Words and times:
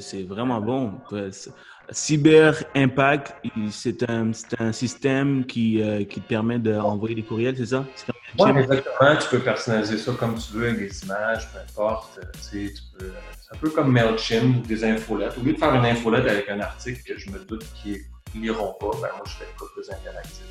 c'est 0.00 0.22
vraiment 0.22 0.60
bon. 0.60 0.92
Cyber 1.90 2.64
Impact, 2.74 3.34
c'est 3.70 4.08
un, 4.08 4.30
un, 4.58 4.72
système 4.72 5.44
qui, 5.44 5.82
euh, 5.82 6.04
qui 6.04 6.20
te 6.20 6.26
permet 6.26 6.58
d'envoyer 6.58 7.14
des 7.14 7.22
courriels, 7.22 7.56
c'est 7.56 7.66
ça? 7.66 7.84
Oui, 8.38 8.50
exactement. 8.50 9.16
Tu 9.20 9.28
peux 9.28 9.40
personnaliser 9.40 9.98
ça 9.98 10.12
comme 10.18 10.36
tu 10.36 10.52
veux, 10.54 10.68
avec 10.68 10.78
des 10.78 11.04
images, 11.04 11.48
peu 11.52 11.58
importe. 11.58 12.20
Tu 12.34 12.68
sais, 12.68 12.74
c'est 12.98 13.54
un 13.54 13.58
peu 13.58 13.70
comme 13.70 13.92
MailChimp 13.92 14.64
ou 14.64 14.66
des 14.66 14.84
infolettes. 14.84 15.36
Au 15.38 15.42
lieu 15.42 15.52
de 15.52 15.58
faire 15.58 15.74
une 15.74 15.84
infolette 15.84 16.26
avec 16.26 16.48
un 16.48 16.60
article 16.60 17.02
que 17.04 17.18
je 17.18 17.30
me 17.30 17.38
doute 17.38 17.64
qu'ils 17.74 18.00
ne 18.34 18.40
liront 18.40 18.74
pas, 18.80 18.90
ben 18.92 19.08
moi, 19.16 19.24
je 19.26 19.32
fais 19.32 19.52
pas 19.58 19.66
plus 19.74 19.88
interactif. 19.90 20.44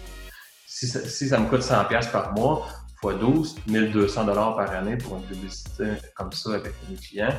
Si 0.67 0.87
ça, 0.87 0.99
si 1.01 1.27
ça 1.27 1.39
me 1.39 1.49
coûte 1.49 1.61
100$ 1.61 2.11
par 2.11 2.33
mois, 2.33 2.67
x 3.03 3.15
12, 3.19 3.55
1200$ 3.67 4.55
par 4.55 4.71
année 4.71 4.97
pour 4.97 5.17
une 5.17 5.23
publicité 5.23 5.85
comme 6.15 6.31
ça 6.31 6.53
avec 6.53 6.73
mes 6.89 6.95
clients, 6.95 7.33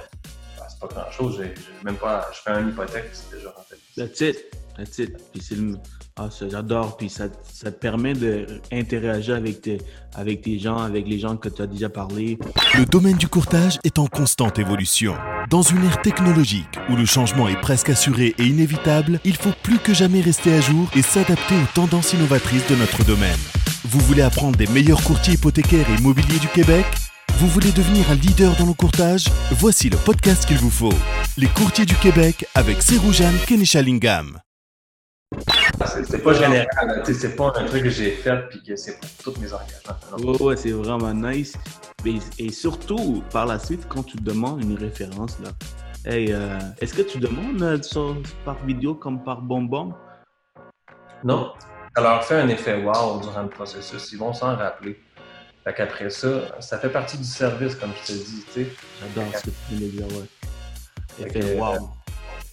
c'est 0.68 0.78
pas 0.80 0.88
grand-chose. 0.88 1.40
même 1.84 1.96
pas, 1.96 2.28
je 2.32 2.40
fais 2.40 2.50
un 2.50 2.68
hypothèque, 2.68 3.10
c'est 3.12 3.36
déjà 3.36 3.50
rentable. 3.50 3.80
That's 3.96 4.20
it. 4.20 4.36
That's 4.76 4.98
it. 4.98 5.16
Puis 5.32 5.43
c'est 5.43 5.54
le... 5.56 5.76
Ah, 6.16 6.29
j'adore. 6.48 6.96
Puis 6.96 7.11
ça, 7.11 7.25
ça, 7.43 7.72
te 7.72 7.79
permet 7.79 8.12
d'interagir 8.12 9.34
avec 9.34 9.62
tes, 9.62 9.79
avec 10.14 10.42
tes 10.42 10.61
gens, 10.61 10.79
avec 10.79 11.08
les 11.08 11.18
gens 11.18 11.36
que 11.36 11.48
tu 11.48 11.61
as 11.61 11.66
déjà 11.66 11.89
parlé. 11.89 12.39
Le 12.79 12.84
domaine 12.86 13.16
du 13.16 13.26
courtage 13.26 13.79
est 13.82 13.98
en 13.98 14.06
constante 14.06 14.58
évolution. 14.61 15.14
Dans 15.50 15.62
une 15.62 15.84
ère 15.84 16.00
technologique 16.03 16.78
où 16.89 16.96
le 16.96 17.04
changement 17.04 17.48
est 17.48 17.61
presque 17.61 17.90
assuré 17.90 18.34
et 18.39 18.44
inévitable, 18.44 19.18
il 19.25 19.36
faut 19.36 19.53
plus 19.62 19.78
que 19.78 19.92
jamais 19.92 20.20
rester 20.20 20.54
à 20.54 20.61
jour 20.61 20.89
et 20.94 21.03
s'adapter 21.03 21.56
aux 21.56 21.75
tendances 21.75 22.12
innovatrices 22.12 22.67
de 22.68 22.76
notre 22.76 23.04
domaine. 23.04 23.39
Vous 23.84 24.00
voulez 24.00 24.22
apprendre 24.22 24.56
des 24.56 24.68
meilleurs 24.68 25.03
courtiers 25.03 25.34
hypothécaires 25.34 25.89
et 25.90 26.00
immobiliers 26.00 26.39
du 26.39 26.48
Québec? 26.48 26.86
Vous 27.38 27.48
voulez 27.48 27.72
devenir 27.72 28.08
un 28.11 28.14
leader 28.14 28.54
dans 28.56 28.66
le 28.66 28.74
courtage? 28.74 29.24
Voici 29.50 29.90
le 29.90 29.96
podcast 29.96 30.46
qu'il 30.46 30.58
vous 30.58 30.70
faut. 30.70 30.92
Les 31.36 31.48
courtiers 31.48 31.84
du 31.84 31.96
Québec 31.96 32.47
avec 32.55 32.80
Seroujane 32.80 33.36
Kenishalingam. 33.47 34.38
C'est 36.05 36.22
pas 36.22 36.33
général, 36.33 36.67
c'est 37.05 37.34
pas 37.34 37.53
un 37.56 37.64
truc 37.64 37.83
que 37.83 37.91
j'ai 37.91 38.12
fait 38.12 38.48
puis 38.48 38.62
que 38.62 38.77
c'est 38.77 39.00
pour 39.00 39.34
tous 39.34 39.41
mes 39.41 39.48
engagements. 39.53 40.44
ouais, 40.44 40.56
c'est 40.56 40.70
vraiment 40.70 41.12
nice. 41.12 41.55
Et, 42.39 42.53
surtout, 42.53 43.25
par 43.33 43.47
la 43.47 43.59
suite, 43.59 43.87
quand 43.89 44.05
tu 44.05 44.16
demandes 44.19 44.62
une 44.62 44.77
référence, 44.77 45.37
là, 45.41 45.50
hey, 46.05 46.33
euh, 46.33 46.59
est-ce 46.81 46.94
que 46.94 47.03
tu 47.03 47.19
demandes 47.19 47.61
euh, 47.62 48.14
par 48.44 48.64
vidéo 48.64 48.94
comme 48.94 49.25
par 49.25 49.41
bonbon? 49.41 49.92
Non. 51.25 51.53
Ça 51.97 52.03
leur 52.03 52.22
fait 52.22 52.37
un 52.37 52.48
effet 52.48 52.81
wow 52.84 53.19
durant 53.20 53.42
le 53.42 53.48
processus. 53.48 54.12
Ils 54.12 54.19
vont 54.19 54.33
s'en 54.33 54.55
rappeler. 54.55 55.00
Fait 55.65 55.73
qu'après 55.73 56.11
ça, 56.11 56.61
ça 56.61 56.79
fait 56.79 56.91
partie 56.91 57.17
du 57.17 57.25
service, 57.25 57.75
comme 57.75 57.93
je 58.03 58.12
te 58.12 58.12
dis, 58.12 58.45
tu 58.53 58.65
sais. 58.65 58.70
J'adore 59.01 59.34
ce 59.34 59.45
que 59.45 59.51
tu 59.51 59.75
viens 59.75 59.87
de 59.87 59.93
dire, 59.93 60.06
ouais. 60.19 61.27
Effet 61.27 61.59
wow. 61.59 61.91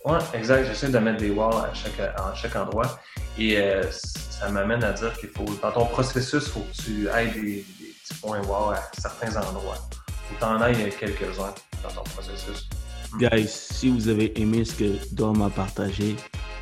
Ouais, 0.06 0.20
exact. 0.34 0.66
J'essaie 0.68 0.90
de 0.90 0.98
mettre 0.98 1.18
des 1.18 1.30
wow 1.30 1.50
à 1.50 1.73
chaque, 1.73 2.00
à 2.00 2.34
chaque 2.34 2.56
endroit. 2.56 3.00
Et 3.38 3.58
euh, 3.58 3.84
ça 3.92 4.48
m'amène 4.50 4.84
à 4.84 4.94
dire 4.94 5.14
qu'il 5.18 5.30
faut, 5.30 5.44
dans 5.62 5.72
ton 5.72 5.86
processus, 5.88 6.45
il 6.45 6.52
faut 6.52 6.62
que 6.62 6.81
tu 6.81 7.09
ailles 7.09 7.31
des, 7.31 7.66
petits 7.66 8.20
points 8.22 8.42
wow 8.44 8.72
à 8.72 8.81
certains 8.98 9.36
endroits. 9.36 9.78
Il 10.08 10.14
faut 10.14 10.36
que 10.36 10.40
tu 10.40 10.46
en 10.46 10.62
ailles 10.62 10.90
quelques-uns 10.98 11.53
dans 11.84 11.90
ton 11.90 12.03
processus. 12.03 12.70
Hmm. 13.12 13.18
Guys, 13.18 13.48
si 13.48 13.90
vous 13.90 14.08
avez 14.08 14.40
aimé 14.40 14.64
ce 14.64 14.73
que 14.75 15.14
Dom 15.14 15.42
a 15.42 15.50
partagé, 15.50 16.16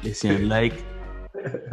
laissez 0.03 0.29
un 0.29 0.39
like, 0.47 0.73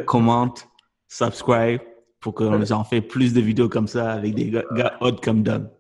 commente, 0.05 0.69
subscribe 1.09 1.81
pour 2.27 2.35
qu'on 2.35 2.61
en 2.61 2.83
fait 2.83 3.03
plus 3.03 3.33
de 3.33 3.41
vidéos 3.41 3.69
comme 3.69 3.87
ça 3.87 4.15
avec 4.15 4.35
des 4.35 4.51
gars, 4.51 4.65
gars 4.73 4.97
hot 5.01 5.13
comme 5.23 5.45
Dom. 5.45 5.71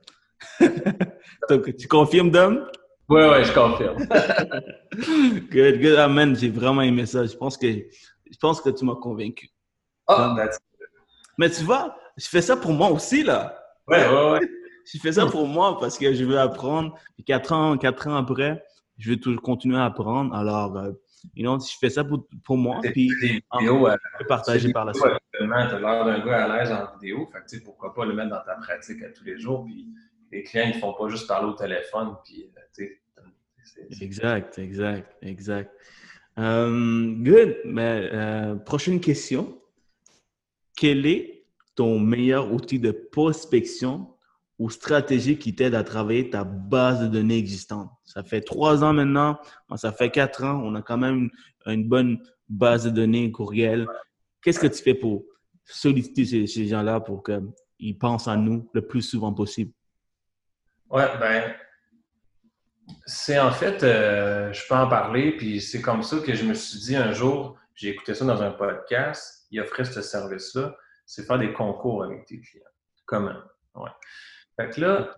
Donc, 1.51 1.77
tu 1.77 1.89
confirmes, 1.89 2.31
Dom? 2.31 2.65
Oui, 3.09 3.21
oui, 3.21 3.45
je 3.45 3.53
confirme. 3.53 3.97
good, 5.51 5.81
good. 5.81 5.99
Amen. 5.99 6.37
J'ai 6.37 6.51
vraiment 6.51 6.83
aimé 6.83 7.05
ça. 7.05 7.27
Je 7.27 7.37
pense 7.37 7.57
que, 7.57 7.67
je 7.67 8.39
pense 8.41 8.61
que 8.61 8.71
tu 8.71 8.85
m'as 8.85 8.95
convaincu. 8.95 9.49
Oh, 10.07 10.37
Mais 11.37 11.51
tu 11.51 11.65
vois, 11.65 11.97
je 12.17 12.29
fais 12.29 12.43
ça 12.43 12.57
pour 12.57 12.71
moi 12.71 12.91
aussi, 12.91 13.25
là. 13.25 13.59
Ouais, 13.89 14.09
ouais, 14.09 14.31
ouais. 14.31 14.41
je 14.95 15.01
fais 15.01 15.15
ça 15.15 15.27
pour 15.27 15.49
moi 15.49 15.81
parce 15.81 15.99
que 15.99 16.15
je 16.15 16.25
veux 16.25 16.39
apprendre. 16.39 16.97
quatre 17.27 17.53
ans, 17.53 17.77
quatre 17.77 18.07
ans 18.07 18.15
après, 18.15 18.63
je 18.99 19.11
vais 19.11 19.17
toujours 19.17 19.43
continuer 19.43 19.79
à 19.79 19.87
apprendre. 19.87 20.33
Alors, 20.33 20.77
euh, 20.77 20.93
you 21.35 21.43
know, 21.43 21.59
je 21.59 21.77
fais 21.79 21.91
ça 21.91 22.05
pour, 22.05 22.27
pour 22.45 22.57
moi, 22.57 22.81
puis 22.83 23.09
des 23.21 23.43
vidéos, 23.53 23.89
euh, 23.89 23.97
partager 24.29 24.73
par 24.73 24.85
la 24.85 24.93
suite. 24.93 25.07
Tu 25.33 25.43
as 25.43 25.79
l'air 25.79 26.05
d'un 26.05 26.25
gars 26.25 26.45
à 26.45 26.59
l'aise 26.59 26.73
en 26.73 26.99
vidéo, 26.99 27.29
fait 27.33 27.59
que, 27.59 27.65
pourquoi 27.65 27.95
pas 27.95 28.05
le 28.05 28.15
mettre 28.15 28.31
dans 28.31 28.45
ta 28.45 28.55
pratique 28.57 29.03
à 29.03 29.11
tous 29.11 29.25
les 29.25 29.39
jours, 29.39 29.65
puis 29.65 29.89
les 30.33 30.43
clients, 30.43 30.67
ils 30.67 30.77
ne 30.77 30.81
font 30.81 30.95
pas 30.95 31.09
juste 31.09 31.27
parler 31.27 31.49
au 31.49 31.55
téléphone, 31.55 32.17
puis, 32.25 32.51
euh, 32.57 32.87
Exact, 34.01 34.59
exact, 34.59 35.17
exact. 35.23 35.71
Um, 36.37 37.23
good. 37.25 37.57
Mais, 37.65 38.11
euh, 38.13 38.55
prochaine 38.57 39.01
question. 39.01 39.61
Quel 40.77 41.07
est 41.07 41.47
ton 41.75 41.99
meilleur 41.99 42.53
outil 42.53 42.79
de 42.79 42.91
prospection 42.91 44.16
ou 44.59 44.71
stratégie 44.71 45.39
qui 45.39 45.55
t'aide 45.55 45.75
à 45.75 45.85
travailler 45.85 46.31
ta 46.31 46.45
base 46.45 47.03
de 47.03 47.07
données 47.07 47.39
existante. 47.39 47.91
Ça 48.05 48.23
fait 48.23 48.41
trois 48.41 48.83
ans 48.85 48.93
maintenant, 48.93 49.39
ça 49.77 49.93
fait 49.93 50.11
quatre 50.11 50.45
ans, 50.45 50.61
on 50.65 50.75
a 50.75 50.83
quand 50.83 50.97
même 50.97 51.31
une, 51.67 51.89
bonne 51.89 52.19
base 52.49 52.85
de 52.85 52.91
données 52.91 53.31
courriel. 53.31 53.87
Qu'est-ce 54.43 54.61
que 54.61 54.67
tu 54.67 54.83
fais 54.83 54.95
pour 54.95 55.25
solliciter 55.65 56.47
ces, 56.47 56.67
gens-là 56.67 57.01
pour 57.01 57.23
qu'ils 57.23 57.99
pensent 57.99 58.29
à 58.29 58.37
nous 58.37 58.71
le 58.73 58.87
plus 58.87 59.03
souvent 59.03 59.35
possible? 59.35 59.73
Oui, 60.89 61.03
ben, 61.21 61.55
c'est 63.05 63.39
en 63.39 63.51
fait, 63.51 63.83
euh, 63.83 64.53
je 64.53 64.63
peux 64.69 64.75
en 64.75 64.89
parler, 64.89 65.37
puis 65.37 65.61
c'est 65.61 65.83
comme 65.83 66.03
ça 66.03 66.19
que 66.21 66.35
je 66.35 66.45
me 66.45 66.55
suis 66.55 66.79
dit 66.79 66.97
un 66.97 67.13
jour, 67.13 67.59
j'ai 67.75 67.91
écouté 67.91 68.15
ça 68.15 68.25
dans 68.25 68.41
un 68.41 68.53
podcast, 68.53 69.47
il 69.51 69.61
offrait 69.61 69.85
ce 69.85 70.01
service-là, 70.01 70.77
c'est 71.05 71.27
faire 71.27 71.39
des 71.39 71.53
concours 71.53 72.05
avec 72.05 72.25
tes 72.25 72.41
clients. 72.41 72.65
Comment? 73.05 73.37
Ouais. 73.75 73.91
Fait 74.57 74.71
que 74.71 74.81
là, 74.81 75.15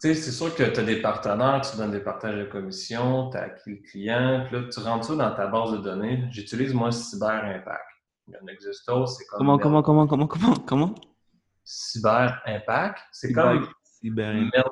tu 0.00 0.08
sais, 0.08 0.14
c'est 0.14 0.30
sûr 0.30 0.54
que 0.54 0.62
tu 0.62 0.80
as 0.80 0.82
des 0.84 1.00
partenaires, 1.00 1.60
tu 1.60 1.76
donnes 1.76 1.90
des 1.90 2.00
partages 2.00 2.36
de 2.36 2.44
commission, 2.44 3.30
tu 3.30 3.36
as 3.36 3.42
acquis 3.42 3.70
le 3.70 3.90
client, 3.90 4.44
puis 4.46 4.56
là, 4.56 4.68
tu 4.72 4.80
rentres 4.80 5.06
ça 5.06 5.16
dans 5.16 5.34
ta 5.34 5.46
base 5.48 5.72
de 5.72 5.78
données. 5.78 6.24
J'utilise, 6.30 6.72
moi, 6.72 6.92
Cyber 6.92 7.44
Impact. 7.44 7.82
Il 8.28 8.34
y 8.34 8.36
en 8.36 8.46
existe 8.46 8.86
d'autres, 8.86 9.08
c'est 9.08 9.26
comme... 9.26 9.38
Comment, 9.38 9.58
comment, 9.58 9.82
comment, 9.82 10.06
comment, 10.06 10.26
comment, 10.26 10.54
comment? 10.54 10.94
Cyber 11.64 12.40
Impact, 12.46 12.98
c'est 13.12 13.32
comme 13.32 13.66
Cyber 13.82 14.36
Impact. 14.36 14.68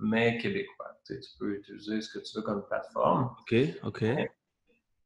mais 0.00 0.38
québécois. 0.38 0.96
Tu, 1.04 1.14
sais, 1.14 1.20
tu 1.20 1.38
peux 1.38 1.54
utiliser 1.54 2.00
ce 2.00 2.16
que 2.16 2.24
tu 2.24 2.36
veux 2.36 2.42
comme 2.42 2.64
plateforme. 2.66 3.34
OK, 3.40 3.56
OK. 3.82 4.04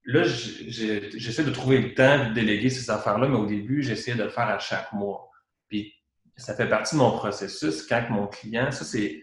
Là, 0.05 0.23
j'essaie 0.25 1.45
de 1.45 1.51
trouver 1.51 1.81
le 1.81 1.95
temps 1.95 2.29
de 2.29 2.35
déléguer 2.35 2.71
ces 2.71 2.91
affaires-là, 2.91 3.29
mais 3.29 3.37
au 3.37 3.47
début, 3.47 3.83
j'essayais 3.83 4.17
de 4.17 4.25
le 4.25 4.31
faire 4.31 4.49
à 4.49 4.59
chaque 4.59 4.93
mois. 4.93 5.31
Puis 5.69 5.95
ça 6.41 6.55
fait 6.55 6.69
partie 6.69 6.95
de 6.95 7.01
mon 7.01 7.13
processus 7.13 7.87
quand 7.87 8.05
mon 8.11 8.27
client, 8.27 8.71
ça 8.71 8.85
c'est, 8.85 9.23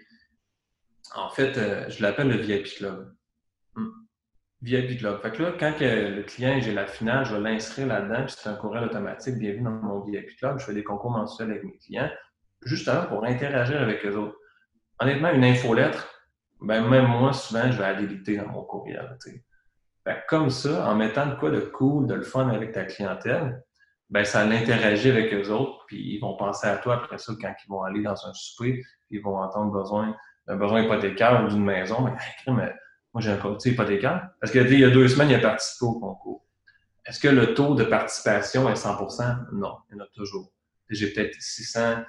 en 1.16 1.30
fait, 1.30 1.58
euh, 1.58 1.90
je 1.90 2.02
l'appelle 2.02 2.30
le 2.30 2.38
VIP 2.38 2.66
Club. 2.78 3.14
Hmm. 3.76 3.90
VIP 4.62 5.00
Club. 5.00 5.22
Fait 5.22 5.32
que 5.32 5.44
là, 5.44 5.54
quand 5.60 5.74
le 5.80 6.22
client, 6.24 6.60
j'ai 6.60 6.74
la 6.74 6.86
finale, 6.86 7.26
je 7.26 7.36
vais 7.36 7.42
l'inscrire 7.42 7.88
là-dedans, 7.88 8.26
puis 8.26 8.36
c'est 8.38 8.50
un 8.50 8.56
courriel 8.56 8.86
automatique, 8.86 9.36
bienvenue 9.36 9.64
dans 9.64 9.72
mon 9.72 10.00
VIP 10.02 10.38
Club, 10.38 10.60
je 10.60 10.66
fais 10.66 10.74
des 10.74 10.84
concours 10.84 11.12
mensuels 11.12 11.52
avec 11.52 11.64
mes 11.64 11.78
clients, 11.78 12.10
justement 12.64 13.06
pour 13.08 13.24
interagir 13.26 13.82
avec 13.82 14.06
eux 14.06 14.16
autres. 14.16 14.38
Honnêtement, 15.00 15.32
une 15.32 15.44
infolettre, 15.44 16.08
ben 16.62 16.88
même 16.88 17.08
moi, 17.08 17.34
souvent, 17.34 17.72
je 17.72 17.78
vais 17.78 17.94
la 17.94 18.44
dans 18.44 18.52
mon 18.52 18.64
courriel. 18.64 19.18
Fait 20.04 20.24
comme 20.28 20.50
ça, 20.50 20.90
en 20.90 20.96
mettant 20.96 21.28
de 21.28 21.36
quoi 21.36 21.52
de 21.52 21.60
cool, 21.60 22.08
de 22.08 22.16
le 22.16 22.24
fun 22.24 22.50
avec 22.50 22.72
ta 22.72 22.86
clientèle, 22.86 23.64
ben 24.10 24.24
ça 24.24 24.46
l'interagit 24.46 25.10
avec 25.10 25.34
eux 25.34 25.50
autres, 25.50 25.86
puis 25.88 25.98
ils 25.98 26.20
vont 26.20 26.36
penser 26.38 26.68
à 26.68 26.78
toi 26.78 26.96
après 26.96 27.18
ça 27.18 27.34
quand 27.42 27.54
ils 27.66 27.70
vont 27.70 27.84
aller 27.84 28.02
dans 28.02 28.26
un 28.26 28.34
souper, 28.34 28.84
ils 29.10 29.22
vont 29.22 29.38
entendre 29.38 29.72
besoin 29.72 30.16
d'un 30.48 30.56
besoin 30.56 30.84
hypothécaire 30.84 31.44
ou 31.44 31.50
d'une 31.50 31.64
maison. 31.64 32.02
Mais, 32.02 32.54
mais 32.54 32.74
moi, 33.14 33.22
j'ai 33.22 33.32
un 33.32 33.38
courtier 33.38 33.74
hypothécaire. 33.74 34.30
Parce 34.40 34.52
qu'il 34.52 34.80
y 34.80 34.84
a 34.84 34.90
deux 34.90 35.08
semaines, 35.08 35.30
il 35.30 35.36
a 35.36 35.40
participé 35.40 35.86
au 35.86 36.00
concours. 36.00 36.46
Est-ce 37.06 37.20
que 37.20 37.28
le 37.28 37.54
taux 37.54 37.74
de 37.74 37.84
participation 37.84 38.70
est 38.70 38.74
100% 38.74 39.54
Non, 39.54 39.78
il 39.90 39.98
y 39.98 40.00
en 40.00 40.04
a 40.04 40.08
toujours. 40.14 40.52
J'ai 40.90 41.12
peut-être 41.12 41.36
600 41.40 42.04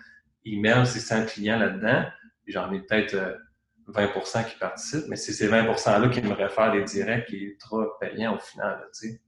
emails, 0.45 0.87
600 0.87 1.27
clients 1.27 1.59
là-dedans, 1.59 2.05
et 2.47 2.53
j'en 2.53 2.73
ai 2.73 2.81
peut-être 2.81 3.17
20% 3.89 4.39
euh, 4.39 4.43
qui 4.43 4.59
participent, 4.59 5.07
mais 5.09 5.17
c'est 5.17 5.33
ces 5.33 5.47
20 5.47 5.65
%-là 5.73 6.09
qui 6.09 6.23
me 6.23 6.33
réfèrent 6.33 6.73
des 6.73 6.83
directs 6.83 7.27
qui 7.27 7.37
est 7.37 7.41
ultra 7.41 7.87
payant 8.01 8.37
au 8.37 8.39
final. 8.39 8.87
sais. 8.93 9.21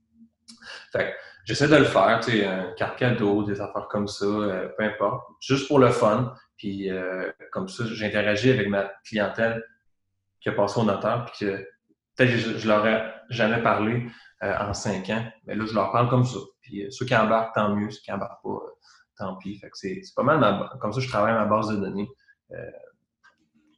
Fait 0.91 1.15
j'essaie 1.45 1.67
de 1.67 1.75
le 1.75 1.85
faire, 1.85 2.19
tu 2.23 2.31
sais, 2.31 2.45
un 2.45 2.71
carte 2.73 2.97
cadeau, 2.97 3.43
des 3.43 3.61
affaires 3.61 3.87
comme 3.89 4.07
ça, 4.07 4.25
euh, 4.25 4.69
peu 4.77 4.83
importe, 4.83 5.27
juste 5.39 5.67
pour 5.67 5.79
le 5.79 5.89
fun. 5.89 6.33
Puis 6.57 6.89
euh, 6.89 7.31
comme 7.51 7.67
ça, 7.67 7.83
j'interagis 7.85 8.51
avec 8.51 8.67
ma 8.67 8.91
clientèle 9.05 9.63
qui 10.39 10.49
a 10.49 10.53
passé 10.53 10.79
au 10.79 10.83
notaire, 10.83 11.25
puis 11.25 11.45
que 11.45 11.57
peut-être 12.15 12.31
je, 12.31 12.57
je 12.57 12.67
leur 12.67 12.85
ai 12.85 13.13
jamais 13.29 13.61
parlé 13.61 14.07
euh, 14.43 14.57
en 14.59 14.73
cinq 14.73 15.09
ans, 15.09 15.23
mais 15.45 15.55
là, 15.55 15.65
je 15.65 15.73
leur 15.73 15.91
parle 15.91 16.09
comme 16.09 16.25
ça. 16.25 16.39
Puis 16.61 16.85
ceux 16.91 17.05
qui 17.05 17.15
embarquent, 17.15 17.55
tant 17.55 17.75
mieux, 17.75 17.89
ceux 17.89 18.01
qui 18.01 18.11
embarquent 18.11 18.43
pas, 18.43 18.59
tant 19.17 19.35
pis. 19.37 19.57
Fait 19.57 19.69
que 19.69 19.77
c'est 19.77 20.01
pas 20.15 20.23
mal 20.23 20.69
comme 20.79 20.93
ça, 20.93 20.99
je 20.99 21.07
travaille 21.07 21.33
ma 21.33 21.45
base 21.45 21.69
de 21.69 21.77
données 21.77 22.09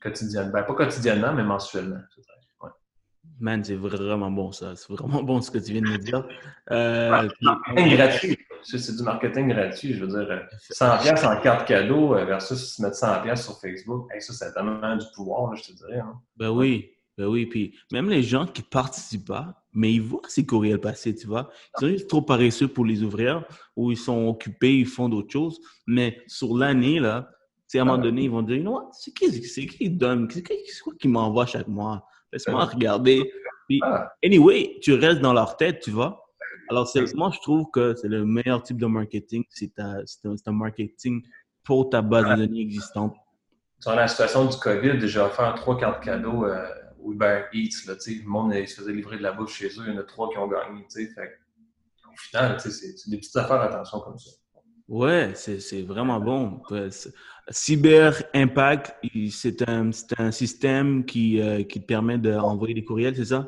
quotidiennement. 0.03 0.51
Ben, 0.51 0.63
pas 0.63 0.73
quotidiennement, 0.73 1.33
mais 1.33 1.43
mensuellement. 1.43 2.01
Man, 3.39 3.63
c'est 3.63 3.75
vraiment 3.75 4.31
bon 4.31 4.51
ça. 4.51 4.75
C'est 4.75 4.91
vraiment 4.91 5.23
bon 5.23 5.41
ce 5.41 5.51
que 5.51 5.57
tu 5.57 5.73
viens 5.73 5.81
de 5.81 5.87
me 5.87 5.97
dire. 5.97 6.25
Euh, 6.71 7.27
gratuit. 7.75 8.37
C'est 8.63 8.95
du 8.95 9.03
marketing 9.03 9.49
gratuit. 9.49 9.93
Je 9.93 10.05
veux 10.05 10.07
dire, 10.07 10.47
100 10.69 10.97
pièces 10.99 11.23
en 11.25 11.39
carte 11.41 11.67
cadeau 11.67 12.15
euh, 12.15 12.25
versus 12.25 12.75
se 12.75 12.81
mettre 12.81 12.95
100 12.95 13.21
pièces 13.23 13.43
sur 13.43 13.59
Facebook. 13.59 14.09
ça, 14.19 14.33
c'est 14.33 14.53
tellement 14.53 14.95
du 14.95 15.05
pouvoir, 15.15 15.55
je 15.55 15.63
te 15.63 15.71
dirais. 15.73 15.99
Hein. 15.99 16.13
Ben 16.37 16.49
oui. 16.49 16.91
Ben 17.17 17.25
oui. 17.25 17.45
Puis 17.45 17.75
même 17.91 18.09
les 18.09 18.23
gens 18.23 18.47
qui 18.47 18.61
participent 18.61 19.27
pas, 19.27 19.63
mais 19.73 19.93
ils 19.93 20.01
voient 20.01 20.21
ces 20.27 20.45
courriels 20.45 20.79
passer, 20.79 21.13
tu 21.15 21.27
vois. 21.27 21.49
Ils 21.77 21.79
sont 21.81 21.87
juste 21.87 22.09
trop 22.09 22.21
paresseux 22.21 22.67
pour 22.67 22.85
les 22.85 23.03
ouvrir 23.03 23.43
ou 23.75 23.91
ils 23.91 23.97
sont 23.97 24.27
occupés, 24.27 24.79
ils 24.79 24.87
font 24.87 25.09
d'autres 25.09 25.31
choses. 25.31 25.59
Mais 25.87 26.21
sur 26.27 26.55
l'année, 26.55 26.99
là, 26.99 27.29
à 27.79 27.81
un 27.81 27.85
moment 27.85 27.97
donné, 27.97 28.23
ils 28.23 28.31
vont 28.31 28.41
dire, 28.41 28.63
non, 28.63 28.89
c'est 28.91 29.13
qui, 29.13 29.31
c'est 29.43 29.65
qui 29.65 29.89
donne, 29.89 30.29
c'est 30.29 30.43
quoi 30.83 30.93
qui 30.99 31.07
m'envoie 31.07 31.45
chaque 31.45 31.67
mois? 31.67 32.05
Laisse-moi 32.33 32.65
regarder. 32.65 33.31
Puis, 33.69 33.79
ah. 33.83 34.11
anyway, 34.23 34.77
tu 34.81 34.93
restes 34.93 35.21
dans 35.21 35.33
leur 35.33 35.55
tête, 35.55 35.79
tu 35.79 35.91
vois. 35.91 36.25
Alors, 36.69 36.89
moi, 37.15 37.31
je 37.33 37.39
trouve 37.39 37.69
que 37.71 37.95
c'est 37.95 38.07
le 38.07 38.25
meilleur 38.25 38.61
type 38.63 38.77
de 38.77 38.85
marketing. 38.85 39.43
C'est 39.49 39.71
un, 39.79 40.51
marketing 40.51 41.21
pour 41.63 41.89
ta 41.89 42.01
base 42.01 42.25
de 42.25 42.45
données 42.45 42.61
existante. 42.61 43.15
Dans 43.85 43.95
la 43.95 44.07
situation 44.07 44.45
du 44.45 44.57
COVID, 44.57 45.07
j'ai 45.07 45.19
offert 45.19 45.53
trois 45.55 45.77
cartes 45.77 46.03
cadeaux 46.03 46.45
euh, 46.45 46.65
Uber 47.05 47.43
Eats. 47.53 47.85
Là, 47.87 47.95
le 48.05 48.27
monde 48.27 48.53
se 48.53 48.75
faisait 48.75 48.93
livrer 48.93 49.17
de 49.17 49.23
la 49.23 49.33
bouffe 49.33 49.53
chez 49.53 49.67
eux. 49.67 49.83
Il 49.87 49.93
y 49.93 49.97
en 49.97 49.99
a 49.99 50.03
trois 50.03 50.29
qui 50.29 50.37
ont 50.37 50.47
gagné. 50.47 50.85
Fait, 50.89 51.39
au 52.11 52.17
final, 52.17 52.59
c'est 52.59 53.09
des 53.09 53.17
petites 53.17 53.35
affaires, 53.35 53.61
attention 53.61 53.99
comme 53.99 54.17
ça. 54.17 54.31
Ouais, 54.87 55.33
c'est 55.35 55.81
vraiment 55.83 56.19
bon. 56.19 56.61
Cyber 57.49 58.23
Impact, 58.33 58.95
c'est 59.29 59.67
un, 59.67 59.89
un, 60.17 60.31
système 60.31 61.03
qui, 61.03 61.41
euh, 61.41 61.63
qui 61.63 61.81
te 61.81 61.85
permet 61.85 62.17
d'envoyer 62.17 62.73
des 62.73 62.85
courriels, 62.85 63.15
c'est 63.15 63.25
ça? 63.25 63.47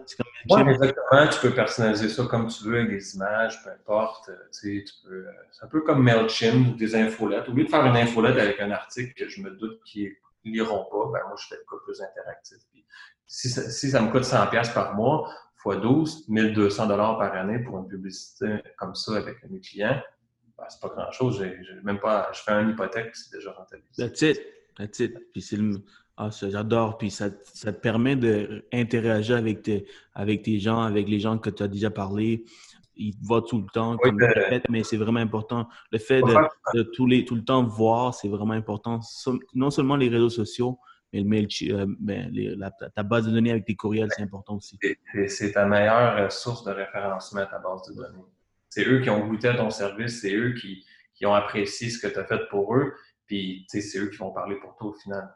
Oui, 0.49 0.61
exactement. 0.61 1.27
Tu 1.31 1.39
peux 1.39 1.53
personnaliser 1.53 2.09
ça 2.09 2.25
comme 2.25 2.47
tu 2.47 2.65
veux 2.65 2.79
avec 2.79 2.89
des 2.89 3.15
images, 3.15 3.63
peu 3.63 3.69
importe. 3.69 4.29
Euh, 4.29 4.35
tu 4.51 4.83
peux, 5.03 5.13
euh, 5.13 5.31
c'est 5.51 5.63
un 5.63 5.69
peu 5.69 5.81
comme 5.81 6.03
MailChimp 6.03 6.73
ou 6.73 6.75
des 6.75 6.95
infolettes. 6.95 7.47
Au 7.47 7.53
lieu 7.53 7.63
de 7.63 7.69
faire 7.69 7.85
une 7.85 7.95
infolette 7.95 8.37
avec 8.37 8.59
un 8.59 8.71
article 8.71 9.13
que 9.13 9.29
je 9.29 9.41
me 9.41 9.51
doute 9.51 9.81
qu'ils 9.85 10.11
ne 10.43 10.51
liront 10.51 10.85
pas, 10.91 11.11
ben 11.13 11.27
moi, 11.27 11.35
je 11.37 11.47
fais 11.47 11.55
le 11.55 11.61
cas 11.61 11.81
plus 11.85 12.01
interactif. 12.01 12.57
si, 13.25 13.49
ça, 13.49 13.69
si 13.69 13.91
ça 13.91 14.01
me 14.01 14.11
coûte 14.11 14.23
100$ 14.23 14.73
par 14.73 14.93
mois, 14.93 15.29
x 15.65 15.81
12, 15.81 16.29
1200$ 16.29 17.17
par 17.17 17.33
année 17.33 17.59
pour 17.59 17.77
une 17.79 17.87
publicité 17.87 18.61
comme 18.77 18.93
ça 18.93 19.15
avec 19.15 19.37
mes 19.49 19.59
clients, 19.59 20.01
ben, 20.57 20.65
c'est 20.69 20.81
pas 20.81 20.89
grand-chose. 20.89 21.43
même 21.83 21.99
pas, 21.99 22.29
je 22.33 22.41
fais 22.41 22.51
une 22.51 22.69
hypothèque, 22.69 23.15
c'est 23.15 23.35
déjà 23.37 23.51
rentabilisé. 23.51 24.07
That's 24.07 24.21
it. 24.21 24.41
That's 24.77 24.99
it. 24.99 25.31
Puis 25.31 25.41
c'est 25.41 25.57
le, 25.57 25.81
ah, 26.17 26.29
j'adore. 26.29 26.97
Puis 26.97 27.11
ça, 27.11 27.29
ça, 27.43 27.73
te 27.73 27.79
permet 27.79 28.15
d'interagir 28.15 29.35
avec 29.35 29.63
tes, 29.63 29.85
avec 30.13 30.43
tes 30.43 30.59
gens, 30.59 30.81
avec 30.81 31.09
les 31.09 31.19
gens 31.19 31.37
que 31.37 31.49
tu 31.49 31.63
as 31.63 31.67
déjà 31.67 31.89
parlé. 31.89 32.45
Ils 32.97 33.13
te 33.13 33.25
voient 33.25 33.41
tout 33.41 33.57
le 33.57 33.67
temps, 33.73 33.97
comme 33.97 34.15
ben, 34.15 34.61
mais 34.69 34.83
c'est 34.83 34.95
vraiment 34.95 35.19
important. 35.19 35.67
Le 35.91 35.97
fait 35.97 36.21
de, 36.21 36.83
tous 36.83 37.05
les, 37.05 37.25
tout 37.25 37.35
le 37.35 37.43
temps 37.43 37.63
voir, 37.63 38.13
c'est 38.13 38.29
vraiment 38.29 38.53
important. 38.53 39.01
Non 39.53 39.69
seulement 39.69 39.97
les 39.97 40.07
réseaux 40.07 40.29
sociaux, 40.29 40.79
mais 41.11 41.19
le 41.19 41.25
mail, 41.27 41.47
euh, 41.71 41.85
ben, 41.99 42.71
ta 42.95 43.03
base 43.03 43.27
de 43.27 43.31
données 43.31 43.51
avec 43.51 43.65
tes 43.65 43.75
courriels, 43.75 44.07
c'est 44.15 44.23
important 44.23 44.55
aussi. 44.55 44.79
C'est 45.27 45.51
ta 45.51 45.65
meilleure 45.65 46.31
source 46.31 46.63
de 46.63 46.71
référencement, 46.71 47.45
ta 47.45 47.59
base 47.59 47.81
de 47.89 47.95
données. 47.95 48.23
C'est 48.75 48.85
eux 48.89 48.99
qui 48.99 49.09
ont 49.09 49.25
goûté 49.25 49.47
à 49.47 49.55
ton 49.55 49.69
service, 49.69 50.19
c'est 50.19 50.35
eux 50.35 50.53
qui, 50.53 50.83
qui, 51.13 51.25
ont 51.25 51.33
apprécié 51.33 51.89
ce 51.89 51.97
que 51.97 52.11
tu 52.11 52.19
as 52.19 52.25
fait 52.25 52.41
pour 52.49 52.75
eux, 52.75 52.91
puis 53.25 53.65
c'est 53.69 53.79
eux 53.97 54.09
qui 54.09 54.17
vont 54.17 54.33
parler 54.33 54.57
pour 54.57 54.75
toi 54.75 54.89
au 54.89 54.93
final. 54.93 55.33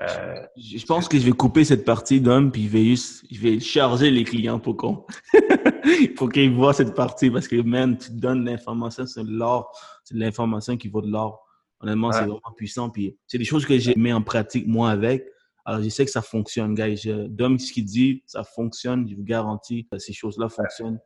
Euh, 0.00 0.40
je 0.56 0.82
pense 0.86 1.06
que 1.06 1.18
je 1.18 1.26
vais 1.26 1.32
couper 1.32 1.66
cette 1.66 1.84
partie 1.84 2.18
d'homme, 2.18 2.50
puis 2.50 2.64
je 2.64 2.68
vais 2.70 2.84
juste, 2.84 3.26
je 3.30 3.42
vais 3.42 3.60
charger 3.60 4.10
les 4.10 4.24
clients 4.24 4.58
pour 4.58 4.78
qu'on, 4.78 5.04
pour 6.16 6.32
qu'ils 6.32 6.54
voient 6.54 6.72
cette 6.72 6.94
partie, 6.94 7.30
parce 7.30 7.46
que 7.46 7.60
même 7.60 7.98
tu 7.98 8.10
donnes 8.12 8.46
l'information, 8.46 9.04
c'est 9.04 9.22
l'or, 9.22 9.70
c'est 10.02 10.16
l'information 10.16 10.78
qui 10.78 10.88
vaut 10.88 11.02
de 11.02 11.10
l'or. 11.10 11.46
Honnêtement, 11.80 12.10
c'est 12.10 12.20
vraiment 12.20 12.40
puissant, 12.56 12.88
puis 12.88 13.18
c'est 13.26 13.36
des 13.36 13.44
choses 13.44 13.66
que 13.66 13.76
j'ai 13.78 13.96
mis 13.96 14.14
en 14.14 14.22
pratique 14.22 14.66
moi 14.66 14.90
avec. 14.90 15.26
Alors, 15.66 15.82
je 15.82 15.90
sais 15.90 16.06
que 16.06 16.10
ça 16.10 16.22
fonctionne, 16.22 16.74
gars. 16.74 16.88
Dom, 17.28 17.58
ce 17.58 17.70
qu'il 17.70 17.84
dit, 17.84 18.22
ça 18.24 18.44
fonctionne. 18.44 19.06
Je 19.06 19.14
vous 19.14 19.24
garantis 19.24 19.86
que 19.92 19.98
ces 19.98 20.14
choses-là 20.14 20.48
fonctionnent 20.48 20.98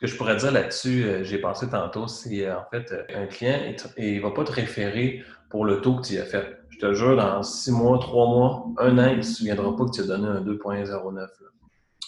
que 0.00 0.06
je 0.06 0.16
pourrais 0.16 0.36
dire 0.36 0.50
là-dessus, 0.50 1.04
euh, 1.04 1.24
j'ai 1.24 1.38
pensé 1.38 1.68
tantôt, 1.68 2.08
c'est 2.08 2.46
euh, 2.46 2.58
en 2.58 2.64
fait, 2.70 2.90
euh, 2.90 3.04
un 3.22 3.26
client, 3.26 3.58
il 3.98 4.16
ne 4.16 4.22
va 4.22 4.30
pas 4.30 4.44
te 4.44 4.52
référer 4.52 5.22
pour 5.50 5.64
le 5.64 5.80
taux 5.82 5.96
que 5.96 6.06
tu 6.06 6.18
as 6.18 6.24
fait. 6.24 6.58
Je 6.70 6.78
te 6.78 6.94
jure, 6.94 7.16
dans 7.16 7.42
six 7.42 7.70
mois, 7.70 7.98
trois 7.98 8.26
mois, 8.26 8.66
un 8.78 8.98
an, 8.98 9.08
il 9.08 9.18
ne 9.18 9.22
se 9.22 9.34
souviendra 9.34 9.76
pas 9.76 9.84
que 9.84 9.90
tu 9.90 10.00
as 10.00 10.06
donné 10.06 10.26
un 10.26 10.40
2.09. 10.40 11.28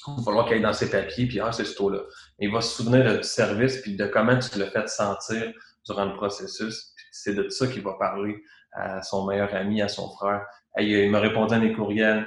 Il 0.08 0.16
va 0.16 0.22
falloir 0.24 0.46
qu'il 0.46 0.54
aille 0.54 0.62
dans 0.62 0.72
ses 0.72 0.90
papiers, 0.90 1.26
puis 1.26 1.38
ah, 1.40 1.52
c'est 1.52 1.66
ce 1.66 1.76
taux-là. 1.76 1.98
Il 2.38 2.50
va 2.50 2.62
se 2.62 2.82
souvenir 2.82 3.18
du 3.18 3.22
service, 3.22 3.82
puis 3.82 3.94
de 3.94 4.06
comment 4.06 4.38
tu 4.38 4.58
l'as 4.58 4.70
fait 4.70 4.88
sentir 4.88 5.52
durant 5.86 6.06
le 6.06 6.14
processus. 6.14 6.94
C'est 7.10 7.34
de 7.34 7.48
ça 7.50 7.66
qu'il 7.66 7.82
va 7.82 7.92
parler 7.98 8.42
à 8.72 9.02
son 9.02 9.26
meilleur 9.26 9.54
ami, 9.54 9.82
à 9.82 9.88
son 9.88 10.08
frère. 10.16 10.46
il 10.78 11.10
m'a 11.10 11.20
répondu 11.20 11.54
à 11.54 11.58
mes 11.58 11.74
courriels 11.74 12.26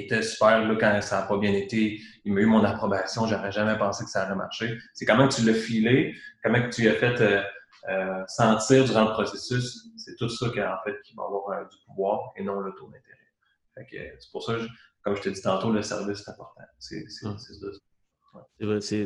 était 0.00 0.22
super 0.22 0.66
là, 0.66 0.76
quand 0.78 1.00
ça 1.02 1.20
n'a 1.20 1.26
pas 1.26 1.38
bien 1.38 1.52
été. 1.52 2.00
Il 2.24 2.32
m'a 2.32 2.40
eu 2.40 2.46
mon 2.46 2.64
approbation. 2.64 3.26
J'aurais 3.26 3.52
jamais 3.52 3.78
pensé 3.78 4.04
que 4.04 4.10
ça 4.10 4.24
aurait 4.26 4.34
marché. 4.34 4.76
C'est 4.92 5.04
comment 5.04 5.28
tu 5.28 5.42
l'as 5.42 5.54
filé, 5.54 6.14
comment 6.42 6.68
tu 6.68 6.88
as 6.88 6.94
fait 6.94 7.20
euh, 7.20 7.42
euh, 7.88 8.24
sentir 8.26 8.84
durant 8.84 9.04
le 9.04 9.12
processus. 9.12 9.88
C'est 9.96 10.16
tout 10.16 10.28
ça 10.28 10.48
qui, 10.50 10.60
en 10.60 10.76
fait, 10.84 11.00
qui 11.04 11.14
va 11.14 11.24
avoir 11.24 11.48
euh, 11.50 11.64
du 11.64 11.76
pouvoir 11.86 12.32
et 12.36 12.42
non 12.42 12.60
le 12.60 12.72
taux 12.72 12.86
d'intérêt. 12.86 14.16
C'est 14.18 14.30
pour 14.30 14.42
ça, 14.42 14.54
comme 15.02 15.16
je 15.16 15.22
te 15.22 15.28
dis 15.28 15.42
tantôt, 15.42 15.72
le 15.72 15.82
service 15.82 16.26
est 16.26 16.30
important. 16.30 16.62
C'est 16.78 17.04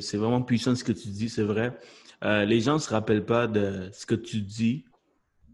C'est 0.01 0.17
vraiment 0.17 0.43
puissant 0.43 0.75
ce 0.75 0.85
que 0.85 0.93
tu 0.93 1.09
dis, 1.09 1.29
c'est 1.29 1.43
vrai. 1.43 1.77
les 2.23 2.61
gens 2.61 2.75
ne 2.75 2.79
se 2.79 2.91
rappellent 2.91 3.25
pas 3.25 3.47
de 3.47 3.91
ce 3.93 4.05
que 4.05 4.15
tu 4.15 4.43
dis, 4.43 4.85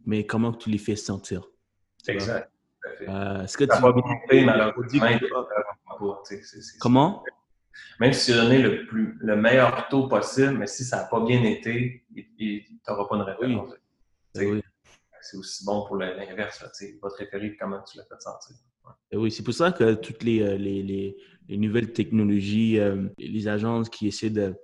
mais 0.04 0.26
comment 0.26 0.52
tu 0.52 0.70
les 0.70 0.78
fais 0.78 0.96
sentir. 0.96 1.42
Exact. 2.06 2.50
Euh, 3.02 3.42
est-ce 3.42 3.56
que 3.56 3.64
tu 3.64 3.70
Comment? 6.80 7.22
Même 8.00 8.12
si 8.12 8.32
tu 8.32 8.38
as 8.38 8.42
donné 8.42 8.58
le, 8.58 8.86
plus, 8.86 9.16
le 9.20 9.36
meilleur 9.36 9.88
taux 9.88 10.08
possible, 10.08 10.58
mais 10.58 10.66
si 10.66 10.84
ça 10.84 10.98
n'a 10.98 11.04
pas 11.04 11.24
bien 11.24 11.42
été, 11.42 12.04
tu 12.14 12.80
n'auras 12.88 13.08
pas 13.08 13.16
de 13.18 13.22
référence. 13.22 13.74
Ben 14.34 14.62
c'est 15.20 15.36
aussi 15.38 15.64
bon 15.64 15.86
pour 15.86 15.96
l'inverse. 15.96 16.64
Il 16.82 16.98
va 17.02 17.08
te 17.10 17.16
référer 17.16 17.56
comment 17.56 17.80
tu 17.82 17.96
l'as 17.96 18.04
fait 18.04 18.20
sentir. 18.20 18.56
Ben 19.10 19.18
oui, 19.18 19.30
c'est 19.30 19.42
pour 19.42 19.54
ça 19.54 19.72
que 19.72 19.94
toutes 19.94 20.22
les, 20.22 20.42
euh, 20.42 20.56
les, 20.56 20.82
les, 21.48 21.56
nouvelles 21.56 21.92
technologies, 21.92 22.78
euh, 22.78 23.08
les 23.18 23.48
agences 23.48 23.88
qui 23.88 24.06
essaient 24.06 24.30
de, 24.30 24.54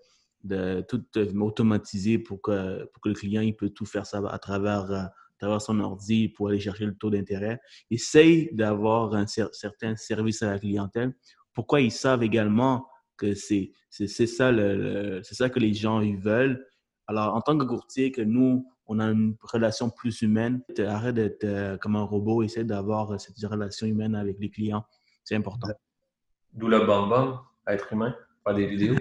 de 0.45 0.85
tout 0.89 1.03
automatiser 1.41 2.19
pour 2.19 2.43
que, 2.43 2.85
pour 2.85 3.03
que 3.03 3.09
le 3.09 3.15
client 3.15 3.41
il 3.41 3.57
peut 3.57 3.71
tout 3.71 3.87
faire 3.87 4.05
ça 4.07 4.21
à 4.29 4.39
travers 4.39 5.11
travers 5.41 5.61
son 5.61 5.81
ordi 5.81 6.29
pour 6.29 6.49
aller 6.49 6.61
chercher 6.61 6.87
le 6.87 6.95
taux 6.95 7.11
d'intérêt. 7.11 7.61
Essaye 7.91 8.51
d'avoir 8.53 9.15
un 9.15 9.27
certain 9.27 9.97
service 9.97 10.43
à 10.43 10.51
la 10.53 10.59
clientèle. 10.59 11.15
Pourquoi 11.55 11.81
ils 11.81 11.91
savent 11.91 12.23
également 12.23 12.87
que 13.17 13.35
c'est 13.35 13.73
ça, 13.91 14.53
le, 14.53 15.21
ça 15.23 15.51
que 15.51 15.59
les 15.59 15.75
gens 15.75 16.01
ils 16.01 16.19
veulent? 16.19 16.65
Alors, 17.07 17.35
en 17.35 17.41
tant 17.41 17.59
que 17.59 17.65
courtier, 17.65 18.13
que 18.13 18.23
nous, 18.23 18.67
on 18.87 19.01
a 19.01 19.07
une 19.07 19.37
relation 19.43 19.91
plus 19.91 20.23
humaine, 20.23 20.63
arrête 20.79 21.15
d'être 21.17 21.45
euh, 21.45 21.77
comme 21.77 21.97
un 21.97 22.03
robot, 22.03 22.43
essaie 22.43 22.65
d'avoir 22.65 23.21
cette 23.21 23.37
relation 23.43 23.87
humaine 23.87 24.15
avec 24.15 24.39
les 24.39 24.51
clients. 24.51 24.85
C'est 25.25 25.35
important. 25.35 25.69
D'où 26.53 26.69
le 26.69 26.87
bam 26.87 27.41
être 27.67 27.93
humain, 27.93 28.15
pas 28.45 28.55
des 28.55 28.67
vidéos. 28.67 28.97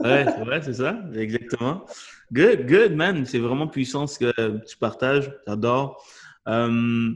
Ouais, 0.00 0.24
c'est 0.26 0.44
vrai, 0.44 0.62
c'est 0.62 0.74
ça, 0.74 1.02
exactement. 1.14 1.84
Good, 2.32 2.66
good, 2.66 2.92
man. 2.94 3.24
C'est 3.26 3.38
vraiment 3.38 3.68
puissant 3.68 4.06
ce 4.06 4.18
que 4.18 4.64
tu 4.66 4.76
partages. 4.76 5.32
J'adore. 5.46 6.02
Euh, 6.48 7.10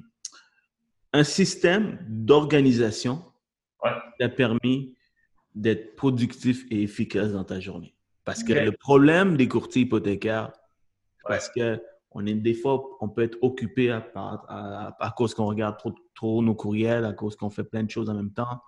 un 1.13 1.25
système 1.25 1.99
d'organisation 2.07 3.25
qui 4.19 4.25
a 4.25 4.29
permis 4.29 4.95
d'être 5.55 5.97
productif 5.97 6.67
et 6.71 6.83
efficace 6.83 7.33
dans 7.33 7.45
ta 7.45 7.61
journée. 7.61 7.95
Parce 8.25 8.43
que 8.43 8.53
le 8.53 8.73
problème 8.73 9.37
des 9.37 9.49
courtiers 9.49 9.83
hypothécaires, 9.83 10.53
parce 11.27 11.49
que 11.49 11.81
on 12.11 12.25
est 12.27 12.35
des 12.35 12.55
fois, 12.55 12.83
on 13.01 13.09
peut 13.09 13.23
être 13.23 13.39
occupé 13.43 13.91
à, 13.91 14.11
à 14.15 15.15
cause 15.17 15.35
qu'on 15.35 15.47
regarde 15.47 15.77
trop, 15.79 15.95
trop 16.15 16.43
nos 16.43 16.55
courriels, 16.55 17.05
à 17.05 17.13
cause 17.13 17.37
qu'on 17.37 17.51
fait 17.51 17.65
plein 17.65 17.85
de 17.85 17.91
choses 17.91 18.09
en 18.09 18.15
même 18.15 18.33
temps. 18.33 18.61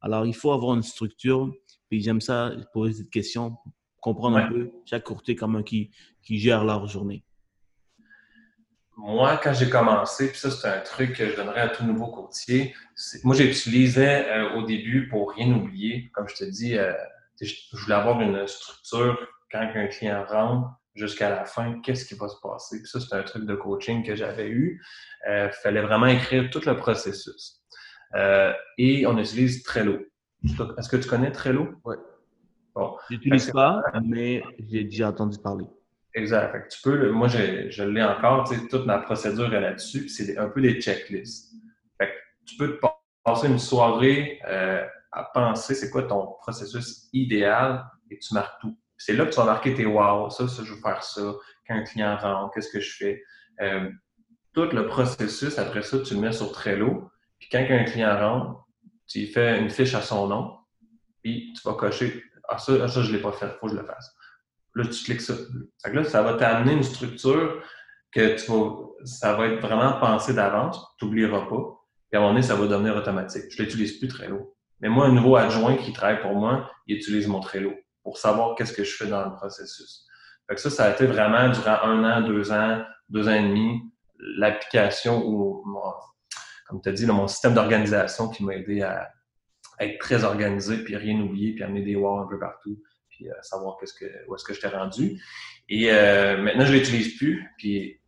Alors, 0.00 0.26
il 0.26 0.34
faut 0.34 0.52
avoir 0.52 0.74
une 0.74 0.82
structure 0.82 1.52
puis 1.92 2.00
j'aime 2.00 2.22
ça, 2.22 2.52
poser 2.72 2.94
cette 2.94 3.10
question, 3.10 3.58
comprendre 4.00 4.38
un 4.38 4.48
peu 4.48 4.70
chaque 4.86 5.04
courtier 5.04 5.36
comment 5.36 5.62
qui, 5.62 5.90
qui 6.22 6.38
gère 6.38 6.64
leur 6.64 6.86
journée. 6.86 7.22
Moi, 8.96 9.36
quand 9.36 9.52
j'ai 9.52 9.68
commencé, 9.68 10.30
puis 10.30 10.38
ça, 10.38 10.50
c'est 10.50 10.68
un 10.68 10.80
truc 10.80 11.12
que 11.14 11.28
je 11.28 11.36
donnerais 11.36 11.60
à 11.60 11.68
tout 11.68 11.84
nouveau 11.84 12.06
courtier. 12.06 12.74
Moi, 13.24 13.36
j'utilisais 13.36 14.26
euh, 14.26 14.54
au 14.54 14.62
début 14.62 15.06
pour 15.08 15.32
rien 15.32 15.52
oublier. 15.52 16.10
Comme 16.14 16.26
je 16.30 16.36
te 16.36 16.44
dis, 16.44 16.78
euh, 16.78 16.94
je 17.38 17.54
voulais 17.72 17.96
avoir 17.96 18.22
une 18.22 18.46
structure 18.46 19.28
quand 19.50 19.60
un 19.60 19.86
client 19.88 20.24
rentre 20.26 20.70
jusqu'à 20.94 21.28
la 21.28 21.44
fin, 21.44 21.78
qu'est-ce 21.82 22.06
qui 22.06 22.14
va 22.14 22.28
se 22.28 22.40
passer? 22.42 22.78
Puis 22.80 22.88
ça, 22.88 23.00
c'est 23.00 23.14
un 23.14 23.22
truc 23.22 23.44
de 23.44 23.54
coaching 23.54 24.02
que 24.02 24.16
j'avais 24.16 24.48
eu. 24.48 24.82
Il 25.26 25.30
euh, 25.30 25.50
fallait 25.62 25.82
vraiment 25.82 26.06
écrire 26.06 26.48
tout 26.48 26.62
le 26.64 26.74
processus. 26.74 27.60
et 28.78 29.06
on 29.06 29.18
utilise 29.18 29.62
Trello. 29.62 29.98
Est-ce 30.44 30.88
que 30.88 30.96
tu 30.96 31.08
connais 31.08 31.30
Trello? 31.30 31.68
Oui. 31.84 31.96
Bon. 32.74 32.96
Je 33.08 33.14
n'utilise 33.14 33.50
pas, 33.50 33.82
mais 34.02 34.42
j'ai 34.58 34.84
déjà 34.84 35.08
entendu 35.08 35.38
parler. 35.38 35.66
Exact. 36.14 36.70
tu 36.70 36.82
peux, 36.82 37.10
moi, 37.10 37.28
je, 37.28 37.82
l'ai 37.84 38.02
encore, 38.02 38.50
toute 38.70 38.86
ma 38.86 38.98
procédure 38.98 39.52
est 39.54 39.60
là-dessus, 39.60 40.08
c'est 40.08 40.36
un 40.36 40.48
peu 40.48 40.60
des 40.60 40.80
checklists. 40.80 41.52
tu 42.44 42.56
peux 42.56 42.76
te 42.76 42.86
passer 43.24 43.46
une 43.46 43.58
soirée 43.58 44.40
euh, 44.48 44.84
à 45.12 45.24
penser 45.24 45.74
c'est 45.74 45.90
quoi 45.90 46.02
ton 46.02 46.34
processus 46.40 47.08
idéal 47.12 47.84
et 48.10 48.18
tu 48.18 48.34
marques 48.34 48.60
tout. 48.60 48.76
C'est 48.98 49.14
là 49.14 49.24
que 49.24 49.30
tu 49.30 49.36
vas 49.36 49.44
marquer 49.44 49.74
tes 49.74 49.86
wow, 49.86 50.30
ça, 50.30 50.48
ça, 50.48 50.62
je 50.64 50.74
veux 50.74 50.80
faire 50.80 51.02
ça. 51.02 51.34
Quand 51.66 51.76
un 51.76 51.82
client 51.82 52.16
rentre, 52.16 52.54
qu'est-ce 52.54 52.70
que 52.70 52.80
je 52.80 52.94
fais? 52.94 53.22
Euh, 53.60 53.90
tout 54.52 54.68
le 54.72 54.86
processus, 54.86 55.58
après 55.58 55.82
ça, 55.82 55.98
tu 56.00 56.14
le 56.14 56.20
mets 56.20 56.32
sur 56.32 56.52
Trello. 56.52 57.10
Puis 57.38 57.48
quand 57.50 57.58
un 57.58 57.84
client 57.84 58.18
rentre, 58.18 58.66
tu 59.06 59.26
fais 59.26 59.58
une 59.58 59.70
fiche 59.70 59.94
à 59.94 60.02
son 60.02 60.26
nom, 60.26 60.56
puis 61.22 61.52
tu 61.54 61.68
vas 61.68 61.74
cocher 61.74 62.22
Ah, 62.48 62.58
ça, 62.58 62.88
ça 62.88 63.02
je 63.02 63.10
ne 63.10 63.16
l'ai 63.16 63.22
pas 63.22 63.32
fait, 63.32 63.46
il 63.46 63.58
faut 63.60 63.66
que 63.66 63.72
je 63.72 63.78
le 63.78 63.86
fasse. 63.86 64.14
Là, 64.74 64.84
tu 64.86 65.04
cliques 65.04 65.20
ça. 65.20 65.34
là, 65.84 66.04
ça 66.04 66.22
va 66.22 66.34
t'amener 66.34 66.72
une 66.72 66.82
structure 66.82 67.62
que 68.10 68.36
tu 68.36 68.50
vas, 68.50 68.70
ça 69.04 69.34
va 69.34 69.48
être 69.48 69.60
vraiment 69.60 69.98
pensé 70.00 70.34
d'avance, 70.34 70.80
tu 70.98 71.04
n'oublieras 71.04 71.46
pas. 71.46 71.78
Puis 72.10 72.16
à 72.16 72.18
un 72.18 72.20
moment 72.20 72.34
donné, 72.34 72.42
ça 72.42 72.54
va 72.54 72.66
devenir 72.66 72.96
automatique. 72.96 73.44
Je 73.50 73.62
l'utilise 73.62 73.98
plus 73.98 74.08
Trello. 74.08 74.54
Mais 74.80 74.88
moi, 74.88 75.06
un 75.06 75.12
nouveau 75.12 75.36
adjoint 75.36 75.76
qui 75.76 75.92
travaille 75.92 76.20
pour 76.20 76.34
moi, 76.34 76.70
il 76.86 76.96
utilise 76.96 77.26
mon 77.26 77.40
Trello 77.40 77.72
pour 78.02 78.18
savoir 78.18 78.54
qu'est-ce 78.56 78.72
que 78.72 78.84
je 78.84 78.94
fais 78.96 79.06
dans 79.06 79.24
le 79.24 79.34
processus. 79.34 80.06
Fait 80.48 80.56
que 80.56 80.60
ça, 80.60 80.70
ça 80.70 80.84
a 80.86 80.90
été 80.90 81.06
vraiment 81.06 81.48
durant 81.50 81.82
un 81.84 82.04
an, 82.04 82.26
deux 82.26 82.50
ans, 82.52 82.82
deux 83.08 83.28
ans 83.28 83.34
et 83.34 83.42
demi, 83.42 83.80
l'application 84.18 85.24
ou, 85.24 85.64
comme 86.72 86.80
tu 86.80 86.88
as 86.88 86.92
dit, 86.92 87.06
mon 87.06 87.28
système 87.28 87.52
d'organisation 87.52 88.28
qui 88.28 88.44
m'a 88.44 88.54
aidé 88.56 88.80
à, 88.80 89.10
être 89.78 89.98
très 89.98 90.22
organisé, 90.24 90.78
puis 90.78 90.96
rien 90.96 91.20
oublier, 91.20 91.54
puis 91.54 91.64
amener 91.64 91.82
des 91.82 91.96
wow 91.96 92.20
un 92.20 92.28
peu 92.28 92.38
partout, 92.38 92.80
puis 93.08 93.28
euh, 93.28 93.34
savoir 93.42 93.76
où 93.80 93.84
est-ce 93.84 94.44
que 94.44 94.54
je 94.54 94.60
t'ai 94.60 94.68
rendu. 94.68 95.20
Et 95.68 95.90
euh, 95.90 96.40
maintenant, 96.40 96.64
je 96.64 96.72
l'utilise 96.72 97.16
plus, 97.16 97.48
puis 97.58 98.00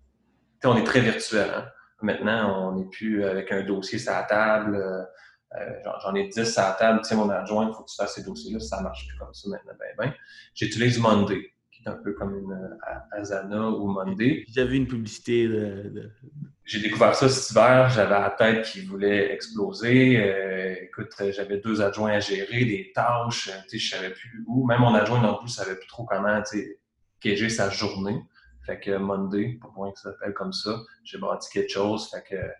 on 0.63 0.77
est 0.77 0.85
très 0.85 1.01
virtuel. 1.01 1.51
Hein. 1.53 1.67
Maintenant, 2.01 2.71
on 2.71 2.79
n'est 2.79 2.89
plus 2.89 3.25
avec 3.25 3.51
un 3.51 3.63
dossier 3.63 3.99
sur 3.99 4.13
la 4.13 4.23
table. 4.23 4.77
Euh, 4.77 5.93
j'en 6.03 6.15
ai 6.15 6.29
10 6.29 6.59
à 6.59 6.69
la 6.69 6.73
table. 6.75 7.01
Tu 7.03 7.09
sais, 7.09 7.17
mon 7.17 7.29
adjoint, 7.29 7.69
il 7.69 7.75
faut 7.75 7.83
que 7.83 7.91
tu 7.91 7.97
fasses 7.97 8.15
ces 8.15 8.23
dossiers-là. 8.23 8.61
Ça 8.61 8.81
marche 8.81 9.07
plus 9.09 9.19
comme 9.19 9.33
ça 9.33 9.49
maintenant. 9.49 9.73
Ben, 9.79 9.95
ben. 9.99 10.15
J'utilise 10.55 10.99
Monday 10.99 11.55
un 11.87 11.97
peu 11.97 12.13
comme 12.13 12.37
une 12.37 12.53
euh, 12.53 13.19
Asana 13.21 13.69
ou 13.71 13.87
Monday. 13.89 14.45
J'avais 14.49 14.77
une 14.77 14.87
publicité 14.87 15.49
de... 15.49 16.11
J'ai 16.65 16.81
découvert 16.81 17.15
ça 17.15 17.29
cet 17.29 17.51
hiver, 17.51 17.91
j'avais 17.91 18.19
la 18.19 18.31
tête 18.31 18.65
qui 18.65 18.87
voulait 18.87 19.33
exploser. 19.35 20.19
Euh, 20.19 20.75
écoute, 20.83 21.11
j'avais 21.31 21.59
deux 21.59 21.83
adjoints 21.83 22.13
à 22.13 22.21
gérer, 22.21 22.65
des 22.65 22.91
tâches, 22.95 23.49
euh, 23.49 23.61
je 23.71 23.91
savais 23.91 24.11
plus 24.11 24.43
où. 24.47 24.67
Même 24.67 24.81
mon 24.81 24.95
adjoint 24.95 25.21
non 25.21 25.37
plus 25.37 25.51
savait 25.51 25.77
plus 25.77 25.87
trop 25.89 26.05
comment, 26.05 26.43
sais, 26.45 26.79
sa 27.51 27.69
journée. 27.69 28.19
Fait 28.65 28.81
que 28.81 28.97
Monday, 28.97 29.59
pour 29.61 29.73
moi 29.75 29.93
que 29.93 30.01
s'appelle 30.01 30.33
comme 30.33 30.55
ça, 30.55 30.79
j'ai 31.05 31.19
bâti 31.19 31.51
quelque 31.53 31.71
chose. 31.71 32.11
Fait 32.11 32.23
que 32.23 32.51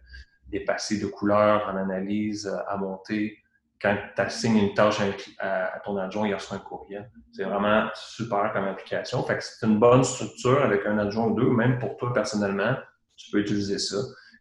des 0.49 0.61
passés 0.61 1.01
de 1.01 1.07
couleurs 1.07 1.67
en 1.67 1.77
analyse 1.79 2.47
à 2.69 2.77
monter, 2.77 3.39
quand 3.81 3.97
tu 4.15 4.21
assignes 4.21 4.59
une 4.59 4.75
tâche 4.75 4.99
à, 5.39 5.81
ton 5.85 5.97
adjoint, 5.97 6.29
il 6.29 6.35
reçoit 6.35 6.59
un 6.59 6.61
courriel. 6.61 7.11
C'est 7.33 7.45
vraiment 7.45 7.89
super 7.95 8.53
comme 8.53 8.65
application. 8.65 9.23
Fait 9.25 9.39
que 9.39 9.45
c'est 9.45 9.67
une 9.67 9.79
bonne 9.79 10.05
structure 10.05 10.63
avec 10.63 10.85
un 10.85 10.99
adjoint 10.99 11.27
ou 11.27 11.35
deux, 11.35 11.51
même 11.51 11.79
pour 11.79 11.97
toi 11.97 12.13
personnellement, 12.13 12.77
tu 13.17 13.31
peux 13.31 13.41
utiliser 13.41 13.79
ça. 13.79 13.99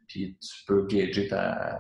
Puis 0.08 0.38
tu 0.40 0.66
peux 0.66 0.86
gager 0.86 1.28
ta, 1.28 1.80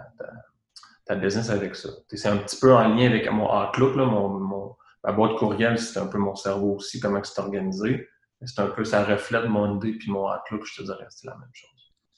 ta, 1.06 1.16
business 1.16 1.50
avec 1.50 1.76
ça. 1.76 1.90
C'est 2.10 2.28
un 2.28 2.38
petit 2.38 2.58
peu 2.60 2.74
en 2.74 2.88
lien 2.96 3.10
avec 3.10 3.30
mon 3.32 3.46
Outlook, 3.46 3.96
là, 3.96 4.06
mon, 4.06 4.76
ma 5.04 5.12
boîte 5.12 5.38
courriel, 5.38 5.78
c'est 5.78 6.00
un 6.00 6.08
peu 6.08 6.18
mon 6.18 6.36
cerveau 6.36 6.76
aussi, 6.76 7.00
comment 7.00 7.24
c'est 7.24 7.40
organisé. 7.42 8.08
C'est 8.46 8.62
un 8.62 8.68
peu, 8.68 8.84
ça 8.84 9.06
reflète 9.06 9.46
mon 9.46 9.78
idée 9.78 9.98
puis 9.98 10.12
mon 10.12 10.28
Outlook, 10.28 10.66
je 10.66 10.82
te 10.82 10.84
dirais, 10.84 11.06
c'est 11.10 11.28
la 11.28 11.38
même 11.38 11.50
chose. 11.54 11.70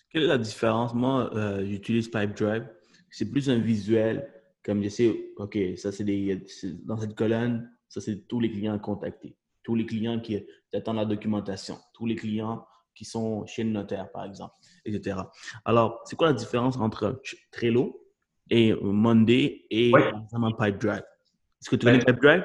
Quelle 0.10 0.24
est 0.24 0.28
la 0.28 0.38
différence? 0.38 0.94
Moi, 0.94 1.30
euh, 1.36 1.66
j'utilise 1.66 2.08
Pipedrive. 2.08 2.68
C'est 3.12 3.30
plus 3.30 3.50
un 3.50 3.60
visuel 3.60 4.32
comme 4.66 4.82
je 4.82 4.90
sais, 4.90 5.32
OK, 5.38 5.58
ça 5.78 5.92
c'est 5.92 6.04
des. 6.04 6.44
Dans 6.84 6.98
cette 6.98 7.16
colonne, 7.16 7.70
ça 7.88 8.02
c'est 8.02 8.28
tous 8.28 8.40
les 8.40 8.52
clients 8.52 8.80
contactés, 8.80 9.38
tous 9.64 9.76
les 9.76 9.86
clients 9.86 10.20
qui 10.20 10.44
attendent 10.74 10.98
la 10.98 11.06
documentation, 11.06 11.78
tous 11.94 12.08
les 12.08 12.16
clients 12.16 12.66
qui 12.96 13.06
sont 13.06 13.46
chez 13.46 13.64
le 13.64 13.70
notaire, 13.70 14.10
par 14.12 14.26
exemple, 14.26 14.56
etc. 14.86 15.18
Alors, 15.66 16.02
c'est 16.06 16.16
quoi 16.16 16.28
la 16.28 16.34
différence 16.34 16.78
entre 16.78 17.22
Trello 17.52 18.02
et 18.50 18.74
Monday 18.82 19.66
et 19.70 19.92
oui. 19.94 20.02
Pipedrive? 20.58 21.04
Est-ce 21.62 21.70
que 21.70 21.76
tu 21.76 21.86
connais 21.86 22.00
ben, 22.00 22.06
Pipedrive? 22.06 22.44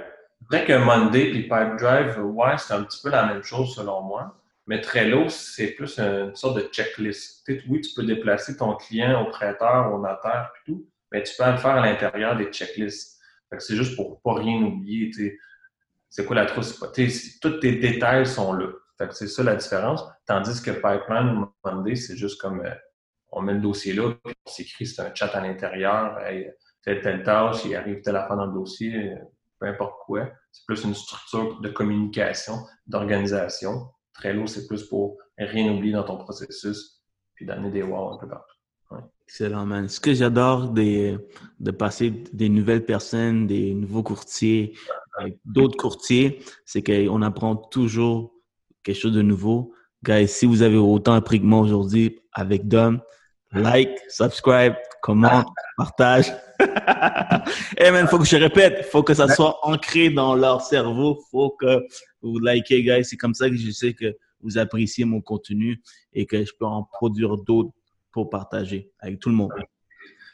vrai 0.48 0.64
que 0.64 0.72
Monday 0.72 1.30
et 1.30 1.42
Pipedrive, 1.42 2.18
ouais, 2.24 2.58
c'est 2.58 2.74
un 2.74 2.82
petit 2.84 3.00
peu 3.02 3.10
la 3.10 3.26
même 3.26 3.42
chose 3.42 3.74
selon 3.74 4.02
moi. 4.02 4.36
Mais 4.66 4.80
Trello, 4.80 5.28
c'est 5.28 5.68
plus 5.68 5.98
une 5.98 6.34
sorte 6.36 6.56
de 6.56 6.62
checklist. 6.68 7.48
Oui, 7.68 7.80
tu 7.80 7.94
peux 7.94 8.04
déplacer 8.04 8.56
ton 8.56 8.76
client 8.76 9.22
au 9.22 9.30
prêteur, 9.30 9.92
au 9.92 9.98
notaire 9.98 10.52
et 10.54 10.70
tout, 10.70 10.86
mais 11.10 11.22
tu 11.22 11.34
peux 11.36 11.50
le 11.50 11.56
faire 11.56 11.76
à 11.76 11.86
l'intérieur 11.86 12.36
des 12.36 12.46
checklists. 12.46 13.18
C'est 13.58 13.74
juste 13.74 13.96
pour 13.96 14.10
ne 14.10 14.14
pas 14.16 14.40
rien 14.40 14.62
oublier. 14.62 15.10
C'est 16.08 16.24
quoi 16.24 16.36
la 16.36 16.46
trousse? 16.46 16.78
Tous 17.40 17.58
tes 17.58 17.76
détails 17.76 18.26
sont 18.26 18.52
là. 18.52 18.68
C'est 19.10 19.26
ça 19.26 19.42
la 19.42 19.56
différence. 19.56 20.04
Tandis 20.30 20.62
que 20.62 20.70
Pipeline 20.70 21.44
Monday, 21.64 21.96
c'est 21.96 22.16
juste 22.16 22.40
comme 22.40 22.60
euh, 22.60 22.70
on 23.32 23.42
met 23.42 23.54
le 23.54 23.60
dossier 23.60 23.94
là, 23.94 24.12
puis 24.24 24.32
on 24.46 24.48
s'écrit, 24.48 24.86
c'est 24.86 25.02
un 25.02 25.12
chat 25.12 25.26
à 25.26 25.40
l'intérieur. 25.40 26.20
Hey, 26.20 26.48
telle, 26.84 27.00
telle 27.00 27.24
tâche, 27.24 27.64
il 27.64 27.74
arrive 27.74 28.00
telle 28.02 28.14
affaire 28.14 28.36
dans 28.36 28.46
le 28.46 28.52
dossier, 28.52 29.12
peu 29.58 29.66
importe 29.66 29.96
quoi. 30.06 30.30
C'est 30.52 30.64
plus 30.66 30.84
une 30.84 30.94
structure 30.94 31.60
de 31.60 31.68
communication, 31.70 32.58
d'organisation. 32.86 33.88
Trello, 34.14 34.46
c'est 34.46 34.68
plus 34.68 34.84
pour 34.84 35.18
rien 35.36 35.74
oublier 35.74 35.94
dans 35.94 36.04
ton 36.04 36.18
processus, 36.18 37.02
puis 37.34 37.44
d'amener 37.44 37.72
des 37.72 37.82
wow 37.82 38.12
un 38.12 38.18
peu 38.18 38.28
partout. 38.28 38.54
Excellent, 39.26 39.66
man. 39.66 39.88
Ce 39.88 39.98
que 39.98 40.14
j'adore 40.14 40.70
de 40.70 41.70
passer 41.72 42.10
des 42.32 42.48
nouvelles 42.48 42.84
personnes, 42.84 43.48
des 43.48 43.74
nouveaux 43.74 44.04
courtiers, 44.04 44.78
avec 45.18 45.40
d'autres 45.44 45.76
courtiers, 45.76 46.40
c'est 46.64 46.84
qu'on 46.84 47.20
apprend 47.20 47.56
toujours 47.56 48.32
quelque 48.84 48.96
chose 48.96 49.12
de 49.12 49.22
nouveau. 49.22 49.74
Guys, 50.02 50.28
si 50.28 50.46
vous 50.46 50.62
avez 50.62 50.78
autant 50.78 51.12
appris 51.12 51.40
que 51.40 51.44
moi 51.44 51.60
aujourd'hui 51.60 52.18
avec 52.32 52.66
Dom, 52.66 53.02
like, 53.52 53.90
subscribe, 54.08 54.74
commente, 55.02 55.46
partage. 55.76 56.32
hey 57.76 57.90
man, 57.90 58.06
faut 58.06 58.18
que 58.18 58.24
je 58.24 58.36
répète, 58.36 58.86
faut 58.86 59.02
que 59.02 59.12
ça 59.12 59.28
soit 59.28 59.58
ancré 59.62 60.08
dans 60.08 60.34
leur 60.34 60.62
cerveau, 60.62 61.20
faut 61.30 61.50
que 61.50 61.86
vous 62.22 62.38
likez, 62.38 62.82
guys. 62.82 63.04
C'est 63.04 63.18
comme 63.18 63.34
ça 63.34 63.50
que 63.50 63.56
je 63.56 63.70
sais 63.70 63.92
que 63.92 64.16
vous 64.40 64.56
appréciez 64.56 65.04
mon 65.04 65.20
contenu 65.20 65.82
et 66.14 66.24
que 66.24 66.46
je 66.46 66.52
peux 66.58 66.64
en 66.64 66.82
produire 66.82 67.36
d'autres 67.36 67.70
pour 68.10 68.30
partager 68.30 68.90
avec 69.00 69.20
tout 69.20 69.28
le 69.28 69.34
monde. 69.34 69.52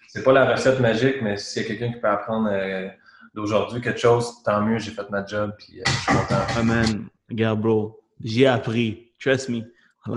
C'est 0.06 0.22
pas 0.22 0.32
la 0.32 0.52
recette 0.52 0.78
magique, 0.78 1.16
mais 1.22 1.36
s'il 1.36 1.62
y 1.62 1.64
a 1.64 1.68
quelqu'un 1.68 1.92
qui 1.92 2.00
peut 2.00 2.08
apprendre 2.08 2.48
euh, 2.52 2.88
d'aujourd'hui 3.34 3.80
quelque 3.80 3.98
chose, 3.98 4.42
tant 4.44 4.62
mieux, 4.62 4.78
j'ai 4.78 4.92
fait 4.92 5.10
ma 5.10 5.26
job, 5.26 5.52
puis 5.58 5.80
euh, 5.80 5.82
je 5.84 5.90
suis 5.90 6.12
content. 6.12 6.40
Amen. 6.56 7.08
Regarde, 7.28 7.60
bro, 7.60 8.00
j'ai 8.22 8.46
appris. 8.46 9.05
Trust 9.20 9.48
me. 9.48 9.62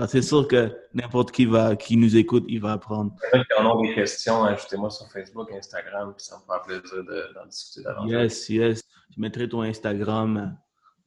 c'est 0.06 0.22
sûr 0.22 0.46
que 0.46 0.72
n'importe 0.94 1.32
qui 1.32 1.46
va, 1.46 1.76
qui 1.76 1.96
nous 1.96 2.16
écoute, 2.16 2.44
il 2.48 2.60
va 2.60 2.72
apprendre. 2.72 3.14
En 3.58 3.66
ont 3.66 3.82
des 3.82 3.94
questions, 3.94 4.44
ajoutez-moi 4.44 4.90
sur 4.90 5.06
Facebook, 5.10 5.50
Instagram, 5.52 6.14
puis 6.16 6.24
ça 6.24 6.36
me 6.36 6.42
fera 6.42 6.62
plaisir 6.62 7.04
d'en 7.34 7.46
discuter 7.46 7.84
davantage. 7.84 8.10
Yes, 8.10 8.48
yes. 8.48 8.82
Je 9.14 9.20
mettrai 9.20 9.48
ton 9.48 9.62
Instagram 9.62 10.56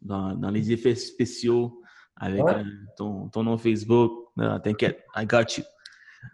dans, 0.01 0.33
dans 0.35 0.49
les 0.49 0.71
effets 0.71 0.95
spéciaux 0.95 1.81
avec 2.17 2.41
euh, 2.41 2.63
ton, 2.97 3.29
ton, 3.29 3.43
nom 3.43 3.57
Facebook. 3.57 4.29
T'inquiète, 4.63 5.03
I 5.15 5.25
got 5.25 5.45
you. 5.57 5.63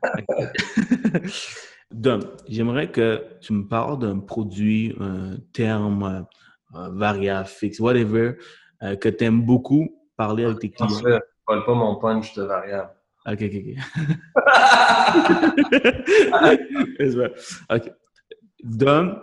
Dom, 1.91 2.21
j'aimerais 2.47 2.91
que 2.91 3.25
tu 3.41 3.53
me 3.53 3.67
parles 3.67 3.99
d'un 3.99 4.19
produit, 4.19 4.95
un 4.99 5.37
terme, 5.53 6.27
un 6.73 6.89
variable, 6.89 7.47
fixe, 7.47 7.79
whatever, 7.79 8.33
euh, 8.83 8.95
que 8.95 9.09
tu 9.09 9.23
aimes 9.23 9.41
beaucoup 9.41 9.89
parler 10.15 10.45
avec 10.45 10.59
tes 10.59 10.69
clients. 10.69 11.19
Je 11.49 11.55
ne 11.55 11.61
parle 11.61 11.65
pas 11.65 11.73
mon 11.73 11.95
punch 11.95 12.35
de 12.35 12.43
variable. 12.43 12.91
OK, 13.25 13.41
OK, 13.41 13.55
OK. 13.55 13.75
OK. 17.75 17.91
Dom, 18.63 19.21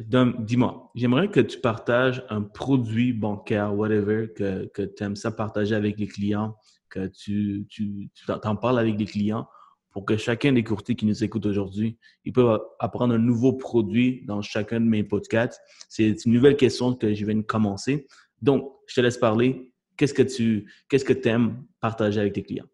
Dom 0.00 0.36
dis-moi, 0.40 0.90
j'aimerais 0.94 1.28
que 1.28 1.40
tu 1.40 1.58
partages 1.58 2.24
un 2.28 2.42
produit 2.42 3.12
bancaire, 3.14 3.74
whatever, 3.74 4.28
que, 4.34 4.66
que 4.66 4.82
tu 4.82 5.02
aimes 5.02 5.16
ça 5.16 5.30
partager 5.30 5.74
avec 5.74 5.98
les 5.98 6.08
clients, 6.08 6.56
que 6.90 7.06
tu, 7.06 7.66
tu, 7.70 8.10
tu 8.14 8.24
en 8.30 8.56
parles 8.56 8.78
avec 8.78 8.98
les 8.98 9.06
clients 9.06 9.48
pour 9.92 10.04
que 10.04 10.16
chacun 10.16 10.52
des 10.52 10.64
courtiers 10.64 10.94
qui 10.94 11.06
nous 11.06 11.24
écoutent 11.24 11.46
aujourd'hui, 11.46 11.98
ils 12.24 12.32
peuvent 12.32 12.60
apprendre 12.80 13.14
un 13.14 13.18
nouveau 13.18 13.52
produit 13.54 14.24
dans 14.26 14.42
chacun 14.42 14.80
de 14.80 14.86
mes 14.86 15.04
podcasts. 15.04 15.60
C'est 15.88 16.24
une 16.24 16.32
nouvelle 16.32 16.56
question 16.56 16.94
que 16.94 17.14
je 17.14 17.24
viens 17.24 17.36
de 17.36 17.42
commencer. 17.42 18.06
Donc, 18.40 18.72
je 18.86 18.96
te 18.96 19.00
laisse 19.00 19.18
parler. 19.18 19.71
Qu'est-ce 19.96 20.14
que 20.14 20.22
tu 20.22 20.70
qu'est-ce 20.88 21.04
que 21.04 21.28
aimes 21.28 21.64
partager 21.80 22.20
avec 22.20 22.32
tes 22.32 22.42
clients? 22.42 22.66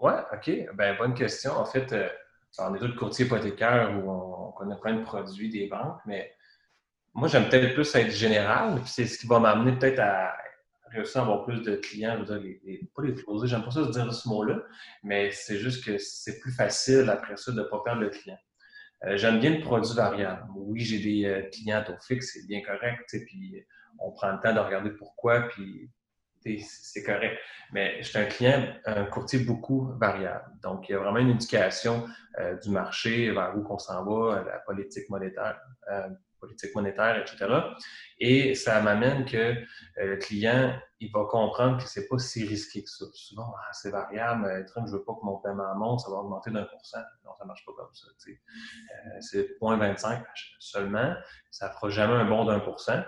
Oui, 0.00 0.12
OK. 0.32 0.50
Ben, 0.74 0.96
bonne 0.96 1.14
question. 1.14 1.52
En 1.52 1.64
fait, 1.64 1.92
euh, 1.92 2.08
on 2.58 2.74
est 2.74 2.78
tous 2.78 2.94
courtiers 2.94 3.26
hypothécaires 3.26 3.92
où 3.96 4.10
on, 4.10 4.52
connaît 4.52 4.76
plein 4.80 4.94
de 4.94 5.02
produits 5.02 5.50
des 5.50 5.66
banques, 5.66 6.00
mais 6.06 6.32
moi, 7.12 7.28
j'aime 7.28 7.46
peut-être 7.48 7.74
plus 7.74 7.94
être 7.94 8.10
général, 8.10 8.80
c'est 8.86 9.04
ce 9.04 9.18
qui 9.18 9.26
va 9.26 9.38
m'amener 9.38 9.78
peut-être 9.78 9.98
à 9.98 10.34
réussir 10.90 11.20
à 11.20 11.24
avoir 11.24 11.44
plus 11.44 11.60
de 11.60 11.76
clients, 11.76 12.16
je 12.18 12.32
veux 12.32 12.40
dire, 12.40 12.80
pas 12.94 13.02
les 13.02 13.14
closer, 13.14 13.48
j'aime 13.48 13.64
pas 13.64 13.70
ça 13.70 13.82
de 13.82 13.90
dire 13.90 14.10
ce 14.12 14.26
mot-là, 14.28 14.62
mais 15.02 15.30
c'est 15.30 15.58
juste 15.58 15.84
que 15.84 15.98
c'est 15.98 16.40
plus 16.40 16.52
facile 16.52 17.10
après 17.10 17.36
ça 17.36 17.52
de 17.52 17.58
ne 17.58 17.64
pas 17.64 17.82
perdre 17.84 18.00
le 18.00 18.08
client. 18.08 18.38
Euh, 19.04 19.18
j'aime 19.18 19.40
bien 19.40 19.50
le 19.50 19.60
produit 19.60 19.94
variable. 19.94 20.46
Oui, 20.54 20.80
j'ai 20.80 20.98
des 20.98 21.26
euh, 21.26 21.42
clients 21.50 21.84
à 21.86 21.98
fixe, 22.00 22.32
c'est 22.32 22.46
bien 22.46 22.62
correct, 22.62 23.04
puis 23.10 23.66
on 23.98 24.12
prend 24.12 24.32
le 24.32 24.40
temps 24.40 24.54
de 24.54 24.60
regarder 24.60 24.90
pourquoi, 24.90 25.48
puis 25.48 25.90
c'est 26.60 27.02
correct. 27.02 27.38
Mais 27.72 28.02
je 28.02 28.08
suis 28.08 28.18
un 28.18 28.26
client, 28.26 28.64
un 28.84 29.04
courtier 29.04 29.40
beaucoup 29.40 29.92
variable. 29.98 30.44
Donc, 30.62 30.88
il 30.88 30.92
y 30.92 30.94
a 30.94 30.98
vraiment 30.98 31.18
une 31.18 31.30
éducation 31.30 32.06
euh, 32.38 32.56
du 32.58 32.70
marché 32.70 33.32
vers 33.32 33.56
où 33.56 33.62
qu'on 33.62 33.78
s'en 33.78 34.04
va, 34.04 34.42
la 34.44 34.58
politique 34.60 35.08
monétaire, 35.10 35.60
politique 36.40 36.74
monétaire, 36.74 37.16
etc. 37.20 37.46
Et 38.18 38.54
ça 38.54 38.80
m'amène 38.80 39.24
que 39.24 39.36
euh, 39.36 39.64
le 39.96 40.16
client, 40.16 40.78
il 41.00 41.10
va 41.12 41.24
comprendre 41.24 41.82
que 41.82 41.88
c'est 41.88 42.08
pas 42.08 42.18
si 42.18 42.46
risqué 42.46 42.82
que 42.82 42.90
ça. 42.90 43.04
Souvent, 43.12 43.52
ah, 43.56 43.72
c'est 43.72 43.90
variable, 43.90 44.46
euh, 44.46 44.64
je 44.86 44.92
veux 44.92 45.04
pas 45.04 45.14
que 45.14 45.24
mon 45.24 45.38
paiement 45.38 45.74
monte, 45.76 46.00
ça 46.00 46.10
va 46.10 46.16
augmenter 46.16 46.50
d'un 46.50 46.64
pour 46.64 46.84
cent. 46.84 47.02
Non, 47.24 47.32
ça 47.38 47.44
marche 47.44 47.64
pas 47.64 47.72
comme 47.76 47.92
ça. 47.92 48.06
Euh, 48.28 49.20
c'est 49.20 49.58
0.25 49.60 50.22
seulement, 50.58 51.14
ça 51.50 51.70
fera 51.70 51.90
jamais 51.90 52.14
un 52.14 52.24
bon 52.24 52.44
d'un 52.44 52.60
pour 52.60 52.80
cent. 52.80 53.02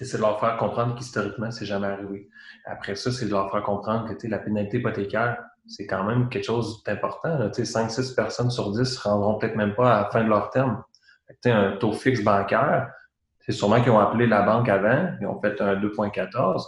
C'est 0.00 0.16
de 0.16 0.22
leur 0.22 0.38
faire 0.38 0.56
comprendre 0.56 0.94
qu'historiquement, 0.94 1.50
c'est 1.50 1.66
jamais 1.66 1.88
arrivé. 1.88 2.28
Après 2.64 2.94
ça, 2.94 3.10
c'est 3.10 3.26
de 3.26 3.30
leur 3.30 3.50
faire 3.50 3.62
comprendre 3.62 4.14
que 4.14 4.26
la 4.28 4.38
pénalité 4.38 4.78
hypothécaire, 4.78 5.42
c'est 5.66 5.86
quand 5.86 6.04
même 6.04 6.28
quelque 6.28 6.44
chose 6.44 6.82
d'important. 6.84 7.48
5-6 7.48 8.14
personnes 8.14 8.50
sur 8.50 8.70
10 8.72 8.78
ne 8.78 9.10
rendront 9.10 9.38
peut-être 9.38 9.56
même 9.56 9.74
pas 9.74 9.96
à 9.96 10.02
la 10.02 10.10
fin 10.10 10.24
de 10.24 10.28
leur 10.28 10.50
terme 10.50 10.82
un 11.44 11.76
taux 11.76 11.92
fixe 11.92 12.22
bancaire, 12.22 12.90
c'est 13.40 13.52
sûrement 13.52 13.80
qu'ils 13.82 13.92
ont 13.92 13.98
appelé 13.98 14.26
la 14.26 14.42
banque 14.42 14.68
avant, 14.68 15.14
ils 15.20 15.26
ont 15.26 15.40
fait 15.40 15.60
un 15.60 15.74
2,14. 15.76 16.64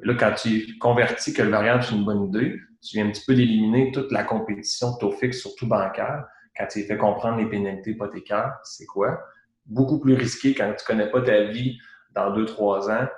Là, 0.00 0.14
quand 0.14 0.32
tu 0.34 0.78
convertis 0.78 1.32
que 1.32 1.42
le 1.42 1.50
variable, 1.50 1.82
c'est 1.82 1.94
une 1.94 2.04
bonne 2.04 2.24
idée, 2.24 2.58
tu 2.82 2.96
viens 2.96 3.06
un 3.06 3.10
petit 3.10 3.24
peu 3.24 3.34
d'éliminer 3.34 3.92
toute 3.92 4.10
la 4.12 4.24
compétition 4.24 4.92
de 4.92 4.98
taux 4.98 5.12
fixe, 5.12 5.38
surtout 5.40 5.66
bancaire, 5.66 6.24
quand 6.56 6.66
tu 6.66 6.82
fait 6.82 6.96
comprendre 6.96 7.38
les 7.38 7.46
pénalités 7.46 7.92
hypothécaires, 7.92 8.54
c'est 8.64 8.86
quoi? 8.86 9.20
Beaucoup 9.66 9.98
plus 9.98 10.14
risqué 10.14 10.54
quand 10.54 10.72
tu 10.78 10.84
connais 10.84 11.10
pas 11.10 11.22
ta 11.22 11.44
vie 11.44 11.78
dans 12.14 12.36
2-3 12.36 12.90
ans 12.90 13.08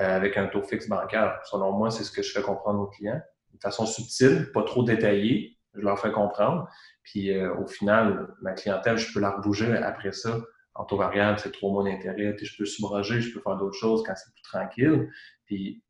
euh, 0.00 0.16
avec 0.16 0.36
un 0.36 0.46
taux 0.46 0.62
fixe 0.62 0.88
bancaire. 0.88 1.38
Selon 1.44 1.72
moi, 1.72 1.90
c'est 1.90 2.04
ce 2.04 2.12
que 2.12 2.22
je 2.22 2.32
fais 2.32 2.42
comprendre 2.42 2.80
aux 2.80 2.86
clients. 2.86 3.20
De 3.52 3.60
façon 3.60 3.86
subtile, 3.86 4.50
pas 4.52 4.62
trop 4.62 4.82
détaillée, 4.82 5.58
je 5.74 5.80
leur 5.80 5.98
fais 5.98 6.12
comprendre. 6.12 6.68
Puis 7.02 7.36
euh, 7.36 7.54
au 7.56 7.66
final, 7.66 8.28
ma 8.42 8.52
clientèle, 8.52 8.96
je 8.96 9.12
peux 9.12 9.20
la 9.20 9.30
rebouger 9.30 9.76
après 9.76 10.12
ça. 10.12 10.38
En 10.74 10.84
taux 10.84 10.96
variable, 10.96 11.38
c'est 11.40 11.50
trois 11.50 11.72
mois 11.72 11.84
d'intérêt. 11.84 12.36
Je 12.40 12.56
peux 12.56 12.64
subroger, 12.64 13.20
je 13.20 13.34
peux 13.34 13.40
faire 13.40 13.56
d'autres 13.56 13.78
choses 13.78 14.04
quand 14.06 14.14
c'est 14.14 14.32
plus 14.32 14.42
tranquille. 14.42 15.10
Puis 15.46 15.82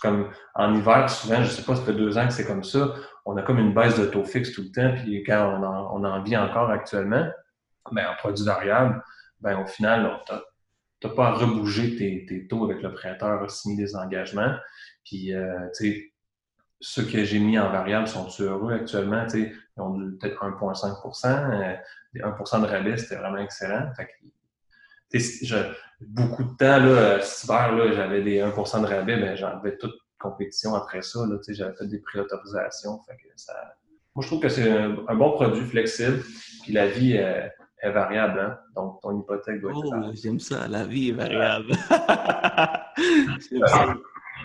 comme 0.00 0.30
en 0.54 0.74
hiver, 0.74 1.08
souvent, 1.08 1.42
je 1.42 1.50
sais 1.50 1.62
pas, 1.62 1.74
ça 1.76 1.82
fait 1.82 1.94
deux 1.94 2.16
ans 2.18 2.26
que 2.26 2.32
c'est 2.32 2.46
comme 2.46 2.64
ça, 2.64 2.94
on 3.24 3.36
a 3.36 3.42
comme 3.42 3.58
une 3.58 3.74
baisse 3.74 3.98
de 3.98 4.06
taux 4.06 4.24
fixe 4.24 4.52
tout 4.52 4.62
le 4.62 4.70
temps, 4.70 4.94
puis 4.94 5.22
quand 5.24 5.58
on 5.58 5.62
en, 5.64 5.96
on 5.96 6.04
en 6.04 6.22
vit 6.22 6.36
encore 6.36 6.70
actuellement, 6.70 7.26
ben, 7.92 8.06
en 8.08 8.16
produit 8.16 8.44
variable, 8.44 9.02
ben, 9.40 9.58
au 9.60 9.66
final, 9.66 10.20
tu 11.00 11.06
n'as 11.06 11.14
pas 11.14 11.28
à 11.28 11.32
rebouger 11.32 11.96
tes, 11.96 12.46
taux 12.48 12.64
avec 12.64 12.82
le 12.82 12.92
prêteur, 12.92 13.50
signer 13.50 13.76
des 13.76 13.96
engagements. 13.96 14.54
Puis, 15.04 15.34
euh, 15.34 15.66
tu 15.76 15.92
sais, 15.92 16.12
ceux 16.80 17.04
que 17.04 17.24
j'ai 17.24 17.38
mis 17.38 17.58
en 17.58 17.70
variable 17.70 18.08
sont 18.08 18.28
heureux 18.40 18.72
actuellement? 18.72 19.26
ils 19.34 19.52
ont 19.76 19.98
peut-être 20.18 20.42
1,5% 20.42 21.26
euh, 21.26 21.76
1% 22.14 22.62
de 22.62 22.66
rabais, 22.66 22.96
c'était 22.96 23.16
vraiment 23.16 23.38
excellent. 23.38 23.90
beaucoup 26.00 26.44
de 26.44 26.56
temps, 26.56 26.78
là, 26.78 27.20
cet 27.20 27.44
hiver, 27.44 27.92
j'avais 27.94 28.22
des 28.22 28.40
1% 28.40 28.82
de 28.82 28.86
rabais, 28.86 29.16
ben, 29.16 29.36
j'enlevais 29.36 29.76
toute 29.76 29.94
compétition 30.18 30.74
après 30.74 31.02
ça. 31.02 31.20
J'avais 31.48 31.74
fait 31.74 31.86
des 31.86 31.98
préautorisations. 31.98 33.00
Moi, 34.14 34.22
je 34.22 34.26
trouve 34.26 34.40
que 34.40 34.48
c'est 34.48 34.70
un, 34.70 35.14
bon 35.14 35.32
produit 35.32 35.64
flexible, 35.64 36.22
puis 36.62 36.72
la 36.72 36.86
vie 36.86 37.18
est 37.82 37.90
variable. 37.90 38.40
Hein? 38.40 38.58
Donc, 38.74 39.00
ton 39.00 39.20
hypothèque 39.20 39.60
doit 39.60 39.72
être. 39.72 39.80
Oh, 39.84 40.10
j'aime 40.14 40.40
ça, 40.40 40.68
la 40.68 40.84
vie 40.84 41.10
est 41.10 41.12
variable. 41.12 41.72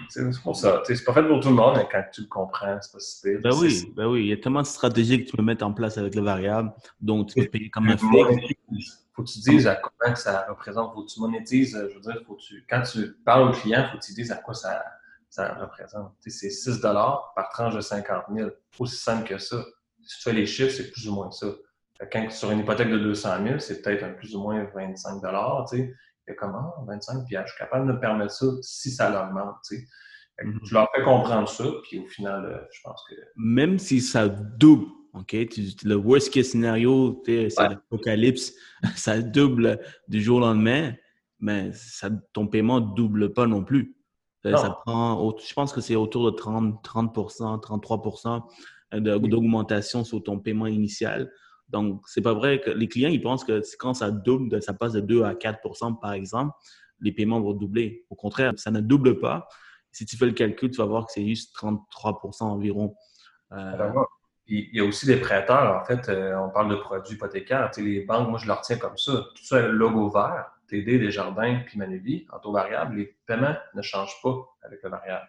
C'est 0.09 0.41
pour 0.43 0.55
ça. 0.55 0.81
C'est 0.85 1.03
pas 1.03 1.13
fait 1.13 1.27
pour 1.27 1.39
tout 1.39 1.49
le 1.49 1.55
monde, 1.55 1.77
mais 1.77 1.87
quand 1.91 2.03
tu 2.11 2.21
le 2.21 2.27
comprends, 2.27 2.77
c'est 2.81 2.91
pas 2.91 2.99
si 2.99 3.21
pire. 3.21 3.39
Ben 3.41 3.51
oui, 3.55 3.93
ben 3.95 4.07
oui. 4.07 4.21
Il 4.21 4.27
y 4.27 4.33
a 4.33 4.37
tellement 4.37 4.61
de 4.61 4.67
stratégies 4.67 5.23
que 5.23 5.29
tu 5.29 5.37
peux 5.37 5.43
mettre 5.43 5.65
en 5.65 5.73
place 5.73 5.97
avec 5.97 6.15
le 6.15 6.21
variable. 6.21 6.73
Donc, 6.99 7.29
tu 7.29 7.41
peux 7.41 7.49
payer 7.49 7.69
comme 7.69 7.87
un 7.87 7.97
fixe. 7.97 9.05
Faut 9.13 9.23
que 9.23 9.29
tu 9.29 9.39
dises 9.39 9.65
à 9.67 9.75
quoi 9.75 10.15
ça 10.15 10.45
représente. 10.49 10.93
Faut 10.93 11.03
que 11.03 11.11
tu 11.11 11.19
monétises. 11.19 11.77
Je 11.89 11.95
veux 11.95 12.01
dire, 12.01 12.21
faut 12.27 12.35
que 12.35 12.41
tu, 12.41 12.65
quand 12.69 12.81
tu 12.81 13.13
parles 13.25 13.49
au 13.49 13.51
client, 13.51 13.87
faut 13.91 13.97
que 13.97 14.05
tu 14.05 14.13
dises 14.13 14.31
à 14.31 14.35
quoi 14.35 14.53
ça, 14.53 14.83
ça 15.29 15.53
représente. 15.53 16.13
c'est 16.19 16.49
6 16.49 16.81
par 16.81 17.49
tranche 17.51 17.75
de 17.75 17.81
50 17.81 18.25
000. 18.33 18.49
Aussi 18.79 18.97
simple 18.97 19.27
que 19.27 19.37
ça. 19.37 19.63
Si 20.03 20.17
tu 20.17 20.23
fais 20.23 20.33
les 20.33 20.45
chiffres, 20.45 20.73
c'est 20.75 20.91
plus 20.91 21.07
ou 21.07 21.13
moins 21.13 21.31
ça. 21.31 21.47
Quand, 22.11 22.29
sur 22.29 22.51
une 22.51 22.59
hypothèque 22.59 22.89
de 22.89 22.99
200 22.99 23.29
000, 23.45 23.59
c'est 23.59 23.81
peut-être 23.81 24.03
un 24.03 24.09
plus 24.11 24.35
ou 24.35 24.41
moins 24.41 24.65
25 24.75 25.21
tu 25.69 25.77
sais 25.77 25.95
comment 26.33 26.73
25 26.87 27.25
puis 27.25 27.37
je 27.39 27.51
suis 27.51 27.59
capable 27.59 27.87
de 27.87 27.93
me 27.93 27.99
permettre 27.99 28.31
ça 28.31 28.47
si 28.61 28.91
ça 28.91 29.09
l'augmente. 29.09 29.55
Tu 29.67 29.77
sais. 29.77 29.87
Mhm. 30.43 30.59
Je 30.63 30.73
leur 30.73 30.89
fais 30.93 31.03
comprendre 31.03 31.47
ça, 31.47 31.65
puis 31.83 31.99
au 31.99 32.07
final, 32.07 32.45
euh, 32.45 32.57
je 32.71 32.81
pense 32.83 33.01
que. 33.09 33.15
Même 33.35 33.79
si 33.79 34.01
ça 34.01 34.27
double, 34.27 34.87
OK? 35.13 35.33
le 35.33 35.95
worst 35.95 36.33
case 36.33 36.47
scenario, 36.47 37.21
c'est 37.25 37.49
l'apocalypse, 37.57 38.53
ça 38.95 39.21
double 39.21 39.79
du 40.07 40.21
jour 40.21 40.37
au 40.37 40.41
lendemain, 40.41 40.93
mais 41.39 41.71
ça, 41.73 42.09
ton 42.33 42.47
paiement 42.47 42.81
ne 42.81 42.95
double 42.95 43.33
pas 43.33 43.47
non 43.47 43.63
plus. 43.63 43.95
Ça, 44.43 44.77
prend, 44.85 45.35
je 45.39 45.53
pense 45.55 45.73
que 45.73 45.81
c'est 45.81 45.95
autour 45.95 46.31
de 46.31 46.37
30, 46.37 46.83
30 46.83 47.15
33% 47.15 48.43
d'augmentation 48.91 50.03
sur 50.03 50.21
ton 50.21 50.39
paiement 50.39 50.67
initial. 50.67 51.31
Donc, 51.69 52.01
c'est 52.07 52.21
pas 52.21 52.33
vrai 52.33 52.61
que 52.61 52.69
les 52.69 52.87
clients, 52.87 53.09
ils 53.09 53.21
pensent 53.21 53.43
que 53.43 53.61
quand 53.77 53.93
ça 53.93 54.11
double, 54.11 54.61
ça 54.61 54.73
passe 54.73 54.93
de 54.93 54.99
2 54.99 55.23
à 55.23 55.33
4% 55.33 55.99
par 55.99 56.13
exemple, 56.13 56.53
les 56.99 57.11
paiements 57.11 57.41
vont 57.41 57.53
doubler. 57.53 58.05
Au 58.09 58.15
contraire, 58.15 58.53
ça 58.57 58.71
ne 58.71 58.81
double 58.81 59.19
pas. 59.19 59.47
Si 59.91 60.05
tu 60.05 60.17
fais 60.17 60.25
le 60.25 60.33
calcul, 60.33 60.69
tu 60.69 60.77
vas 60.77 60.85
voir 60.85 61.05
que 61.05 61.11
c'est 61.11 61.25
juste 61.25 61.55
33% 61.55 62.43
environ. 62.43 62.95
Euh, 63.51 63.93
il 64.47 64.75
y 64.75 64.79
a 64.79 64.83
aussi 64.83 65.07
des 65.07 65.17
prêteurs, 65.17 65.81
en 65.81 65.85
fait, 65.85 66.07
euh, 66.09 66.37
on 66.37 66.49
parle 66.49 66.69
de 66.69 66.75
produits 66.75 67.15
hypothécaires. 67.15 67.71
Les 67.77 68.01
banques, 68.01 68.29
moi, 68.29 68.37
je 68.37 68.47
leur 68.47 68.61
tiens 68.61 68.77
comme 68.77 68.97
ça. 68.97 69.13
Tout 69.35 69.43
ça, 69.43 69.59
le 69.61 69.71
logo 69.71 70.09
vert, 70.09 70.51
TD, 70.67 70.99
Desjardins, 70.99 71.61
puis 71.65 71.79
Manuvi, 71.79 72.27
en 72.31 72.39
taux 72.39 72.51
variable, 72.51 72.97
les 72.97 73.17
paiements 73.25 73.55
ne 73.73 73.81
changent 73.81 74.21
pas 74.21 74.35
avec 74.61 74.83
le 74.83 74.89
variable. 74.89 75.27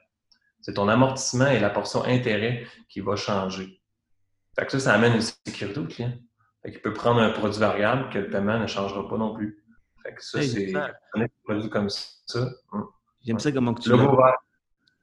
C'est 0.61 0.75
ton 0.75 0.89
amortissement 0.89 1.47
et 1.47 1.61
la 1.61 1.71
portion 1.71 2.05
intérêt 2.05 2.67
qui 2.89 3.01
va 3.01 3.17
changer. 3.17 3.81
Fait 4.59 4.67
que 4.67 4.73
ça, 4.73 4.81
ça 4.81 4.95
amène 4.95 5.15
une 5.15 5.21
sécurité 5.21 5.79
au 5.79 5.85
client. 5.85 6.13
Fait 6.63 6.73
qu'il 6.73 6.81
peut 6.81 6.93
prendre 6.93 7.21
un 7.21 7.31
produit 7.31 7.61
variable 7.61 8.09
que 8.11 8.19
le 8.19 8.31
paiement 8.31 8.59
ne 8.59 8.67
changera 8.67 9.09
pas 9.09 9.19
non 9.19 9.35
plus. 9.35 9.63
Fait 10.03 10.15
que 10.15 10.25
ça, 10.25 10.43
c'est 10.43 10.75
un 10.75 11.27
produit 11.45 11.69
comme 11.69 11.89
ça. 11.91 12.49
Hum. 12.73 12.89
J'aime 13.25 13.39
ça 13.39 13.53
comment 13.53 13.75
tu 13.75 13.91
logo 13.91 14.17
vert. 14.17 14.37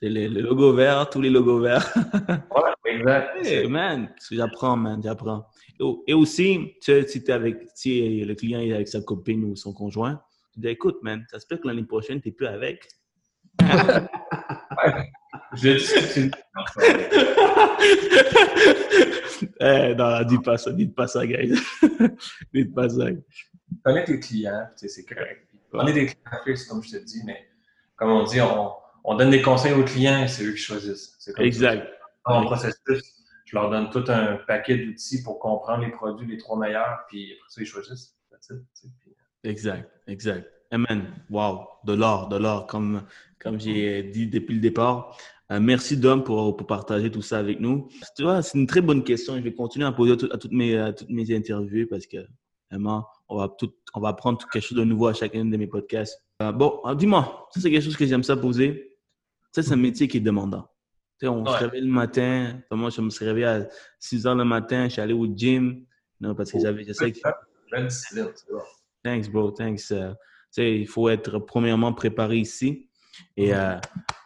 Le, 0.01 0.27
le, 0.27 0.41
logo 0.41 0.73
vert, 0.73 1.09
tous 1.09 1.21
les 1.21 1.29
logos 1.29 1.61
verts. 1.61 1.93
ouais, 2.55 2.91
exact. 2.91 3.45
Hey, 3.45 3.67
man, 3.67 4.13
j'apprends, 4.31 4.75
man, 4.75 5.01
j'apprends. 5.01 5.45
Et 6.07 6.13
aussi, 6.13 6.73
tu 6.81 6.91
sais, 6.91 7.07
si, 7.07 7.19
es 7.19 7.31
avec, 7.31 7.69
si 7.75 8.23
le 8.23 8.35
client 8.35 8.59
est 8.59 8.73
avec 8.73 8.87
sa 8.87 9.01
copine 9.01 9.43
ou 9.45 9.55
son 9.55 9.73
conjoint, 9.73 10.21
tu 10.53 10.59
dis 10.59 10.67
écoute, 10.67 10.97
man, 11.03 11.25
ça 11.29 11.39
se 11.39 11.47
peut 11.47 11.57
que 11.57 11.67
l'année 11.67 11.83
prochaine, 11.83 12.21
tu 12.21 12.29
n'es 12.29 12.33
plus 12.33 12.47
avec. 12.47 12.87
ouais. 13.61 15.11
Je 15.55 15.77
dis 15.77 16.31
eh, 19.59 19.95
non, 19.95 20.23
dis 20.23 20.37
pas 20.39 20.57
ça, 20.57 20.71
dites 20.71 20.95
pas 20.95 21.07
ça, 21.07 21.25
guys. 21.25 21.53
dites 22.53 22.73
pas 22.73 22.89
ça. 22.89 23.05
Connais 23.83 24.03
tes 24.03 24.19
clients, 24.19 24.67
c'est 24.75 25.05
correct. 25.05 25.47
On 25.73 25.87
est 25.87 25.93
des 25.93 26.05
clients 26.07 26.57
comme 26.69 26.83
je 26.83 26.91
te 26.91 26.97
dis, 27.03 27.21
mais 27.25 27.47
comme 27.95 28.11
on 28.11 28.23
dit, 28.23 28.41
on, 28.41 28.71
on 29.03 29.15
donne 29.15 29.31
des 29.31 29.41
conseils 29.41 29.73
aux 29.73 29.83
clients 29.83 30.23
et 30.23 30.27
c'est 30.27 30.43
eux 30.43 30.51
qui 30.51 30.57
choisissent. 30.57 31.17
exact. 31.37 31.87
Dans 32.25 32.41
mon 32.41 32.45
processus, 32.45 33.23
je 33.45 33.55
leur 33.55 33.69
donne 33.69 33.89
tout 33.89 34.05
un 34.07 34.37
paquet 34.47 34.77
d'outils 34.77 35.23
pour 35.23 35.39
comprendre 35.39 35.83
les 35.83 35.91
produits, 35.91 36.25
les 36.27 36.37
trois 36.37 36.57
meilleurs, 36.57 37.05
puis 37.09 37.33
après 37.33 37.49
ça, 37.49 37.61
ils 37.61 37.65
choisissent. 37.65 38.15
Exact, 39.43 39.89
exact. 40.07 40.49
Amen. 40.71 41.13
Wow, 41.29 41.67
de 41.83 41.93
l'or, 41.93 42.29
de 42.29 42.37
l'or, 42.37 42.65
comme, 42.65 43.03
comme 43.39 43.59
j'ai 43.59 44.03
dit 44.03 44.27
depuis 44.27 44.55
le 44.55 44.61
départ. 44.61 45.17
Euh, 45.53 45.59
merci, 45.59 45.97
Dom, 45.97 46.23
pour, 46.23 46.57
pour, 46.57 46.65
partager 46.65 47.11
tout 47.11 47.21
ça 47.21 47.37
avec 47.37 47.59
nous. 47.59 47.87
Tu 48.15 48.23
vois, 48.23 48.41
c'est 48.41 48.57
une 48.57 48.65
très 48.65 48.81
bonne 48.81 49.03
question. 49.03 49.35
Je 49.37 49.41
vais 49.41 49.53
continuer 49.53 49.85
à 49.85 49.91
poser 49.91 50.13
à, 50.13 50.37
toutes, 50.37 50.51
mes, 50.51 50.91
toutes 50.97 51.09
mes 51.09 51.35
interviews 51.35 51.85
parce 51.87 52.07
que 52.07 52.17
vraiment, 52.71 53.05
on 53.29 53.37
va, 53.37 53.49
tout, 53.49 53.71
on 53.93 53.99
va 53.99 54.09
apprendre 54.09 54.39
quelque 54.51 54.63
chose 54.63 54.77
de 54.77 54.83
nouveau 54.83 55.07
à 55.07 55.13
chacun 55.13 55.45
de 55.45 55.55
mes 55.55 55.67
podcasts. 55.67 56.19
Euh, 56.41 56.51
bon, 56.51 56.81
dis-moi, 56.95 57.47
ça, 57.51 57.61
c'est 57.61 57.69
quelque 57.69 57.83
chose 57.83 57.95
que 57.95 58.07
j'aime 58.07 58.23
ça 58.23 58.35
poser. 58.35 58.97
Ça, 59.51 59.61
c'est 59.61 59.73
un 59.73 59.77
métier 59.77 60.07
qui 60.07 60.17
est 60.17 60.21
demandant. 60.21 60.63
Tu 61.19 61.27
sais, 61.27 61.27
on 61.27 61.45
se 61.45 61.51
réveille 61.51 61.81
le 61.81 61.91
matin. 61.91 62.59
Moi, 62.71 62.89
je 62.89 63.01
me 63.01 63.11
suis 63.11 63.23
réveillé 63.23 63.45
à 63.45 63.67
6 63.99 64.25
heures 64.25 64.35
le 64.35 64.45
matin. 64.45 64.85
Je 64.85 64.93
suis 64.93 65.01
allé 65.01 65.13
au 65.13 65.27
gym. 65.27 65.85
Non, 66.19 66.33
parce 66.33 66.51
que 66.51 66.59
j'avais, 66.59 66.83
je 66.83 66.93
sais 66.93 67.11
que. 67.11 67.19
Thanks, 69.03 69.29
bro. 69.29 69.51
Thanks. 69.51 69.91
Euh, 69.91 70.13
sais, 70.49 70.79
il 70.79 70.87
faut 70.87 71.09
être 71.09 71.39
premièrement 71.39 71.93
préparé 71.93 72.37
ici 72.37 72.89
et 73.37 73.53
euh, 73.53 73.75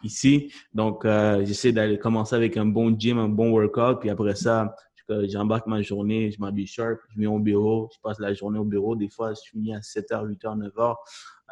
ici. 0.03 0.53
Donc, 0.73 1.05
euh, 1.05 1.43
j'essaie 1.45 1.71
d'aller 1.71 1.97
commencer 1.97 2.35
avec 2.35 2.57
un 2.57 2.65
bon 2.65 2.97
gym, 2.97 3.17
un 3.17 3.29
bon 3.29 3.51
workout. 3.51 3.99
Puis 3.99 4.09
après 4.09 4.35
ça, 4.35 4.75
j'embarque 5.07 5.67
ma 5.67 5.81
journée, 5.81 6.31
je 6.31 6.39
m'habille 6.39 6.67
sharp, 6.67 6.99
je 7.09 7.19
viens 7.19 7.31
au 7.31 7.39
bureau, 7.39 7.89
je 7.93 7.99
passe 8.01 8.19
la 8.19 8.33
journée 8.33 8.59
au 8.59 8.65
bureau. 8.65 8.95
Des 8.95 9.09
fois, 9.09 9.33
je 9.33 9.49
finis 9.49 9.73
à 9.73 9.79
7h, 9.79 10.27
8h, 10.27 10.71
9h. 10.71 10.95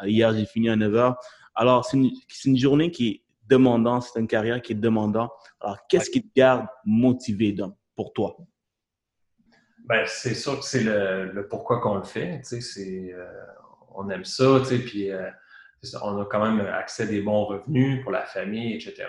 hier, 0.05 0.33
j'ai 0.33 0.45
fini 0.45 0.69
à 0.69 0.75
9h. 0.75 1.15
Alors, 1.55 1.85
c'est 1.85 1.97
une, 1.97 2.11
une, 2.45 2.57
journée 2.57 2.91
qui 2.91 3.07
est 3.07 3.21
demandante, 3.47 4.03
c'est 4.03 4.19
une 4.19 4.27
carrière 4.27 4.61
qui 4.61 4.73
est 4.73 4.75
demandante. 4.75 5.31
Alors, 5.61 5.79
qu'est-ce 5.87 6.09
qui 6.09 6.21
te 6.21 6.29
garde 6.35 6.67
motivé 6.85 7.53
donc, 7.53 7.75
pour 7.95 8.11
toi? 8.11 8.35
Ben, 9.85 10.03
c'est 10.07 10.33
sûr 10.33 10.59
que 10.59 10.65
c'est 10.65 10.83
le, 10.83 11.47
pourquoi 11.47 11.79
qu'on 11.79 11.95
le 11.95 12.03
fait. 12.03 12.41
Tu 12.41 12.61
sais, 12.61 13.13
euh, 13.13 13.25
on 13.93 14.09
aime 14.09 14.25
ça, 14.25 14.59
tu 14.61 14.65
sais, 14.65 14.79
puis 14.79 15.11
on 16.01 16.21
a 16.21 16.25
quand 16.25 16.39
même 16.39 16.65
accès 16.65 17.03
à 17.03 17.05
des 17.07 17.21
bons 17.21 17.45
revenus 17.45 18.01
pour 18.03 18.11
la 18.11 18.25
famille, 18.25 18.75
etc. 18.75 19.07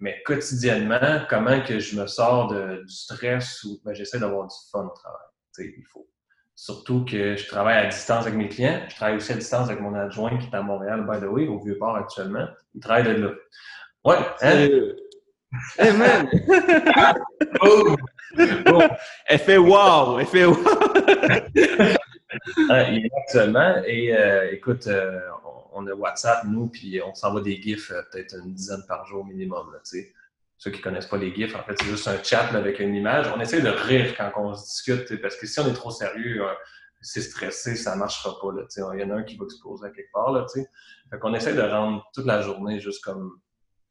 Mais 0.00 0.22
quotidiennement, 0.24 1.22
comment 1.28 1.60
que 1.62 1.78
je 1.78 1.98
me 1.98 2.06
sors 2.06 2.48
de, 2.48 2.82
du 2.86 2.94
stress 2.94 3.64
ou 3.64 3.80
ben, 3.84 3.94
j'essaie 3.94 4.18
d'avoir 4.18 4.46
du 4.46 4.54
fun 4.70 4.84
au 4.84 4.90
travail. 4.90 5.20
Il 5.58 5.84
faut. 5.90 6.06
Surtout 6.54 7.04
que 7.04 7.36
je 7.36 7.46
travaille 7.48 7.76
à 7.76 7.86
distance 7.86 8.26
avec 8.26 8.34
mes 8.34 8.48
clients. 8.48 8.80
Je 8.88 8.96
travaille 8.96 9.16
aussi 9.16 9.32
à 9.32 9.36
distance 9.36 9.68
avec 9.68 9.80
mon 9.80 9.94
adjoint 9.94 10.38
qui 10.38 10.46
est 10.46 10.54
à 10.54 10.62
Montréal, 10.62 11.06
by 11.06 11.20
the 11.20 11.28
way, 11.28 11.46
au 11.46 11.58
Vieux-Port 11.60 11.96
actuellement. 11.96 12.46
Il 12.74 12.80
travaille 12.80 13.04
de 13.04 13.10
là. 13.10 13.30
Ouais, 14.04 14.16
hein? 14.40 14.68
Hey 15.78 15.92
man! 15.92 16.28
oh. 17.62 17.96
Oh. 18.38 18.82
Elle 19.26 19.38
fait 19.38 19.58
wow! 19.58 20.18
Elle 20.18 20.26
fait 20.26 20.44
wow! 20.44 20.56
Il 22.58 23.06
est 23.06 23.10
actuellement. 23.16 23.76
Et 23.86 24.16
euh, 24.16 24.52
écoute, 24.52 24.86
euh, 24.86 25.20
on 25.76 25.86
a 25.86 25.94
WhatsApp, 25.94 26.44
nous, 26.44 26.68
puis 26.68 27.00
on 27.02 27.14
s'envoie 27.14 27.40
des 27.40 27.60
GIFs 27.60 27.90
euh, 27.90 28.02
peut-être 28.10 28.36
une 28.44 28.54
dizaine 28.54 28.82
par 28.88 29.06
jour 29.06 29.24
minimum. 29.24 29.72
Là, 29.72 29.78
Ceux 29.82 30.70
qui 30.70 30.78
ne 30.78 30.82
connaissent 30.82 31.06
pas 31.06 31.18
les 31.18 31.34
GIFs, 31.34 31.54
en 31.54 31.62
fait, 31.62 31.76
c'est 31.78 31.88
juste 31.88 32.08
un 32.08 32.22
chat 32.22 32.48
avec 32.54 32.80
une 32.80 32.94
image. 32.94 33.26
On 33.36 33.40
essaie 33.40 33.60
de 33.60 33.68
rire 33.68 34.14
quand 34.16 34.32
on 34.36 34.54
se 34.54 34.64
discute, 34.64 35.20
parce 35.20 35.36
que 35.36 35.46
si 35.46 35.60
on 35.60 35.66
est 35.68 35.74
trop 35.74 35.90
sérieux, 35.90 36.42
c'est 37.00 37.20
stressé, 37.20 37.76
ça 37.76 37.94
ne 37.94 38.00
marchera 38.00 38.38
pas. 38.40 38.48
Il 38.76 39.00
y 39.00 39.04
en 39.04 39.10
a 39.10 39.14
un 39.14 39.22
qui 39.22 39.36
va 39.36 39.44
exploser 39.44 39.88
quelque 39.94 40.12
part. 40.12 40.32
Là, 40.32 40.46
fait 40.52 41.18
qu'on 41.20 41.34
essaie 41.34 41.54
de 41.54 41.62
rendre 41.62 42.04
toute 42.14 42.26
la 42.26 42.40
journée 42.40 42.80
juste 42.80 43.04
comme 43.04 43.38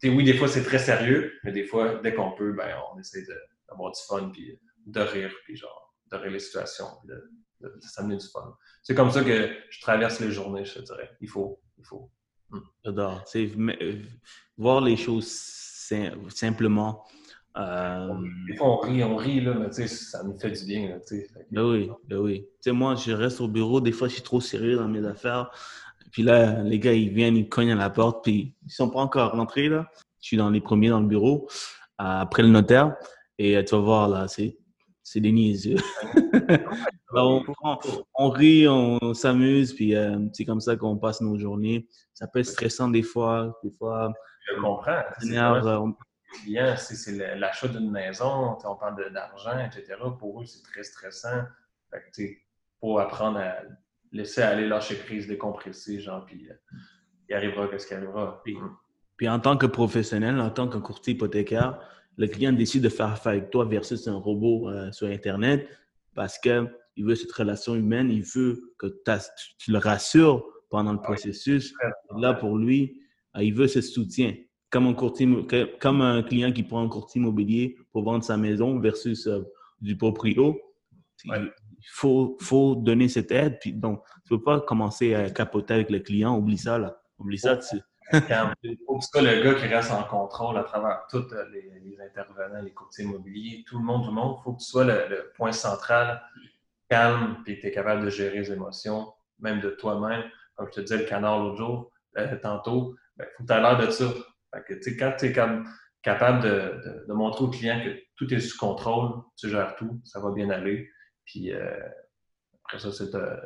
oui, 0.10 0.24
des 0.24 0.38
fois, 0.38 0.48
c'est 0.48 0.64
très 0.64 0.80
sérieux, 0.80 1.34
mais 1.44 1.52
des 1.52 1.66
fois, 1.66 2.00
dès 2.04 2.14
qu'on 2.14 2.32
peut, 2.32 2.54
ben, 2.54 2.76
on 2.94 3.00
essaie 3.00 3.26
d'avoir 3.68 3.92
du 3.92 4.02
fun, 4.08 4.30
puis 4.30 4.60
de 4.86 5.00
rire, 5.00 5.34
puis 5.46 5.56
genre, 5.56 5.96
de 6.12 6.18
rire 6.18 6.32
les 6.32 6.40
situations, 6.40 6.88
puis 7.00 7.16
de, 7.62 7.72
s'amener 7.82 8.18
du 8.18 8.28
fun. 8.28 8.56
C'est 8.84 8.94
comme 8.94 9.10
ça 9.10 9.24
que 9.24 9.50
je 9.70 9.82
traverse 9.82 10.20
les 10.20 10.32
journées, 10.32 10.66
je 10.66 10.76
te 10.76 10.80
dirais. 10.80 11.12
Il 11.22 11.30
faut, 11.30 11.60
il 11.78 11.86
faut. 11.86 12.10
Hmm. 12.50 12.60
J'adore. 12.84 13.22
C'est 13.26 13.50
euh, 13.58 14.02
voir 14.58 14.82
les 14.82 14.98
choses 14.98 15.28
simplement. 16.30 17.04
Euh... 17.58 18.14
Des 18.50 18.58
fois, 18.58 18.68
on 18.68 18.78
rit, 18.78 19.04
on 19.04 19.16
rit, 19.16 19.42
là, 19.42 19.54
mais 19.54 19.70
tu 19.70 19.76
sais, 19.76 19.88
ça 19.88 20.24
nous 20.24 20.38
fait 20.38 20.52
du 20.52 20.66
bien, 20.66 21.00
tu 21.08 21.20
sais. 21.20 21.28
Ben 21.52 21.64
oui, 21.64 21.90
ben 22.08 22.18
oui. 22.18 22.42
Tu 22.42 22.70
sais, 22.70 22.72
moi, 22.72 22.96
je 22.96 23.12
reste 23.12 23.40
au 23.40 23.48
bureau, 23.48 23.80
des 23.80 23.92
fois, 23.92 24.08
je 24.08 24.14
suis 24.16 24.24
trop 24.24 24.42
sérieux 24.42 24.76
dans 24.76 24.88
mes 24.88 25.06
affaires. 25.06 25.52
Puis 26.12 26.24
là, 26.24 26.64
les 26.64 26.80
gars, 26.80 26.94
ils 26.94 27.10
viennent, 27.10 27.38
ils 27.38 27.48
cognent 27.48 27.72
à 27.72 27.76
la 27.76 27.90
porte, 27.90 28.24
puis 28.24 28.56
ils 28.66 28.72
sont 28.72 28.90
pas 28.90 29.00
encore 29.00 29.32
rentrés, 29.32 29.70
là. 29.70 29.90
Je 30.22 30.28
suis 30.28 30.38
dans 30.38 30.50
les 30.50 30.62
premiers 30.62 30.90
dans 30.90 31.00
le 31.00 31.08
bureau, 31.08 31.48
euh, 32.02 32.04
après 32.22 32.42
le 32.42 32.50
notaire. 32.50 32.96
Et 33.38 33.56
euh, 33.56 33.64
tu 33.64 33.76
vas 33.76 33.82
voir, 33.82 34.10
là, 34.10 34.28
c'est, 34.28 34.58
c'est 35.06 35.22
des 35.22 35.32
niaiseux. 35.32 35.78
on, 37.14 37.44
on, 38.16 38.30
rit, 38.30 38.68
on, 38.68 39.14
s'amuse, 39.14 39.74
puis 39.74 39.96
euh, 39.96 40.18
c'est 40.34 40.46
comme 40.46 40.60
ça 40.60 40.76
qu'on 40.76 40.98
passe 40.98 41.22
nos 41.22 41.38
journées. 41.38 41.88
Ça 42.16 42.28
peut 42.28 42.40
être 42.40 42.48
stressant 42.48 42.90
des 42.90 43.04
fois. 43.04 43.58
Des 43.64 43.70
fois 43.70 44.12
Je 44.50 44.60
comprends. 44.60 45.04
C'est, 46.78 46.96
c'est 46.96 47.36
l'achat 47.36 47.68
d'une 47.68 47.92
maison, 47.92 48.58
on 48.66 48.76
parle 48.76 49.14
d'argent, 49.14 49.60
etc. 49.60 49.96
Pour 50.20 50.42
eux, 50.42 50.46
c'est 50.46 50.64
très 50.64 50.84
stressant. 50.84 51.44
Fait 51.92 52.02
que, 52.12 52.24
pour 52.80 53.00
apprendre 53.00 53.38
à 53.38 53.58
laisser 54.12 54.42
aller, 54.42 54.68
lâcher 54.68 54.96
prise, 54.96 55.28
décompresser, 55.28 56.00
genre, 56.00 56.26
puis 56.26 56.50
euh, 56.50 56.56
il 57.30 57.36
arrivera 57.36 57.68
qu'est-ce 57.68 57.86
qui 57.86 57.94
arrivera. 57.94 58.42
Puis, 59.18 59.30
en 59.30 59.40
tant 59.40 59.56
que 59.56 59.68
professionnel, 59.68 60.42
en 60.42 60.50
tant 60.50 60.68
que 60.68 60.80
courtier 60.80 61.14
hypothécaire, 61.14 61.80
le 62.18 62.28
client 62.28 62.54
décide 62.54 62.84
de 62.84 62.90
faire 62.90 63.08
affaire 63.08 63.34
avec 63.34 63.50
toi 63.50 63.66
versus 63.66 64.08
un 64.08 64.16
robot 64.16 64.70
euh, 64.70 64.92
sur 64.92 65.08
Internet 65.08 65.68
parce 66.14 66.38
qu'il 66.38 66.70
veut 66.98 67.16
cette 67.16 67.32
relation 67.32 67.76
humaine, 67.76 68.10
il 68.10 68.24
veut 68.24 68.74
que 68.78 68.88
tu 69.58 69.72
le 69.72 69.78
rassures 69.78 70.46
pendant 70.70 70.94
le 70.94 71.02
processus. 71.02 71.74
Là, 72.18 72.34
pour 72.34 72.58
lui, 72.58 73.02
euh, 73.36 73.44
il 73.44 73.54
veut 73.54 73.68
ce 73.68 73.82
soutien. 73.82 74.34
Comme 74.70 74.88
un, 74.88 74.94
courtier, 74.94 75.28
comme 75.80 76.02
un 76.02 76.24
client 76.24 76.52
qui 76.52 76.64
prend 76.64 76.84
un 76.84 76.90
courtier 76.90 77.22
immobilier 77.22 77.78
pour 77.92 78.04
vendre 78.04 78.24
sa 78.24 78.36
maison 78.36 78.80
versus 78.80 79.30
du 79.80 79.96
proprio 79.96 80.60
il 81.86 81.92
faut, 81.92 82.38
faut 82.42 82.76
donner 82.76 83.08
cette 83.08 83.32
aide. 83.32 83.60
Puis, 83.60 83.74
donc, 83.74 84.04
tu 84.26 84.34
ne 84.34 84.38
peux 84.38 84.44
pas 84.44 84.60
commencer 84.62 85.14
à 85.14 85.30
capoter 85.30 85.74
avec 85.74 85.90
le 85.90 86.00
client. 86.00 86.38
Oublie 86.38 86.58
ça, 86.58 86.78
là. 86.78 87.00
Oublie 87.20 87.38
ça. 87.38 87.58
Tu... 87.58 87.78
il 88.14 88.78
faut 88.86 89.00
que 89.00 89.20
le 89.20 89.44
gars 89.44 89.54
qui 89.56 89.68
reste 89.68 89.92
en 89.92 90.04
contrôle 90.04 90.58
à 90.58 90.64
travers 90.64 91.06
tous 91.10 91.26
les, 91.52 91.98
intervenants, 92.00 92.62
les 92.62 92.74
courtiers 92.74 93.06
immobiliers, 93.06 93.64
tout 93.68 93.80
le 93.80 93.84
monde, 93.84 94.04
tout 94.04 94.10
le 94.10 94.16
monde. 94.16 94.38
Il 94.40 94.44
faut 94.44 94.54
que 94.54 94.60
tu 94.60 94.68
sois 94.68 94.86
le, 94.86 95.32
point 95.36 95.52
central, 95.52 96.22
calme, 96.90 97.42
puis 97.44 97.60
tu 97.60 97.68
es 97.68 97.72
capable 97.72 98.06
de 98.06 98.10
gérer 98.10 98.40
les 98.40 98.52
émotions, 98.52 99.14
même 99.40 99.60
de 99.60 99.72
toi-même. 99.72 100.24
Comme 100.56 100.68
je 100.68 100.74
te 100.74 100.82
disais, 100.82 100.98
le 100.98 101.06
canard 101.06 101.40
l'autre 101.40 101.58
jour, 101.58 101.92
euh, 102.18 102.38
tantôt, 102.38 102.96
il 103.18 103.20
ben, 103.20 103.28
faut 103.38 103.44
que 103.44 103.48
tu 103.48 103.54
aies 103.54 103.62
l'air 103.62 103.78
de 103.78 103.92
ça. 103.92 104.06
que, 104.68 105.00
quand 105.00 105.16
tu 105.18 105.26
es 105.26 105.34
capable 106.04 106.44
de, 106.44 107.14
montrer 107.14 107.44
au 107.44 107.50
client 107.50 107.82
que 107.84 108.00
tout 108.16 108.32
est 108.34 108.40
sous 108.40 108.58
contrôle, 108.58 109.22
tu 109.36 109.50
gères 109.50 109.76
tout, 109.76 110.00
ça 110.04 110.20
va 110.20 110.32
bien 110.32 110.50
aller. 110.50 110.90
Puis 111.26 111.52
euh, 111.52 111.90
après 112.64 112.80
ça, 112.80 112.92
c'est 112.92 113.12
de, 113.12 113.40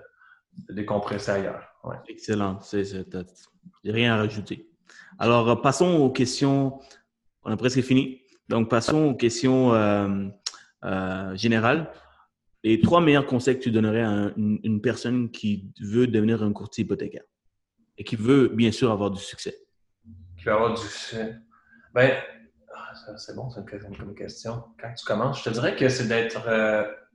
décompresser 0.70 1.32
ailleurs. 1.32 1.70
Excellent. 2.08 2.60
C'est, 2.62 2.84
rien 3.84 4.14
à 4.14 4.18
rajouter. 4.18 4.70
Alors, 5.18 5.50
euh, 5.50 5.56
passons 5.56 5.96
aux 5.96 6.10
questions. 6.10 6.80
On 7.44 7.52
a 7.52 7.58
presque 7.58 7.82
fini. 7.82 8.22
Donc, 8.48 8.70
passons 8.70 9.10
aux 9.10 9.16
questions 9.16 9.74
euh, 9.74 11.36
générales. 11.36 11.92
Les 12.64 12.82
trois 12.82 13.00
meilleurs 13.00 13.26
conseils 13.26 13.58
que 13.58 13.64
tu 13.64 13.72
donnerais 13.72 14.04
à 14.04 14.34
une, 14.36 14.82
personne 14.82 15.32
qui 15.32 15.72
veut 15.80 16.08
devenir 16.08 16.44
un 16.44 16.52
courtier 16.52 16.84
hypothécaire 16.84 17.24
et 17.98 18.04
qui 18.04 18.18
veut, 18.18 18.50
bien 18.50 18.72
sûr, 18.72 18.92
avoir 18.92 19.12
du 19.12 19.22
succès? 19.22 19.56
Qui 20.38 20.46
veut 20.46 20.54
avoir 20.54 20.74
du 20.74 20.82
succès? 20.82 21.38
Ben, 21.94 22.12
ah, 22.76 23.18
c'est 23.18 23.36
bon, 23.36 23.50
c'est 23.50 23.62
une, 23.62 24.16
question. 24.16 24.64
Quand 24.80 24.94
tu 24.94 25.06
commences, 25.06 25.40
je 25.40 25.50
te 25.50 25.54
dirais 25.54 25.76
que 25.76 25.88
c'est 25.88 26.08
d'être 26.08 26.42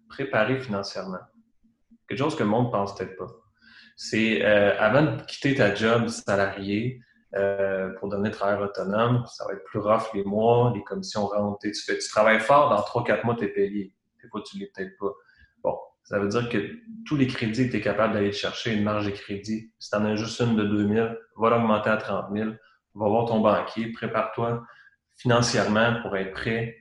préparer 0.08 0.60
financièrement. 0.60 1.18
Quelque 2.14 2.26
chose 2.26 2.36
que 2.36 2.44
le 2.44 2.48
monde 2.48 2.70
pense 2.70 2.94
peut-être 2.94 3.16
pas. 3.16 3.26
C'est 3.96 4.44
euh, 4.44 4.78
avant 4.78 5.02
de 5.02 5.22
quitter 5.22 5.56
ta 5.56 5.74
job 5.74 6.06
salarié 6.06 7.00
euh, 7.34 7.88
pour 7.98 8.08
devenir 8.08 8.30
travailleur 8.30 8.70
autonome, 8.70 9.24
ça 9.26 9.44
va 9.46 9.54
être 9.54 9.64
plus 9.64 9.80
rough 9.80 10.14
les 10.14 10.22
mois, 10.22 10.70
les 10.72 10.84
commissions 10.84 11.26
rentrent. 11.26 11.58
Tu, 11.60 11.74
fais, 11.74 11.98
tu 11.98 12.08
travailles 12.08 12.38
fort, 12.38 12.70
dans 12.70 12.80
3-4 13.02 13.26
mois, 13.26 13.34
tu 13.34 13.46
es 13.46 13.48
payé. 13.48 13.92
Des 14.22 14.28
fois, 14.28 14.42
tu 14.46 14.58
ne 14.58 14.60
l'es 14.60 14.70
peut-être 14.72 14.96
pas. 14.96 15.10
Bon, 15.64 15.76
ça 16.04 16.20
veut 16.20 16.28
dire 16.28 16.48
que 16.48 16.70
tous 17.04 17.16
les 17.16 17.26
crédits, 17.26 17.68
tu 17.68 17.78
es 17.78 17.80
capable 17.80 18.14
d'aller 18.14 18.30
chercher 18.30 18.74
une 18.74 18.84
marge 18.84 19.06
de 19.06 19.10
crédit. 19.10 19.72
Si 19.80 19.90
tu 19.90 19.96
en 19.96 20.04
as 20.04 20.14
juste 20.14 20.38
une 20.38 20.54
de 20.54 20.62
2 20.62 20.88
000, 20.94 21.08
va 21.36 21.50
l'augmenter 21.50 21.90
à 21.90 21.96
30 21.96 22.26
000. 22.32 22.50
Va 22.94 23.08
voir 23.08 23.26
ton 23.26 23.40
banquier, 23.40 23.90
prépare-toi 23.90 24.64
financièrement 25.16 26.00
pour 26.02 26.16
être 26.16 26.30
prêt 26.30 26.76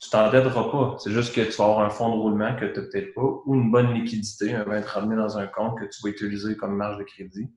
tu 0.00 0.10
t'endetteras 0.10 0.70
pas. 0.70 0.96
C'est 0.98 1.10
juste 1.10 1.34
que 1.34 1.40
tu 1.40 1.52
vas 1.52 1.64
avoir 1.64 1.80
un 1.80 1.90
fonds 1.90 2.08
de 2.10 2.20
roulement 2.20 2.54
que 2.54 2.66
tu 2.66 2.80
n'as 2.80 2.86
peut-être 2.86 3.14
pas 3.14 3.42
ou 3.44 3.54
une 3.54 3.70
bonne 3.70 3.92
liquidité, 3.94 4.54
un 4.54 4.64
20 4.64 4.82
30 4.82 5.16
dans 5.16 5.38
un 5.38 5.46
compte 5.46 5.78
que 5.78 5.84
tu 5.84 6.02
vas 6.02 6.10
utiliser 6.10 6.56
comme 6.56 6.76
marge 6.76 6.98
de 6.98 7.04
crédit. 7.04 7.50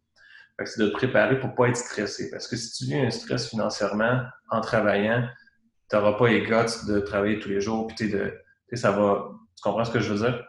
c'est 0.65 0.81
de 0.81 0.87
te 0.87 0.93
préparer 0.93 1.39
pour 1.39 1.53
pas 1.53 1.67
être 1.67 1.77
stressé. 1.77 2.31
Parce 2.31 2.47
que 2.47 2.55
si 2.55 2.71
tu 2.73 2.85
vis 2.85 2.99
un 2.99 3.11
stress 3.11 3.49
financièrement 3.49 4.21
en 4.49 4.61
travaillant, 4.61 5.27
tu 5.89 5.95
n'auras 5.95 6.13
pas 6.13 6.29
les 6.29 6.41
guts 6.41 6.87
de 6.87 6.99
travailler 6.99 7.39
tous 7.39 7.49
les 7.49 7.61
jours, 7.61 7.87
puis 7.87 8.09
de, 8.09 8.33
ça 8.73 8.91
va. 8.91 9.29
Tu 9.55 9.61
comprends 9.61 9.83
ce 9.83 9.91
que 9.91 9.99
je 9.99 10.13
veux 10.13 10.25
dire? 10.25 10.43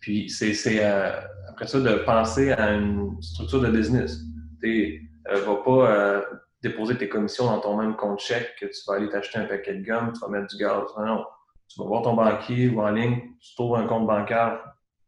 Puis 0.00 0.28
c'est 0.28 0.54
euh, 0.84 1.20
après 1.48 1.66
ça 1.66 1.80
de 1.80 1.94
penser 2.04 2.52
à 2.52 2.72
une 2.72 3.20
structure 3.22 3.60
de 3.62 3.70
business. 3.70 4.20
Tu 4.62 5.10
ne 5.26 5.34
euh, 5.34 5.40
vas 5.40 5.56
pas 5.56 5.90
euh, 5.90 6.22
déposer 6.64 6.96
tes 6.96 7.08
commissions 7.08 7.44
dans 7.44 7.60
ton 7.60 7.76
même 7.76 7.94
compte 7.94 8.20
chèque, 8.20 8.56
que 8.58 8.66
tu 8.66 8.80
vas 8.86 8.94
aller 8.94 9.08
t'acheter 9.08 9.38
un 9.38 9.44
paquet 9.44 9.74
de 9.74 9.84
gomme, 9.84 10.12
tu 10.12 10.20
vas 10.20 10.28
mettre 10.28 10.48
du 10.48 10.56
gaz. 10.56 10.82
Non, 10.96 11.04
non. 11.04 11.24
Tu 11.68 11.78
vas 11.78 11.86
voir 11.86 12.02
ton 12.02 12.14
banquier 12.14 12.68
ou 12.68 12.80
en 12.80 12.90
ligne, 12.90 13.20
tu 13.40 13.54
trouves 13.54 13.76
un 13.76 13.86
compte 13.86 14.06
bancaire, 14.06 14.60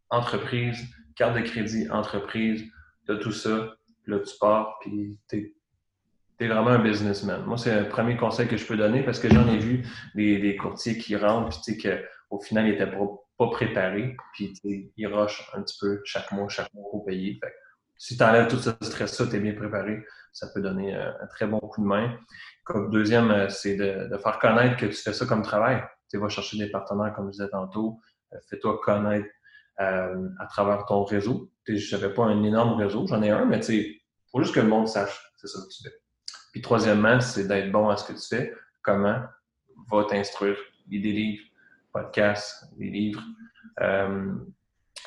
entreprise, 0.09 0.77
carte 1.15 1.35
de 1.35 1.41
crédit, 1.41 1.89
entreprise, 1.89 2.63
de 3.07 3.15
tout 3.15 3.31
ça. 3.31 3.75
Puis 4.03 4.11
là, 4.11 4.19
tu 4.19 4.37
pars, 4.39 4.77
puis 4.81 5.19
tu 5.29 5.55
es, 6.39 6.47
vraiment 6.47 6.69
un 6.69 6.79
businessman. 6.79 7.43
Moi, 7.45 7.57
c'est 7.57 7.81
le 7.81 7.89
premier 7.89 8.15
conseil 8.17 8.47
que 8.47 8.57
je 8.57 8.65
peux 8.65 8.77
donner 8.77 9.03
parce 9.03 9.19
que 9.19 9.29
j'en 9.29 9.47
ai 9.47 9.57
vu 9.57 9.83
des, 10.15 10.55
courtiers 10.55 10.97
qui 10.97 11.15
rentrent, 11.15 11.49
puis 11.49 11.73
tu 11.73 11.81
sais, 11.81 12.03
qu'au 12.29 12.39
final, 12.39 12.67
ils 12.67 12.71
n'étaient 12.71 12.91
pas, 12.91 13.47
préparés, 13.49 14.15
puis 14.33 14.53
ils 14.95 15.07
rushent 15.07 15.49
un 15.53 15.61
petit 15.61 15.77
peu 15.79 16.01
chaque 16.05 16.31
mois, 16.31 16.49
chaque 16.49 16.73
mois 16.73 16.89
pour 16.91 17.05
payer. 17.05 17.39
Fait 17.41 17.53
si 17.97 18.15
tu 18.15 18.23
enlèves 18.23 18.47
tout 18.47 18.59
ce 18.59 18.71
stress-là, 18.79 19.27
tu 19.27 19.35
es 19.35 19.39
bien 19.39 19.53
préparé, 19.53 20.05
ça 20.37 20.47
peut 20.53 20.61
donner 20.61 20.95
euh, 20.95 21.11
un 21.19 21.25
très 21.25 21.47
bon 21.47 21.59
coup 21.59 21.81
de 21.81 21.87
main. 21.87 22.15
Comme 22.63 22.91
deuxième, 22.91 23.31
euh, 23.31 23.49
c'est 23.49 23.75
de, 23.75 24.15
faire 24.17 24.37
connaître 24.37 24.77
que 24.77 24.85
tu 24.85 24.93
fais 24.93 25.13
ça 25.13 25.25
comme 25.25 25.41
travail. 25.41 25.83
Tu 26.11 26.19
vas 26.19 26.29
chercher 26.29 26.59
des 26.59 26.69
partenaires, 26.69 27.11
comme 27.15 27.27
je 27.27 27.31
disais 27.31 27.49
tantôt. 27.49 27.99
Euh, 28.33 28.37
fais-toi 28.49 28.79
connaître 28.83 29.27
à 29.79 30.47
travers 30.49 30.85
ton 30.87 31.03
réseau. 31.03 31.51
Je 31.67 31.95
n'avais 31.95 32.11
pas 32.11 32.25
un 32.25 32.41
énorme 32.41 32.81
réseau, 32.81 33.05
j'en 33.05 33.21
ai 33.21 33.29
un, 33.29 33.45
mais 33.45 33.59
il 33.67 33.99
faut 34.31 34.41
juste 34.41 34.55
que 34.55 34.59
le 34.59 34.67
monde 34.67 34.87
sache 34.87 35.31
c'est 35.35 35.45
ça 35.45 35.59
que 35.59 35.71
tu 35.71 35.83
fais. 35.83 35.95
Puis 36.51 36.61
troisièmement, 36.63 37.21
c'est 37.21 37.47
d'être 37.47 37.71
bon 37.71 37.87
à 37.87 37.95
ce 37.95 38.11
que 38.11 38.13
tu 38.13 38.27
fais. 38.27 38.55
Comment 38.81 39.21
va 39.91 40.05
t'instruire? 40.05 40.57
Des 40.87 40.97
livres, 40.97 41.43
podcasts, 41.93 42.75
des 42.75 42.89
livres. 42.89 43.21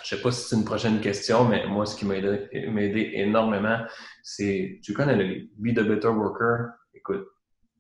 Je 0.03 0.17
sais 0.17 0.23
pas 0.23 0.31
si 0.31 0.49
c'est 0.49 0.57
une 0.57 0.65
prochaine 0.65 1.01
question, 1.01 1.45
mais 1.45 1.67
moi, 1.67 1.87
ce 1.87 1.97
qui 1.97 2.05
m'a 2.07 2.17
aidé, 2.17 3.11
énormément, 3.15 3.79
c'est, 4.23 4.81
tu 4.83 4.93
connais 4.93 5.17
le 5.17 5.25
livre, 5.25 5.49
Be 5.57 5.75
the 5.75 5.87
Better 5.87 6.09
Worker? 6.09 6.71
Écoute, 6.95 7.27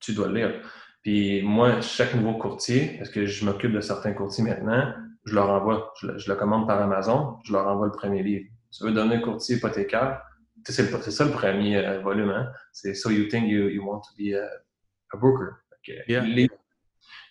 tu 0.01 0.12
dois 0.12 0.29
le 0.29 0.35
lire. 0.35 0.62
Puis 1.03 1.42
moi, 1.42 1.81
chaque 1.81 2.14
nouveau 2.14 2.35
courtier, 2.35 2.96
parce 2.99 3.11
que 3.11 3.27
je 3.27 3.44
m'occupe 3.44 3.73
de 3.73 3.81
certains 3.81 4.12
courtiers 4.12 4.44
maintenant, 4.44 4.92
je 5.25 5.35
leur 5.35 5.51
envoie, 5.51 5.92
je 6.01 6.31
le, 6.31 6.35
commande 6.35 6.66
par 6.66 6.81
Amazon, 6.81 7.38
je 7.44 7.53
leur 7.53 7.66
envoie 7.66 7.87
le 7.87 7.92
premier 7.92 8.23
livre. 8.23 8.46
Tu 8.73 8.85
veux 8.85 8.92
donner 8.92 9.16
un 9.16 9.20
courtier 9.20 9.57
hypothécaire, 9.57 10.23
c'est 10.66 11.11
ça 11.11 11.25
le 11.25 11.31
premier 11.31 11.79
euh, 11.79 12.01
volume, 12.01 12.31
hein? 12.31 12.51
c'est 12.73 12.94
So 12.94 13.11
You 13.11 13.29
Think 13.29 13.49
You, 13.49 13.68
you 13.68 13.85
Want 13.85 14.03
to 14.03 14.14
Be 14.18 14.35
a, 14.35 15.16
Broker. 15.16 15.57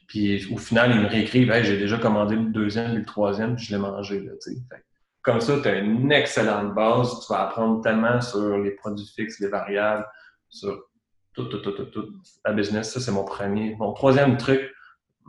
Puis 0.09 0.51
au 0.51 0.57
final, 0.57 0.91
ils 0.91 1.01
me 1.01 1.07
réécrivent 1.07 1.51
hey, 1.51 1.63
j'ai 1.63 1.77
déjà 1.77 1.97
commandé 1.97 2.35
le 2.35 2.49
deuxième 2.49 2.95
et 2.95 2.97
le 2.97 3.05
troisième, 3.05 3.55
puis 3.55 3.65
je 3.65 3.75
l'ai 3.75 3.81
mangé. 3.81 4.19
Là, 4.19 4.31
comme 5.21 5.39
ça, 5.39 5.59
tu 5.61 5.67
as 5.67 5.75
une 5.75 6.11
excellente 6.11 6.73
base. 6.73 7.25
Tu 7.25 7.31
vas 7.31 7.43
apprendre 7.43 7.81
tellement 7.81 8.19
sur 8.19 8.57
les 8.57 8.71
produits 8.71 9.05
fixes, 9.15 9.39
les 9.39 9.47
variables, 9.47 10.05
sur 10.49 10.81
tout, 11.33 11.45
tout, 11.45 11.59
tout, 11.59 11.71
tout, 11.71 11.85
tout. 11.85 12.07
La 12.43 12.53
business, 12.53 12.91
ça, 12.91 12.99
c'est 12.99 13.11
mon 13.11 13.23
premier. 13.23 13.75
Mon 13.77 13.93
troisième 13.93 14.37
truc, 14.37 14.61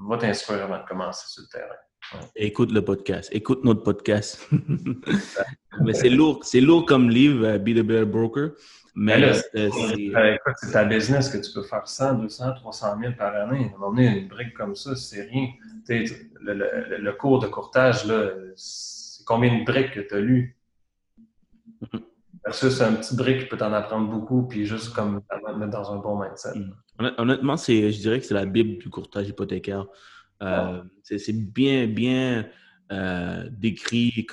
va 0.09 0.17
t'instruire 0.17 0.65
avant 0.65 0.79
de 0.79 0.89
commencer 0.89 1.27
sur 1.29 1.43
le 1.43 1.49
terrain. 1.49 2.25
Écoute 2.35 2.73
le 2.73 2.83
podcast. 2.83 3.29
Écoute 3.33 3.63
notre 3.65 3.83
podcast. 3.83 4.49
Mais 5.85 5.93
c'est 5.93 6.09
lourd. 6.09 6.41
C'est 6.43 6.63
lourd 6.63 6.87
comme 6.87 7.11
livre, 7.11 7.45
euh, 7.45 7.59
Be 7.59 7.75
the 7.75 7.83
Better 7.83 8.07
Broker. 8.07 8.53
Mais 8.95 9.19
là, 9.19 9.35
c'est 9.35 10.73
ta 10.73 10.85
business 10.85 11.29
que 11.29 11.39
tu 11.39 11.53
peux 11.53 11.63
faire 11.63 11.87
100, 11.87 12.15
200, 12.15 12.55
300 12.55 12.99
000 13.01 13.13
par 13.17 13.35
année. 13.35 13.73
À 13.81 14.01
une 14.01 14.29
brique 14.29 14.55
comme 14.55 14.75
ça, 14.75 14.97
c'est 14.97 15.23
rien. 15.23 15.49
Le, 15.89 16.55
le, 16.55 16.99
le, 16.99 17.13
cours 17.13 17.39
de 17.39 17.47
courtage, 17.47 18.05
c'est 18.57 19.25
combien 19.25 19.59
de 19.59 19.65
briques 19.65 19.93
que 19.93 20.01
tu 20.01 20.15
as 20.15 20.21
lu? 20.21 20.57
Versus 22.45 22.81
un 22.81 22.95
petit 22.95 23.15
brique 23.17 23.41
qui 23.41 23.47
peut 23.47 23.57
t'en 23.57 23.73
apprendre 23.73 24.09
beaucoup, 24.09 24.49
puis 24.49 24.65
juste 24.65 24.93
comme 24.95 25.21
mettre 25.57 25.71
dans 25.71 25.93
un 25.93 25.97
bon 25.97 26.21
mindset. 26.21 26.59
Mm. 26.59 26.75
Honnêtement, 27.19 27.57
je 27.57 28.01
dirais 28.01 28.21
que 28.21 28.27
c'est 28.27 28.35
la 28.35 28.47
Bible 28.47 28.79
du 28.79 28.91
courtage 28.91 29.29
hypothécaire. 29.29 29.87
Euh, 30.43 30.83
c'est 31.03 31.33
bien, 31.33 31.87
bien 31.87 32.47
euh, 32.93 33.49
décrit 33.51 34.27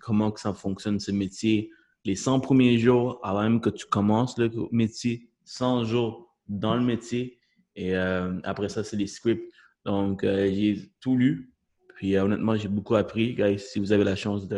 comment 0.00 0.30
que 0.30 0.40
ça 0.40 0.52
fonctionne, 0.52 0.98
ce 0.98 1.12
métier 1.12 1.70
les 2.04 2.16
100 2.16 2.40
premiers 2.40 2.78
jours 2.78 3.20
avant 3.22 3.42
même 3.42 3.60
que 3.60 3.70
tu 3.70 3.86
commences 3.86 4.38
le 4.38 4.50
métier, 4.72 5.28
100 5.44 5.84
jours 5.84 6.34
dans 6.48 6.74
le 6.74 6.82
métier. 6.82 7.38
Et 7.76 7.96
euh, 7.96 8.38
après 8.44 8.68
ça, 8.68 8.84
c'est 8.84 8.96
les 8.96 9.06
scripts. 9.06 9.52
Donc, 9.84 10.24
euh, 10.24 10.50
j'ai 10.52 10.90
tout 11.00 11.16
lu. 11.16 11.52
Puis 11.96 12.16
euh, 12.16 12.24
honnêtement, 12.24 12.56
j'ai 12.56 12.68
beaucoup 12.68 12.96
appris. 12.96 13.34
Guys, 13.34 13.58
si 13.58 13.78
vous 13.78 13.92
avez 13.92 14.04
la 14.04 14.16
chance 14.16 14.48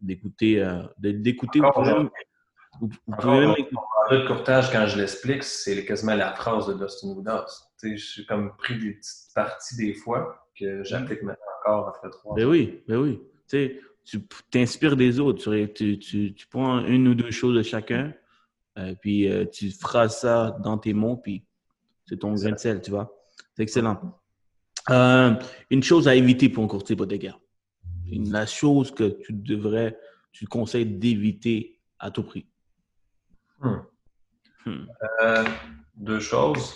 d'écouter, 0.00 0.76
d'écouter, 0.98 1.60
vous 1.60 1.70
pouvez 1.72 1.92
même, 1.92 2.10
vous, 2.80 2.88
pouvez 3.18 3.46
même 3.46 4.26
courtage, 4.26 4.70
quand 4.70 4.86
je 4.86 4.98
l'explique, 4.98 5.42
c'est 5.42 5.84
quasiment 5.84 6.14
la 6.14 6.32
phrase 6.34 6.66
de 6.66 6.74
Dustin 6.74 7.08
Woodhouse. 7.08 7.68
Je 7.82 7.96
suis 7.96 8.26
comme 8.26 8.56
pris 8.56 8.78
des 8.78 8.92
petites 8.92 9.34
parties 9.34 9.76
des 9.76 9.94
fois 9.94 10.48
que 10.58 10.82
j'applique 10.84 11.22
maintenant 11.22 11.44
encore 11.60 11.88
après 11.88 12.10
trois 12.10 12.34
ben 12.34 12.46
oui, 12.46 12.82
ben 12.88 12.96
oui. 12.96 13.20
Tu 13.48 13.58
sais, 13.58 13.80
tu 14.06 14.24
t'inspires 14.50 14.96
des 14.96 15.18
autres. 15.18 15.66
Tu, 15.66 15.98
tu, 15.98 16.32
tu, 16.32 16.46
prends 16.46 16.84
une 16.86 17.08
ou 17.08 17.14
deux 17.14 17.32
choses 17.32 17.56
de 17.56 17.62
chacun, 17.62 18.14
euh, 18.78 18.94
puis 18.94 19.28
euh, 19.28 19.44
tu 19.44 19.70
feras 19.70 20.08
ça 20.08 20.56
dans 20.62 20.78
tes 20.78 20.94
mots, 20.94 21.16
puis 21.16 21.44
c'est 22.06 22.18
ton 22.18 22.32
grain 22.34 22.52
de 22.52 22.58
sel, 22.58 22.80
tu 22.80 22.92
vois. 22.92 23.12
C'est 23.54 23.64
excellent. 23.64 24.20
Euh, 24.90 25.34
une 25.70 25.82
chose 25.82 26.06
à 26.06 26.14
éviter 26.14 26.48
pour 26.48 26.62
un 26.62 26.68
courtier 26.68 26.94
hypothécaire. 26.94 27.40
La 28.08 28.46
chose 28.46 28.92
que 28.92 29.08
tu 29.24 29.32
devrais, 29.32 29.98
tu 30.30 30.46
conseilles 30.46 30.86
d'éviter 30.86 31.80
à 31.98 32.12
tout 32.12 32.22
prix. 32.22 32.46
Hmm. 33.60 33.78
Hmm. 34.64 34.84
deux 35.96 36.20
choses. 36.20 36.74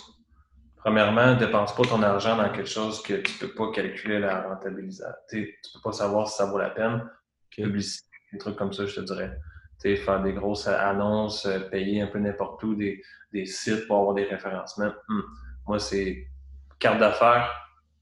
Premièrement, 0.75 1.35
ne 1.35 1.39
dépense 1.39 1.73
pas 1.75 1.83
ton 1.83 2.01
argent 2.01 2.35
dans 2.35 2.51
quelque 2.51 2.69
chose 2.69 3.01
que 3.01 3.13
tu 3.13 3.33
ne 3.33 3.47
peux 3.47 3.53
pas 3.53 3.71
calculer 3.71 4.19
la 4.19 4.41
rentabilisation. 4.49 5.13
Tu 5.29 5.39
ne 5.39 5.73
peux 5.73 5.81
pas 5.81 5.93
savoir 5.93 6.27
si 6.27 6.35
ça 6.35 6.45
vaut 6.45 6.57
la 6.57 6.71
peine 6.71 7.07
publicité, 7.51 8.07
des 8.31 8.37
trucs 8.37 8.55
comme 8.55 8.73
ça, 8.73 8.85
je 8.85 8.95
te 8.95 9.01
dirais. 9.01 9.37
sais, 9.77 9.95
faire 9.95 10.21
des 10.21 10.33
grosses 10.33 10.67
annonces, 10.67 11.45
euh, 11.45 11.59
payer 11.59 12.01
un 12.01 12.07
peu 12.07 12.19
n'importe 12.19 12.63
où, 12.63 12.75
des, 12.75 13.01
des, 13.31 13.45
sites 13.45 13.87
pour 13.87 13.97
avoir 13.97 14.13
des 14.15 14.23
référencements. 14.23 14.93
Hmm. 15.07 15.21
Moi, 15.67 15.79
c'est 15.79 16.27
carte 16.79 16.99
d'affaires, 16.99 17.51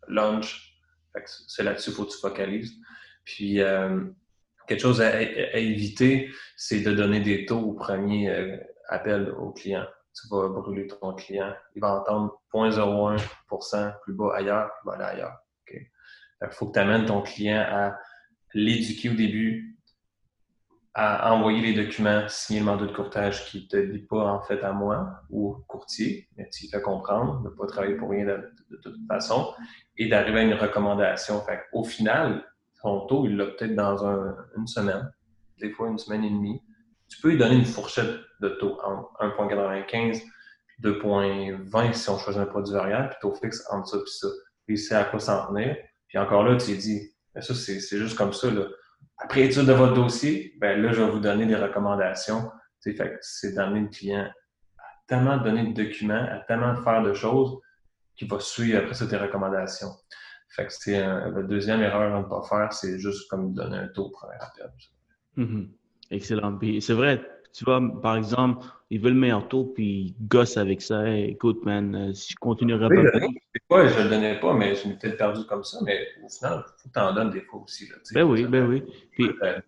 lunch. 0.07 0.65
C'est 1.25 1.63
là-dessus 1.63 1.89
qu'il 1.89 1.97
faut 1.97 2.05
que 2.05 2.11
tu 2.11 2.19
focalises. 2.19 2.73
Puis, 3.25 3.61
euh, 3.61 4.05
quelque 4.67 4.81
chose 4.81 5.01
à, 5.01 5.21
éviter, 5.21 6.31
c'est 6.55 6.81
de 6.81 6.93
donner 6.93 7.19
des 7.19 7.45
taux 7.45 7.59
au 7.59 7.73
premier 7.73 8.29
euh, 8.29 8.57
appel 8.87 9.31
au 9.31 9.51
client. 9.51 9.85
Tu 10.13 10.27
vas 10.29 10.47
brûler 10.47 10.87
ton 10.87 11.13
client. 11.13 11.53
Il 11.75 11.81
va 11.81 11.99
entendre 11.99 12.41
0.01% 12.53 13.99
plus 14.01 14.13
bas 14.13 14.33
ailleurs, 14.35 14.71
il 14.83 14.87
va 14.87 14.93
aller 14.93 15.03
ailleurs. 15.03 15.37
Il 16.41 16.51
faut 16.51 16.67
que 16.67 16.73
tu 16.73 16.79
amènes 16.79 17.05
ton 17.05 17.21
client 17.21 17.65
à 17.67 17.97
l'éduquer 18.53 19.09
au 19.09 19.13
début, 19.13 19.79
à 20.93 21.33
envoyer 21.33 21.61
les 21.61 21.73
documents, 21.73 22.27
signer 22.27 22.59
le 22.59 22.65
mandat 22.65 22.85
de 22.85 22.91
courtage 22.91 23.45
qui 23.45 23.63
ne 23.63 23.67
te 23.67 23.91
dit 23.91 23.99
pas 23.99 24.25
en 24.25 24.41
fait 24.41 24.61
à 24.63 24.73
moi 24.73 25.21
ou 25.29 25.51
au 25.51 25.63
courtier, 25.67 26.27
mais 26.35 26.49
tu 26.49 26.67
fait 26.67 26.81
comprendre, 26.81 27.41
de 27.41 27.49
ne 27.49 27.53
pas 27.53 27.67
travailler 27.67 27.95
pour 27.95 28.09
rien 28.09 28.25
de, 28.25 28.77
toute 28.81 28.95
façon, 29.07 29.53
et 29.97 30.09
d'arriver 30.09 30.39
à 30.39 30.43
une 30.43 30.55
recommandation. 30.55 31.41
Au 31.73 31.83
final, 31.83 32.43
son 32.81 33.05
taux, 33.07 33.25
il 33.27 33.37
l'a 33.37 33.45
peut-être 33.45 33.75
dans 33.75 34.05
une 34.57 34.67
semaine, 34.67 35.11
des 35.59 35.71
fois 35.71 35.89
une 35.89 35.97
semaine 35.97 36.23
et 36.23 36.29
demie. 36.29 36.61
Tu 37.07 37.21
peux 37.21 37.29
lui 37.29 37.37
donner 37.37 37.55
une 37.55 37.65
fourchette 37.65 38.19
de 38.41 38.49
taux 38.49 38.77
entre 38.83 39.13
1,95 39.21 40.17
et 40.17 40.81
2,20 40.81 41.93
si 41.93 42.09
on 42.09 42.17
choisit 42.17 42.41
un 42.41 42.45
produit 42.45 42.73
variable, 42.73 43.09
puis 43.09 43.17
taux 43.21 43.35
fixe 43.35 43.63
entre 43.71 43.87
ça 43.87 43.97
et 43.97 44.01
ça. 44.05 44.27
Puis 44.65 44.77
c'est 44.77 44.95
à 44.95 45.03
quoi 45.05 45.19
s'en 45.19 45.47
tenir. 45.47 45.75
Puis 46.07 46.17
encore 46.17 46.43
là, 46.43 46.57
tu 46.57 46.75
dis, 46.75 47.13
mais 47.35 47.41
ça, 47.41 47.53
c'est 47.53 47.79
juste 47.97 48.17
comme 48.17 48.33
ça. 48.33 48.51
Là. 48.51 48.65
Après 49.17 49.43
étude 49.43 49.65
de 49.65 49.73
votre 49.73 49.93
dossier, 49.93 50.55
ben 50.59 50.81
là, 50.81 50.91
je 50.91 51.01
vais 51.01 51.09
vous 51.09 51.19
donner 51.19 51.45
des 51.45 51.55
recommandations. 51.55 52.49
C'est 52.79 53.53
d'amener 53.53 53.81
le 53.81 53.87
client 53.89 54.29
à 54.77 54.83
tellement 55.07 55.37
donner 55.37 55.71
de 55.71 55.83
documents, 55.83 56.27
à 56.31 56.39
tellement 56.47 56.75
faire 56.75 57.03
de 57.03 57.13
choses 57.13 57.59
qu'il 58.15 58.29
va 58.29 58.39
suivre 58.39 58.79
après 58.79 58.93
ça 58.93 59.07
tes 59.07 59.17
recommandations. 59.17 59.91
Fait 60.55 60.65
que 60.65 60.73
c'est 60.73 60.99
la 60.99 61.43
deuxième 61.43 61.81
erreur 61.81 62.15
à 62.15 62.19
ne 62.19 62.25
pas 62.25 62.41
faire, 62.43 62.73
c'est 62.73 62.99
juste 62.99 63.29
comme 63.29 63.53
donner 63.53 63.77
un 63.77 63.87
taux 63.89 64.09
pour 64.09 64.25
un 64.25 64.37
rappel. 64.37 64.71
Mm-hmm. 65.37 65.69
Excellent. 66.11 66.59
c'est 66.81 66.93
vrai, 66.93 67.21
tu 67.53 67.65
vois, 67.65 67.81
par 68.01 68.15
exemple, 68.15 68.65
il 68.89 68.99
veut 68.99 69.09
le 69.09 69.15
meilleur 69.15 69.47
taux, 69.47 69.65
puis 69.65 70.15
il 70.19 70.27
gosse 70.27 70.57
avec 70.57 70.81
ça. 70.81 71.07
écoute, 71.09 71.63
man, 71.63 71.95
euh, 71.95 72.13
si 72.13 72.33
je 72.33 72.35
continuerai 72.37 72.89
pas. 72.89 73.19
Des 73.19 73.61
fois, 73.67 73.87
je 73.87 74.01
le 74.01 74.09
donnais 74.09 74.39
pas, 74.39 74.53
mais 74.53 74.75
je 74.75 74.87
m'étais 74.87 75.07
peut-être 75.07 75.17
perdu 75.17 75.45
comme 75.45 75.63
ça, 75.63 75.77
mais 75.83 76.07
au 76.23 76.29
final, 76.29 76.63
il 76.65 76.81
faut 76.81 76.89
que 76.89 76.93
tu 76.93 76.99
en 76.99 77.13
donnes 77.13 77.29
des 77.29 77.41
fois 77.41 77.61
aussi. 77.61 77.87
Là, 77.87 77.95
ben 78.13 78.23
oui, 78.23 78.45
ben 78.45 78.67
oui. 78.67 78.83
Puis, 79.11 79.29
euh, 79.43 79.59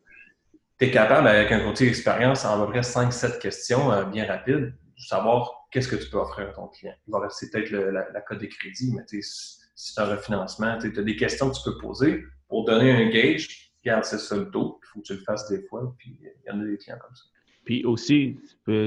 tu 0.80 0.86
es 0.86 0.92
capable, 0.92 1.28
avec 1.28 1.52
un 1.52 1.60
courtier 1.60 1.88
d'expérience, 1.88 2.46
en 2.46 2.62
à 2.62 2.66
peu 2.66 2.72
près 2.72 2.82
5-7 2.82 3.40
questions 3.40 3.92
euh, 3.92 4.06
bien 4.06 4.26
rapides, 4.26 4.74
de 4.74 4.74
savoir 4.98 5.68
qu'est-ce 5.72 5.88
que 5.88 5.96
tu 5.96 6.10
peux 6.10 6.18
offrir 6.18 6.50
à 6.50 6.54
ton 6.54 6.68
client. 6.68 6.94
Il 7.08 7.12
va 7.12 7.20
rester 7.20 7.50
peut-être 7.52 7.72
la, 7.72 8.22
cote 8.22 8.42
de 8.42 8.48
crédit, 8.48 8.94
mais 8.96 9.04
si 9.08 9.94
tu 9.94 10.02
as 10.02 10.06
un 10.06 10.16
refinancement, 10.16 10.80
tu 10.80 10.98
as 10.98 11.04
des 11.04 11.16
questions 11.16 11.50
que 11.50 11.56
tu 11.56 11.64
peux 11.64 11.78
poser 11.78 12.24
pour 12.48 12.66
donner 12.66 12.92
un 12.92 13.10
gauge. 13.10 13.72
Regarde, 13.84 14.04
c'est 14.04 14.18
ça 14.18 14.36
le 14.36 14.50
taux, 14.50 14.80
il 14.84 14.88
faut 14.88 15.00
que 15.00 15.06
tu 15.06 15.14
le 15.14 15.22
fasses 15.22 15.48
des 15.50 15.62
fois, 15.64 15.96
puis 15.98 16.18
il 16.22 16.48
y 16.48 16.52
en 16.52 16.60
a 16.60 16.66
des 16.66 16.78
clients 16.78 17.00
comme 17.00 17.16
ça. 17.16 17.24
Puis 17.64 17.86
aussi, 17.86 18.40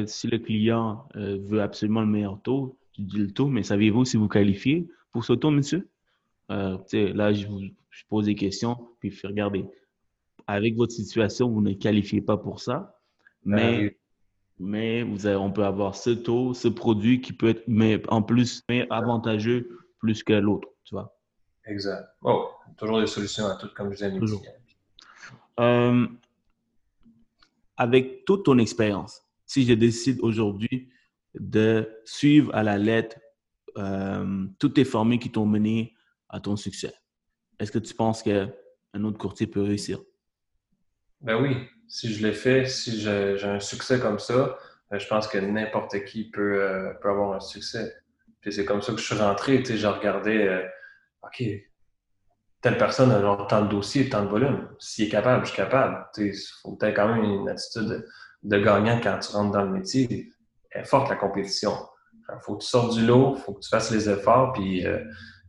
si 0.06 0.26
le 0.26 0.38
client 0.38 1.06
euh, 1.16 1.38
veut 1.42 1.62
absolument 1.62 2.00
le 2.00 2.08
meilleur 2.08 2.40
taux, 2.42 2.76
tu 2.92 3.02
dis 3.02 3.18
le 3.18 3.30
taux, 3.30 3.48
mais 3.48 3.62
savez-vous 3.62 4.04
si 4.04 4.16
vous 4.16 4.28
qualifiez 4.28 4.86
pour 5.12 5.24
ce 5.24 5.32
taux, 5.32 5.50
monsieur? 5.50 5.88
Euh, 6.50 6.76
là, 6.92 7.32
je 7.32 7.46
vous 7.46 7.60
pose 8.08 8.26
des 8.26 8.34
questions, 8.34 8.88
puis 9.00 9.16
regardez, 9.24 9.64
avec 10.46 10.76
votre 10.76 10.92
situation, 10.92 11.48
vous 11.48 11.62
ne 11.62 11.72
qualifiez 11.72 12.20
pas 12.20 12.36
pour 12.36 12.60
ça, 12.60 13.00
mais, 13.44 13.78
ben 13.78 13.90
mais 14.58 15.02
vous 15.02 15.26
on 15.26 15.50
peut 15.50 15.64
avoir 15.64 15.94
ce 15.94 16.10
taux, 16.10 16.54
ce 16.54 16.68
produit 16.68 17.20
qui 17.20 17.32
peut 17.32 17.48
être, 17.48 17.64
mais 17.66 18.02
en 18.08 18.22
plus, 18.22 18.62
mais 18.68 18.86
avantageux 18.90 19.68
plus 19.98 20.22
que 20.22 20.32
l'autre, 20.32 20.68
tu 20.84 20.94
vois? 20.94 21.16
Exact. 21.66 22.06
Oh, 22.22 22.50
toujours 22.76 23.00
des 23.00 23.06
solutions 23.06 23.46
à 23.46 23.56
tout, 23.56 23.68
comme 23.74 23.92
je 23.92 24.04
disais. 24.04 24.20
Avec 27.76 28.24
toute 28.24 28.44
ton 28.44 28.58
expérience, 28.58 29.22
si 29.46 29.64
je 29.64 29.74
décide 29.74 30.20
aujourd'hui 30.20 30.90
de 31.34 31.88
suivre 32.04 32.54
à 32.54 32.62
la 32.62 32.78
lettre 32.78 33.18
euh, 33.76 34.46
toutes 34.58 34.74
tes 34.74 34.84
formules 34.84 35.18
qui 35.18 35.30
t'ont 35.30 35.46
mené 35.46 35.94
à 36.28 36.40
ton 36.40 36.56
succès, 36.56 36.94
est-ce 37.58 37.72
que 37.72 37.78
tu 37.78 37.94
penses 37.94 38.22
qu'un 38.22 38.50
autre 39.02 39.18
courtier 39.18 39.46
peut 39.46 39.62
réussir? 39.62 40.00
Ben 41.20 41.40
oui, 41.40 41.56
si 41.88 42.12
je 42.12 42.26
l'ai 42.26 42.32
fait, 42.32 42.66
si 42.66 43.00
j'ai 43.00 43.44
un 43.44 43.60
succès 43.60 43.98
comme 43.98 44.18
ça, 44.18 44.58
ben 44.90 44.98
je 44.98 45.06
pense 45.06 45.26
que 45.26 45.38
n'importe 45.38 46.04
qui 46.04 46.30
peut, 46.30 46.62
euh, 46.62 46.92
avoir 47.02 47.34
un 47.34 47.40
succès. 47.40 47.94
C'est 48.46 48.64
comme 48.64 48.82
ça 48.82 48.92
que 48.92 48.98
je 48.98 49.04
suis 49.04 49.16
rentré, 49.16 49.62
tu 49.62 49.72
sais, 49.72 49.78
je 49.78 49.86
regardais, 49.86 50.46
euh, 50.46 50.62
OK, 51.22 51.42
telle 52.64 52.78
personne 52.78 53.12
a 53.12 53.20
genre 53.20 53.46
tant 53.46 53.60
de 53.60 53.68
dossiers, 53.68 54.08
tant 54.08 54.24
de 54.24 54.30
volume. 54.30 54.66
S'il 54.78 55.04
est 55.04 55.10
capable, 55.10 55.44
je 55.44 55.50
suis 55.50 55.56
capable. 55.58 56.06
Il 56.16 56.32
faut 56.62 56.72
peut-être 56.72 56.96
quand 56.96 57.14
même 57.14 57.22
une 57.22 57.46
attitude 57.46 58.06
de, 58.42 58.58
gagnant 58.58 58.98
quand 59.02 59.18
tu 59.18 59.32
rentres 59.32 59.50
dans 59.50 59.64
le 59.64 59.70
métier. 59.70 60.32
Elle 60.70 60.80
est 60.80 60.84
forte 60.86 61.10
la 61.10 61.16
compétition. 61.16 61.72
Il 62.30 62.40
faut 62.40 62.56
que 62.56 62.62
tu 62.62 62.70
sortes 62.70 62.94
du 62.94 63.04
lot, 63.04 63.34
il 63.36 63.42
faut 63.42 63.52
que 63.52 63.60
tu 63.60 63.68
fasses 63.68 63.90
les 63.90 64.08
efforts, 64.08 64.54
puis 64.54 64.86
euh, 64.86 64.98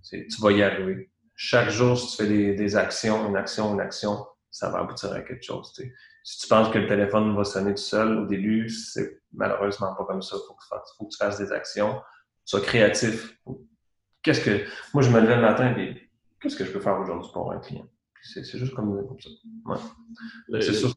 tu 0.03 0.41
vas 0.41 0.51
y 0.51 0.61
arriver. 0.61 1.09
Chaque 1.37 1.69
jour, 1.69 1.97
si 1.97 2.17
tu 2.17 2.25
fais 2.25 2.53
des, 2.53 2.75
actions, 2.75 3.29
une 3.29 3.37
action, 3.37 3.73
une 3.73 3.79
action, 3.79 4.25
ça 4.51 4.69
va 4.69 4.79
aboutir 4.79 5.13
à 5.13 5.21
quelque 5.21 5.41
chose. 5.41 5.71
Si 6.21 6.39
tu 6.41 6.47
penses 6.49 6.67
que 6.69 6.79
le 6.79 6.87
téléphone 6.87 7.33
va 7.33 7.45
sonner 7.45 7.75
tout 7.75 7.81
seul 7.81 8.17
au 8.17 8.25
début, 8.25 8.67
c'est 8.67 9.21
malheureusement 9.31 9.95
pas 9.95 10.03
comme 10.03 10.21
ça. 10.21 10.35
Il 10.35 10.45
faut, 10.45 10.57
faut, 10.97 11.05
que 11.05 11.11
tu 11.11 11.17
fasses 11.17 11.37
des 11.37 11.53
actions, 11.53 12.01
sois 12.43 12.59
créatif. 12.59 13.37
Qu'est-ce 14.21 14.41
que. 14.41 14.65
Moi, 14.93 15.01
je 15.01 15.09
me 15.11 15.21
levais 15.21 15.37
le 15.37 15.41
matin 15.41 15.73
et 15.77 16.04
qu'est-ce 16.45 16.57
que 16.57 16.65
je 16.65 16.71
peux 16.71 16.79
faire 16.79 16.99
aujourd'hui 16.99 17.29
pour 17.33 17.51
un 17.51 17.59
client? 17.59 17.87
C'est 18.21 18.43
juste 18.43 18.73
comme, 18.75 19.17
ça. 19.19 19.29
Ouais. 19.65 20.61
C'est 20.61 20.73
sûr. 20.73 20.93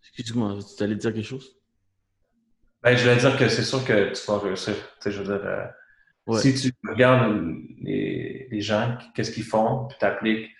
Excuse-moi, 0.00 0.58
tu 0.76 0.82
allais 0.82 0.94
dire 0.94 1.12
quelque 1.12 1.26
chose? 1.26 1.58
Ben, 2.82 2.96
je 2.96 3.02
voulais 3.02 3.16
dire 3.16 3.36
que 3.36 3.48
c'est 3.48 3.62
sûr 3.62 3.84
que 3.84 4.12
tu 4.12 4.26
vas 4.26 4.38
réussir. 4.38 4.74
je 5.04 5.22
veux 5.22 5.24
dire, 5.24 5.46
euh, 5.46 6.38
si 6.38 6.54
tu 6.54 6.72
regardes 6.88 7.36
les, 7.82 8.48
les 8.50 8.60
gens, 8.60 8.96
qu'est-ce 9.14 9.30
qu'ils 9.30 9.44
font, 9.44 9.86
puis 9.88 9.98
t'appliques, 9.98 10.50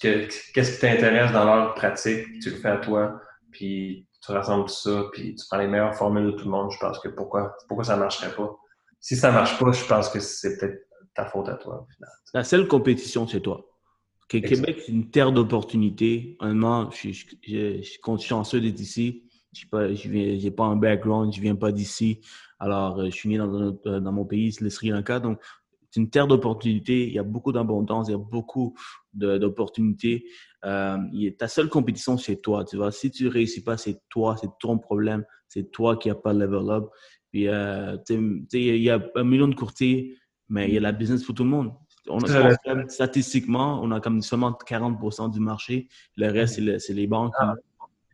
qu'est-ce 0.00 0.74
qui 0.74 0.80
t'intéresse 0.80 1.32
dans 1.32 1.44
leur 1.44 1.74
pratique, 1.74 2.26
puis 2.26 2.38
tu 2.40 2.50
le 2.50 2.56
fais 2.56 2.68
à 2.68 2.76
toi, 2.78 3.20
puis 3.50 4.06
tu 4.22 4.32
rassembles 4.32 4.66
tout 4.66 4.74
ça, 4.74 5.04
puis 5.12 5.34
tu 5.34 5.46
prends 5.48 5.58
les 5.58 5.68
meilleures 5.68 5.94
formules 5.94 6.26
de 6.26 6.32
tout 6.32 6.44
le 6.44 6.50
monde, 6.50 6.70
je 6.70 6.78
pense 6.78 6.98
que 6.98 7.08
pourquoi, 7.08 7.56
pourquoi 7.66 7.84
ça 7.84 7.96
marcherait 7.96 8.34
pas? 8.34 8.50
Si 8.98 9.16
ça 9.16 9.30
marche 9.32 9.58
pas, 9.58 9.72
je 9.72 9.84
pense 9.84 10.10
que 10.10 10.20
c'est 10.20 10.58
peut-être 10.58 10.89
ta 11.14 11.26
faute 11.26 11.48
à 11.48 11.54
toi. 11.54 11.86
La 12.34 12.44
seule 12.44 12.68
compétition, 12.68 13.26
c'est 13.26 13.40
toi. 13.40 13.66
Québec, 14.28 14.82
c'est 14.86 14.92
une 14.92 15.10
terre 15.10 15.32
d'opportunités. 15.32 16.36
Honnêtement, 16.38 16.90
je, 16.92 17.10
je, 17.10 17.24
je, 17.42 17.82
suis 17.82 18.00
chanceux 18.20 18.60
d'être 18.60 18.78
ici. 18.78 19.24
Je 19.52 20.08
n'ai 20.08 20.50
pas 20.52 20.66
un 20.66 20.76
background, 20.76 21.32
je 21.34 21.40
viens 21.40 21.56
pas 21.56 21.72
d'ici. 21.72 22.20
Alors, 22.60 23.00
euh, 23.00 23.06
je 23.06 23.10
suis 23.10 23.28
né 23.28 23.38
dans, 23.38 23.52
euh, 23.52 24.00
dans 24.00 24.12
mon 24.12 24.24
pays, 24.24 24.56
le 24.60 24.70
Sri 24.70 24.90
Lanka. 24.90 25.18
Donc, 25.18 25.40
c'est 25.90 26.00
une 26.00 26.10
terre 26.10 26.28
d'opportunités. 26.28 27.08
Il 27.08 27.12
y 27.12 27.18
a 27.18 27.24
beaucoup 27.24 27.50
d'abondance, 27.50 28.06
il 28.08 28.12
y 28.12 28.14
a 28.14 28.18
beaucoup 28.18 28.76
d'opportunités. 29.12 30.24
Euh, 30.64 30.96
ta 31.36 31.48
seule 31.48 31.68
compétition, 31.68 32.16
c'est 32.16 32.36
toi. 32.36 32.64
Tu 32.64 32.76
vois, 32.76 32.92
si 32.92 33.10
tu 33.10 33.24
ne 33.24 33.30
réussis 33.30 33.64
pas, 33.64 33.76
c'est 33.76 34.00
toi, 34.08 34.36
c'est 34.40 34.50
ton 34.60 34.78
problème. 34.78 35.24
C'est 35.48 35.72
toi 35.72 35.96
qui 35.96 36.08
n'as 36.08 36.14
pas 36.14 36.32
level 36.32 36.70
up. 36.70 36.84
Puis, 37.32 37.48
euh, 37.48 37.96
il 38.52 38.82
y 38.82 38.90
a 38.90 39.02
un 39.16 39.24
million 39.24 39.48
de 39.48 39.56
courtiers 39.56 40.16
mais 40.50 40.68
il 40.68 40.74
y 40.74 40.76
a 40.76 40.80
la 40.80 40.92
business 40.92 41.22
pour 41.24 41.34
tout 41.34 41.44
le 41.44 41.48
monde. 41.48 41.72
On 42.08 42.18
a, 42.24 42.88
statistiquement, 42.88 43.80
on 43.82 43.90
a 43.92 44.00
comme 44.00 44.20
seulement 44.20 44.50
40% 44.52 45.30
du 45.30 45.40
marché. 45.40 45.88
Le 46.16 46.30
reste, 46.30 46.60
c'est 46.78 46.92
les 46.92 47.06
banques. 47.06 47.32
Ah. 47.38 47.54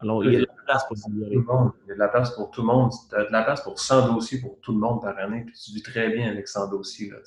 Alors, 0.00 0.22
il 0.24 0.32
y 0.32 0.36
a 0.36 0.40
de 0.40 0.46
la 0.46 0.62
place 0.66 0.84
pour 0.86 0.96
tout 0.96 1.10
le 1.10 1.40
monde. 1.42 1.72
Il 1.84 1.88
y 1.88 1.92
a 1.92 1.94
de 1.94 1.98
la 1.98 2.08
place 2.08 2.30
pour 2.34 2.50
tout 2.50 2.60
le 2.60 2.66
monde. 2.66 2.92
Tu 3.08 3.16
as 3.16 3.24
de 3.24 3.32
la 3.32 3.42
place 3.42 3.62
pour 3.62 3.80
100 3.80 4.12
dossiers 4.12 4.40
pour 4.40 4.60
tout 4.60 4.72
le 4.72 4.78
monde 4.78 5.00
par 5.00 5.16
année. 5.18 5.44
Puis 5.46 5.58
tu 5.58 5.72
vis 5.72 5.82
très 5.82 6.10
bien 6.10 6.30
avec 6.30 6.46
100 6.46 6.68
dossiers. 6.68 7.10
Là, 7.10 7.18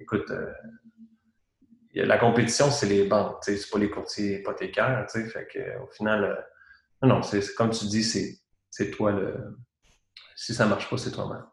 Écoute, 0.00 0.28
euh, 0.30 0.52
la 1.94 2.18
compétition, 2.18 2.70
c'est 2.70 2.88
les 2.88 3.06
banques. 3.06 3.36
C'est 3.42 3.70
pas 3.70 3.78
les 3.78 3.90
courtiers 3.90 4.40
hypothécaires. 4.40 5.06
Fait 5.08 5.46
que, 5.46 5.82
au 5.82 5.86
final, 5.92 6.24
euh, 6.24 7.06
non, 7.06 7.22
c'est 7.22 7.54
comme 7.54 7.70
tu 7.70 7.86
dis, 7.86 8.02
c'est 8.02 8.90
toi 8.90 9.12
le. 9.12 9.56
Si 10.34 10.52
ça 10.52 10.66
marche 10.66 10.90
pas, 10.90 10.96
c'est 10.96 11.12
toi-même. 11.12 11.44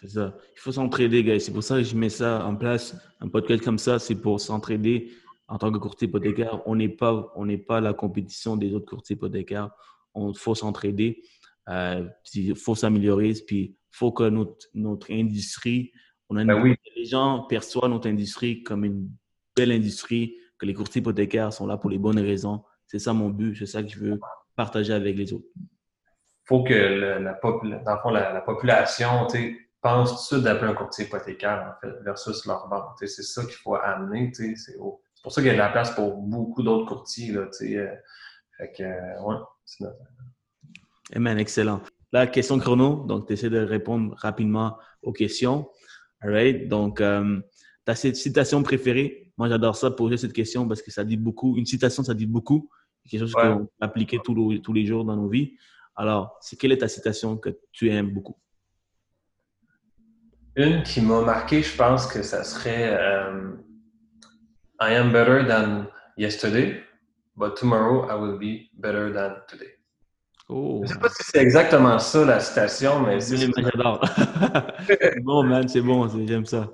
C'est 0.00 0.08
ça. 0.08 0.34
Il 0.54 0.60
faut 0.60 0.72
s'entraider, 0.72 1.22
gars. 1.24 1.38
C'est 1.38 1.52
pour 1.52 1.62
ça 1.62 1.76
que 1.76 1.84
je 1.84 1.96
mets 1.96 2.08
ça 2.08 2.44
en 2.44 2.56
place. 2.56 2.96
Un 3.20 3.28
podcast 3.28 3.62
comme 3.64 3.78
ça, 3.78 3.98
c'est 3.98 4.14
pour 4.14 4.40
s'entraider 4.40 5.10
en 5.48 5.58
tant 5.58 5.70
que 5.70 5.78
courtier 5.78 6.08
hypothécaire. 6.08 6.62
On 6.66 6.76
n'est 6.76 6.88
pas, 6.88 7.32
on 7.36 7.46
n'est 7.46 7.58
pas 7.58 7.80
la 7.80 7.92
compétition 7.92 8.56
des 8.56 8.74
autres 8.74 8.86
courtiers 8.86 9.16
hypothécaires. 9.16 9.70
On 10.14 10.34
faut 10.34 10.54
s'entraider. 10.54 11.22
Euh, 11.68 12.08
il 12.34 12.56
faut 12.56 12.74
s'améliorer. 12.74 13.34
Puis, 13.46 13.76
il 13.76 13.96
faut 13.96 14.12
que 14.12 14.24
notre, 14.24 14.66
notre 14.74 15.12
industrie, 15.12 15.92
on 16.28 16.36
a 16.36 16.44
ben 16.44 16.60
oui. 16.60 16.74
les 16.96 17.04
gens 17.04 17.44
perçoivent 17.48 17.90
notre 17.90 18.08
industrie 18.08 18.62
comme 18.62 18.84
une 18.84 19.08
belle 19.54 19.72
industrie, 19.72 20.36
que 20.58 20.66
les 20.66 20.74
courtiers 20.74 21.00
hypothécaires 21.00 21.52
sont 21.52 21.66
là 21.66 21.76
pour 21.76 21.90
les 21.90 21.98
bonnes 21.98 22.18
raisons. 22.18 22.62
C'est 22.86 22.98
ça 22.98 23.12
mon 23.12 23.30
but. 23.30 23.54
C'est 23.56 23.66
ça 23.66 23.82
que 23.82 23.88
je 23.88 23.98
veux 23.98 24.20
partager 24.54 24.92
avec 24.92 25.16
les 25.16 25.32
autres. 25.32 25.46
Il 25.56 26.48
faut 26.48 26.62
que 26.62 26.74
la, 26.74 27.18
dans 27.20 27.98
fond, 28.02 28.10
la, 28.10 28.32
la 28.32 28.40
population, 28.40 29.26
tu 29.26 29.38
sais, 29.38 29.65
pense 29.80 30.28
tout 30.28 30.40
d'appeler 30.40 30.70
un 30.70 30.74
courtier 30.74 31.06
hypothécaire 31.06 31.74
en 31.76 31.80
fait, 31.80 31.94
versus 32.02 32.44
leur 32.46 32.68
banque. 32.68 32.96
C'est 32.98 33.08
ça 33.08 33.42
qu'il 33.44 33.54
faut 33.54 33.74
amener. 33.74 34.32
C'est 34.34 34.76
pour 34.76 35.32
ça 35.32 35.40
qu'il 35.40 35.48
y 35.48 35.50
a 35.50 35.54
de 35.54 35.58
la 35.58 35.70
place 35.70 35.94
pour 35.94 36.16
beaucoup 36.16 36.62
d'autres 36.62 36.86
courtiers. 36.86 37.32
Là, 37.32 37.40
euh, 37.40 37.94
fait 38.56 38.72
que, 38.72 38.82
euh, 38.82 39.22
ouais, 39.22 39.36
c'est 39.64 39.84
notre... 39.84 39.98
Eh 41.14 41.40
excellent. 41.40 41.80
La 42.12 42.26
question 42.26 42.58
chrono, 42.58 43.04
donc 43.04 43.26
tu 43.26 43.34
essaies 43.34 43.50
de 43.50 43.58
répondre 43.58 44.14
rapidement 44.18 44.78
aux 45.02 45.12
questions. 45.12 45.68
All 46.20 46.32
right? 46.32 46.68
Donc, 46.68 47.00
euh, 47.00 47.40
ta 47.84 47.94
citation 47.94 48.62
préférée? 48.62 49.32
Moi, 49.36 49.48
j'adore 49.48 49.76
ça, 49.76 49.90
poser 49.90 50.16
cette 50.16 50.32
question 50.32 50.66
parce 50.66 50.82
que 50.82 50.90
ça 50.90 51.04
dit 51.04 51.16
beaucoup. 51.16 51.56
Une 51.56 51.66
citation, 51.66 52.02
ça 52.02 52.14
dit 52.14 52.26
beaucoup. 52.26 52.70
C'est 53.04 53.10
quelque 53.10 53.20
chose 53.20 53.34
qu'on 53.34 53.58
peut 53.58 53.70
appliquer 53.80 54.18
tous, 54.24 54.58
tous 54.58 54.72
les 54.72 54.86
jours 54.86 55.04
dans 55.04 55.16
nos 55.16 55.28
vies. 55.28 55.56
Alors, 55.94 56.36
c'est 56.40 56.56
quelle 56.56 56.72
est 56.72 56.78
ta 56.78 56.88
citation 56.88 57.36
que 57.36 57.50
tu 57.72 57.90
aimes 57.90 58.10
beaucoup? 58.10 58.36
Une 60.56 60.82
qui 60.82 61.02
m'a 61.02 61.20
marqué, 61.20 61.62
je 61.62 61.76
pense 61.76 62.06
que 62.06 62.22
ça 62.22 62.42
serait 62.42 62.96
um, 62.96 63.62
I 64.80 64.94
am 64.94 65.12
better 65.12 65.46
than 65.46 65.88
yesterday, 66.16 66.82
but 67.36 67.56
tomorrow 67.56 68.08
I 68.08 68.14
will 68.14 68.38
be 68.38 68.70
better 68.74 69.12
than 69.12 69.42
today. 69.48 69.76
Oh. 70.48 70.80
Je 70.84 70.88
ne 70.88 70.94
sais 70.94 70.98
pas 70.98 71.08
si 71.10 71.24
c'est 71.24 71.42
exactement 71.42 71.98
ça 71.98 72.24
la 72.24 72.40
citation, 72.40 73.00
mais 73.00 73.20
c'est. 73.20 73.36
J'adore. 73.36 74.00
bon, 75.22 75.42
man, 75.42 75.68
c'est 75.68 75.82
bon, 75.82 76.08
j'aime 76.26 76.46
ça. 76.46 76.70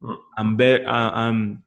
Mm. 0.00 0.14
I'm 0.38 0.56
better. 0.56 0.84
I'm... 0.86 1.58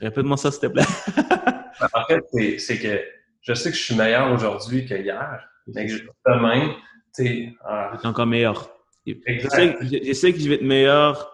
Répète-moi 0.00 0.36
ça, 0.36 0.52
s'il 0.52 0.60
te 0.60 0.66
plaît. 0.68 0.82
en 1.92 2.04
fait, 2.04 2.58
c'est 2.58 2.78
que 2.78 3.00
je 3.40 3.54
sais 3.54 3.70
que 3.70 3.76
je 3.76 3.82
suis 3.82 3.96
meilleur 3.96 4.30
aujourd'hui 4.30 4.86
qu'hier, 4.86 5.40
mais 5.66 5.86
que 5.88 5.94
demain, 6.24 6.74
tu 7.16 7.24
sais. 7.24 7.54
Ah, 7.64 7.96
encore 8.04 8.26
meilleur. 8.26 8.77
Je 9.26 10.12
sais, 10.12 10.32
que 10.32 10.38
je 10.38 10.48
vais 10.48 10.56
être 10.56 10.62
meilleur. 10.62 11.32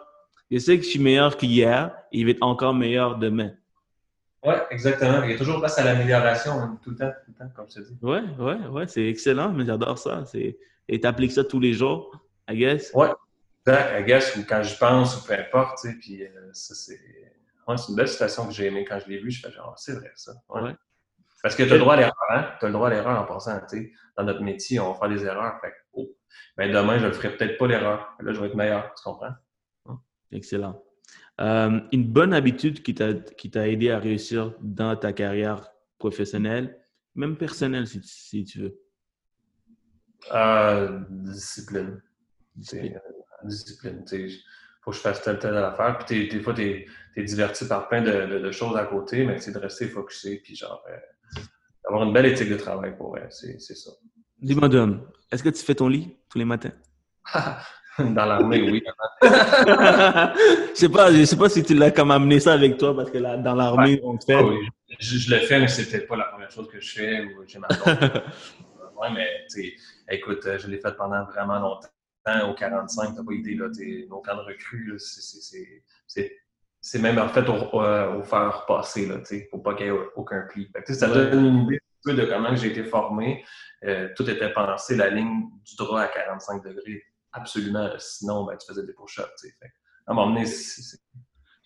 Je 0.50 0.58
sais 0.58 0.76
que 0.76 0.84
je 0.84 0.88
suis 0.90 0.98
meilleur 0.98 1.37
qu'hier 1.37 1.96
et 2.12 2.18
il 2.18 2.24
va 2.24 2.30
être 2.32 2.42
encore 2.42 2.74
meilleur 2.74 3.18
demain. 3.18 3.52
Oui, 4.44 4.54
exactement. 4.70 5.22
Il 5.22 5.30
y 5.30 5.34
a 5.34 5.38
toujours 5.38 5.58
place 5.58 5.78
à 5.78 5.84
l'amélioration 5.84 6.52
hein, 6.52 6.78
tout 6.82 6.90
le 6.90 6.96
temps, 6.96 7.10
tout 7.24 7.32
le 7.32 7.34
temps, 7.34 7.52
comme 7.56 7.66
je 7.68 7.76
te 7.76 7.80
dis. 7.80 7.96
Oui, 8.02 8.18
oui, 8.38 8.54
oui, 8.70 8.82
c'est 8.87 9.08
excellent, 9.08 9.52
mais 9.52 9.64
j'adore 9.64 9.98
ça. 9.98 10.24
Et 10.34 11.00
tu 11.00 11.06
appliques 11.06 11.32
ça 11.32 11.44
tous 11.44 11.60
les 11.60 11.72
jours, 11.72 12.14
I 12.48 12.58
guess? 12.58 12.90
Oui, 12.94 13.08
I 13.66 14.04
guess, 14.04 14.37
ou 14.37 14.44
quand 14.46 14.62
je 14.62 14.76
pense, 14.76 15.16
ou 15.16 15.26
peu 15.26 15.32
importe, 15.32 15.78
tu 15.80 15.88
sais, 15.88 15.94
puis 15.98 16.22
euh, 16.24 16.50
ça, 16.52 16.74
c'est... 16.74 17.00
Ouais, 17.66 17.78
c'est 17.78 17.88
une 17.88 17.96
belle 17.96 18.08
citation 18.08 18.46
que 18.46 18.52
j'ai 18.52 18.66
aimée 18.66 18.84
quand 18.84 18.98
je 18.98 19.08
l'ai 19.08 19.18
vue. 19.18 19.30
Je 19.30 19.40
fais 19.40 19.50
genre, 19.50 19.72
c'est 19.78 19.94
vrai, 19.94 20.12
ça. 20.14 20.32
Ouais. 20.50 20.72
Parce 21.44 21.57
que 21.57 21.62
tu 21.62 21.72
as 21.72 21.74
le 21.74 21.80
droit 21.80 21.92
à 21.92 21.96
l'erreur, 21.98 22.14
hein? 22.30 22.46
Tu 22.59 22.64
as 22.64 22.68
le 22.68 22.72
droit 22.72 22.88
à 22.88 22.90
l'erreur 22.90 23.20
en 23.20 23.26
passant, 23.26 23.61
tu 23.68 23.77
sais. 23.77 23.92
Dans 24.16 24.25
notre 24.25 24.40
métier, 24.40 24.81
on 24.81 24.94
va 24.94 24.98
faire 24.98 25.10
des 25.10 25.27
erreurs. 25.27 25.60
Fait 25.60 25.75
oh, 25.92 26.10
ben 26.56 26.73
demain, 26.73 26.98
je 26.98 27.04
ne 27.04 27.10
ferai 27.10 27.37
peut-être 27.37 27.58
pas 27.58 27.66
l'erreur. 27.66 28.16
Là, 28.18 28.33
je 28.33 28.40
vais 28.40 28.46
être 28.46 28.56
meilleur, 28.56 28.94
tu 28.94 29.02
comprends? 29.04 29.35
Hum. 29.85 30.00
Excellent. 30.33 30.83
Euh, 31.42 31.81
une 31.92 32.10
bonne 32.10 32.33
habitude 32.33 32.83
qui 32.83 32.94
t'a 32.94 33.68
aidé 33.68 33.90
à 33.90 33.98
réussir 33.98 34.54
dans 34.62 34.96
ta 34.96 35.12
carrière 35.12 35.68
professionnelle, 35.98 36.81
même 37.14 37.37
personnelle, 37.37 37.87
si, 37.88 38.00
si 38.02 38.44
tu 38.46 38.60
veux? 38.60 38.81
Euh, 40.33 40.98
discipline. 41.10 42.00
Discipline. 42.56 42.96
Euh, 42.96 43.46
discipline. 43.46 44.02
Il 44.12 44.31
faut 44.81 44.92
que 44.92 44.96
je 44.96 45.02
fasse 45.02 45.21
telle, 45.21 45.38
telle 45.38 45.58
affaire. 45.58 45.98
Puis 45.98 46.27
des 46.27 46.40
fois, 46.40 46.54
tu 46.54 46.88
es, 47.16 47.23
diverti 47.23 47.68
par 47.68 47.87
plein 47.90 48.00
de, 48.00 48.38
de, 48.38 48.50
choses 48.50 48.79
à 48.79 48.87
côté, 48.87 49.27
mais 49.27 49.38
c'est 49.40 49.52
de 49.52 49.58
rester 49.58 49.88
focusé, 49.88 50.40
puis 50.42 50.56
genre, 50.56 50.83
euh, 51.85 51.88
avoir 51.88 52.04
une 52.04 52.12
belle 52.12 52.26
éthique 52.26 52.50
de 52.50 52.56
travail 52.56 52.96
pour 52.96 53.16
c'est 53.30 53.58
ça. 53.58 53.90
Dis-moi, 54.40 54.68
Dom, 54.68 55.06
est-ce 55.30 55.42
que 55.42 55.48
tu 55.48 55.64
fais 55.64 55.74
ton 55.74 55.88
lit 55.88 56.16
tous 56.28 56.38
les 56.38 56.44
matins? 56.44 56.72
Dans 57.98 58.26
l'armée, 58.26 58.60
oui. 58.62 58.82
je 59.22 60.74
sais 60.74 60.88
pas, 60.88 61.12
je 61.12 61.24
sais 61.24 61.37
pas 61.37 61.48
si 61.48 61.62
tu 61.62 61.74
l'as 61.74 61.92
comme 61.92 62.10
amené 62.10 62.40
ça 62.40 62.52
avec 62.52 62.76
toi 62.76 62.94
parce 62.94 63.08
que 63.08 63.18
là, 63.18 63.37
dans 63.37 63.54
l'armée, 63.54 64.00
on 64.02 64.16
te 64.16 64.24
fait. 64.24 64.35
Ah 64.35 64.44
oui, 64.44 64.56
je, 64.98 65.32
le 65.32 65.40
fais, 65.42 65.60
mais 65.60 65.68
c'est 65.68 65.88
peut-être 65.88 66.08
pas 66.08 66.16
la 66.16 66.24
première 66.24 66.50
chose 66.50 66.68
que 66.68 66.80
je 66.80 66.92
fais 66.92 67.20
ou 67.22 67.44
j'ai 67.46 67.60
ma 67.60 67.68
Ouais, 68.96 69.10
mais 69.12 69.28
écoute, 70.10 70.42
je 70.44 70.66
l'ai 70.66 70.80
fait 70.80 70.96
pendant 70.96 71.24
vraiment 71.26 71.60
longtemps. 71.60 71.88
Au 72.50 72.54
45, 72.54 73.14
t'as 73.14 73.22
pas 73.22 73.32
idée, 73.32 73.54
là, 73.54 73.68
t'es 73.72 74.06
nos 74.08 74.20
camps 74.20 74.37
de 74.37 74.40
recrues, 74.40 74.94
c'est 74.98 76.32
même 77.00 77.18
en 77.18 77.28
fait 77.28 77.48
au, 77.48 77.54
au, 77.54 78.22
faire 78.22 78.64
passer, 78.66 79.06
là, 79.06 79.20
faut 79.50 79.58
pas 79.58 79.74
qu'il 79.74 79.87
y 79.87 79.88
ait 79.88 79.98
aucun 80.16 80.42
pli. 80.50 80.68
ça 80.88 81.08
donne 81.08 81.46
une 81.46 81.62
idée 81.64 81.80
de 82.06 82.24
comment 82.26 82.54
j'ai 82.54 82.68
été 82.68 82.85
formé. 82.85 83.44
Euh, 83.85 84.08
tout 84.16 84.28
était 84.28 84.52
pensé, 84.52 84.96
la 84.96 85.10
ligne 85.10 85.48
du 85.64 85.76
droit 85.76 86.00
à 86.00 86.08
45 86.08 86.64
degrés, 86.64 87.02
absolument. 87.32 87.90
Sinon, 87.98 88.44
ben, 88.44 88.56
tu 88.56 88.66
faisais 88.66 88.85
des 88.85 88.92
push-ups. 88.92 89.46
À 90.06 90.12
un 90.12 90.14
moment 90.14 90.35
donné, 90.35 90.46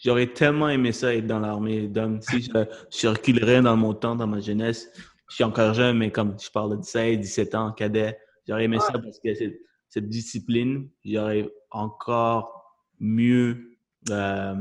J'aurais 0.00 0.28
tellement 0.28 0.68
aimé 0.68 0.92
ça 0.92 1.12
être 1.12 1.26
dans 1.26 1.40
l'armée 1.40 1.88
d'hommes. 1.88 2.20
Si 2.22 2.42
je, 2.42 2.50
je, 2.90 3.08
reculerais 3.08 3.60
dans 3.62 3.76
mon 3.76 3.94
temps, 3.94 4.14
dans 4.14 4.28
ma 4.28 4.38
jeunesse, 4.38 4.88
je 5.28 5.34
suis 5.34 5.44
encore 5.44 5.74
jeune, 5.74 5.98
mais 5.98 6.12
comme 6.12 6.38
je 6.38 6.50
parle 6.50 6.78
de 6.78 6.82
16, 6.84 7.18
17 7.18 7.54
ans, 7.56 7.72
cadet, 7.72 8.16
j'aurais 8.46 8.64
aimé 8.64 8.78
ça 8.78 8.92
parce 8.92 9.18
que 9.18 9.34
cette, 9.34 9.58
cette 9.88 10.08
discipline, 10.08 10.88
j'aurais 11.04 11.50
encore 11.70 12.76
mieux, 13.00 13.76
euh, 14.10 14.54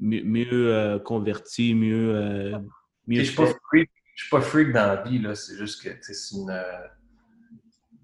mieux, 0.00 0.22
mieux 0.24 0.74
euh, 0.74 0.98
converti, 0.98 1.74
mieux. 1.74 2.14
Euh, 2.14 2.58
mieux 3.06 3.22
je 3.22 3.40
ne 3.40 3.46
suis 4.16 4.30
pas 4.30 4.40
freak 4.40 4.72
dans 4.72 4.86
la 4.86 5.02
vie, 5.02 5.20
c'est 5.34 5.56
juste 5.56 5.82
que 5.82 5.90
c'est 6.00 6.36
une. 6.36 6.62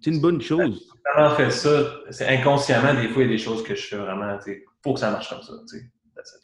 C'est 0.00 0.10
une 0.10 0.20
bonne 0.20 0.40
chose. 0.40 0.92
Quand 1.14 1.30
fait 1.36 1.50
ça, 1.50 2.00
c'est 2.10 2.26
inconsciemment, 2.26 2.94
des 2.94 3.08
fois, 3.08 3.22
il 3.22 3.26
y 3.26 3.28
a 3.28 3.36
des 3.36 3.38
choses 3.38 3.62
que 3.62 3.74
je 3.74 3.86
fais 3.86 3.96
vraiment. 3.96 4.38
Il 4.46 4.62
faut 4.82 4.94
que 4.94 5.00
ça 5.00 5.10
marche 5.10 5.28
comme 5.28 5.42
ça. 5.42 5.52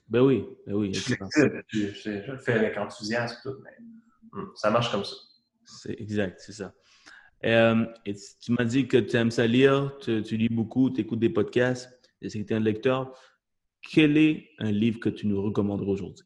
Ben 0.08 0.20
oui, 0.20 0.46
ben 0.66 0.74
oui. 0.74 0.94
Je, 0.94 1.14
je, 1.68 2.32
le 2.32 2.38
fais 2.38 2.52
avec 2.52 2.76
enthousiasme, 2.76 3.36
tout, 3.42 3.56
mais 3.64 3.76
hmm, 4.32 4.50
ça 4.54 4.70
marche 4.70 4.90
comme 4.90 5.04
ça. 5.04 5.16
C'est 5.64 6.00
exact, 6.00 6.40
c'est 6.40 6.52
ça. 6.52 6.72
Euh, 7.44 7.86
et 8.04 8.14
tu 8.14 8.52
m'as 8.52 8.64
dit 8.64 8.88
que 8.88 8.96
tu 8.96 9.16
aimes 9.16 9.30
ça 9.30 9.46
lire, 9.46 9.96
tu, 10.00 10.20
lis 10.20 10.48
beaucoup, 10.48 10.90
tu 10.90 11.00
écoutes 11.00 11.18
des 11.18 11.30
podcasts, 11.30 12.00
c'est 12.22 12.40
que 12.40 12.46
tu 12.46 12.52
es 12.52 12.56
un 12.56 12.60
lecteur? 12.60 13.18
Quel 13.88 14.16
est 14.16 14.48
un 14.58 14.70
livre 14.70 14.98
que 15.00 15.08
tu 15.08 15.26
nous 15.26 15.42
recommanderais 15.42 15.90
aujourd'hui? 15.90 16.24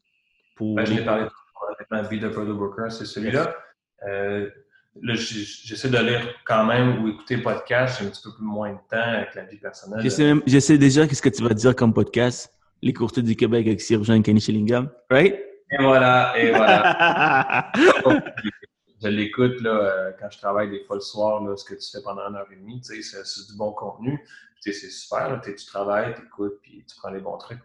Pour 0.55 0.75
ben, 0.75 0.85
je 0.85 0.93
l'ai 0.93 1.05
parlé 1.05 1.23
avec 1.23 1.91
ma 1.91 2.01
vie 2.01 2.19
de 2.19 2.27
Prodo 2.27 2.55
Booker, 2.55 2.89
c'est 2.89 3.05
celui-là. 3.05 3.55
Euh, 4.07 4.49
j'essaie 5.03 5.89
de 5.89 5.97
lire 5.97 6.27
quand 6.45 6.65
même 6.65 7.03
ou 7.03 7.09
écouter 7.09 7.37
podcast, 7.37 7.99
j'ai 7.99 8.07
un 8.07 8.09
petit 8.09 8.21
peu 8.23 8.33
plus 8.35 8.45
moins 8.45 8.71
de 8.73 8.79
temps 8.89 8.97
avec 8.97 9.35
la 9.35 9.43
vie 9.43 9.57
personnelle. 9.57 10.01
Je 10.01 10.59
sais, 10.59 10.77
déjà 10.77 11.07
qu'est-ce 11.07 11.21
que 11.21 11.29
tu 11.29 11.43
vas 11.43 11.53
dire 11.53 11.75
comme 11.75 11.93
podcast. 11.93 12.53
Les 12.81 12.93
courtiers 12.93 13.21
du 13.21 13.35
Québec 13.35 13.67
avec 13.67 13.79
Sir 13.79 14.03
Jean 14.03 14.21
Kenny 14.23 14.41
Shillingham, 14.41 14.89
right? 15.11 15.35
Et 15.69 15.77
voilà, 15.79 16.33
et 16.37 16.49
voilà. 16.49 17.71
je 19.01 19.07
l'écoute 19.07 19.61
là, 19.61 19.69
euh, 19.69 20.11
quand 20.19 20.29
je 20.31 20.39
travaille 20.39 20.71
des 20.71 20.83
fois 20.85 20.95
le 20.95 21.01
soir, 21.01 21.43
là, 21.43 21.55
ce 21.55 21.63
que 21.63 21.75
tu 21.75 21.89
fais 21.91 22.03
pendant 22.03 22.23
une 22.27 22.35
heure 22.35 22.47
et 22.51 22.55
demie, 22.55 22.79
c'est, 22.83 23.01
c'est 23.01 23.51
du 23.51 23.55
bon 23.55 23.71
contenu. 23.71 24.19
C'est 24.61 24.73
super, 24.73 25.41
tu 25.43 25.65
travailles, 25.65 26.13
tu 26.13 26.21
écoutes, 26.21 26.59
puis 26.61 26.85
tu 26.87 26.95
prends 26.95 27.09
les 27.09 27.19
bons 27.19 27.37
trucs. 27.37 27.59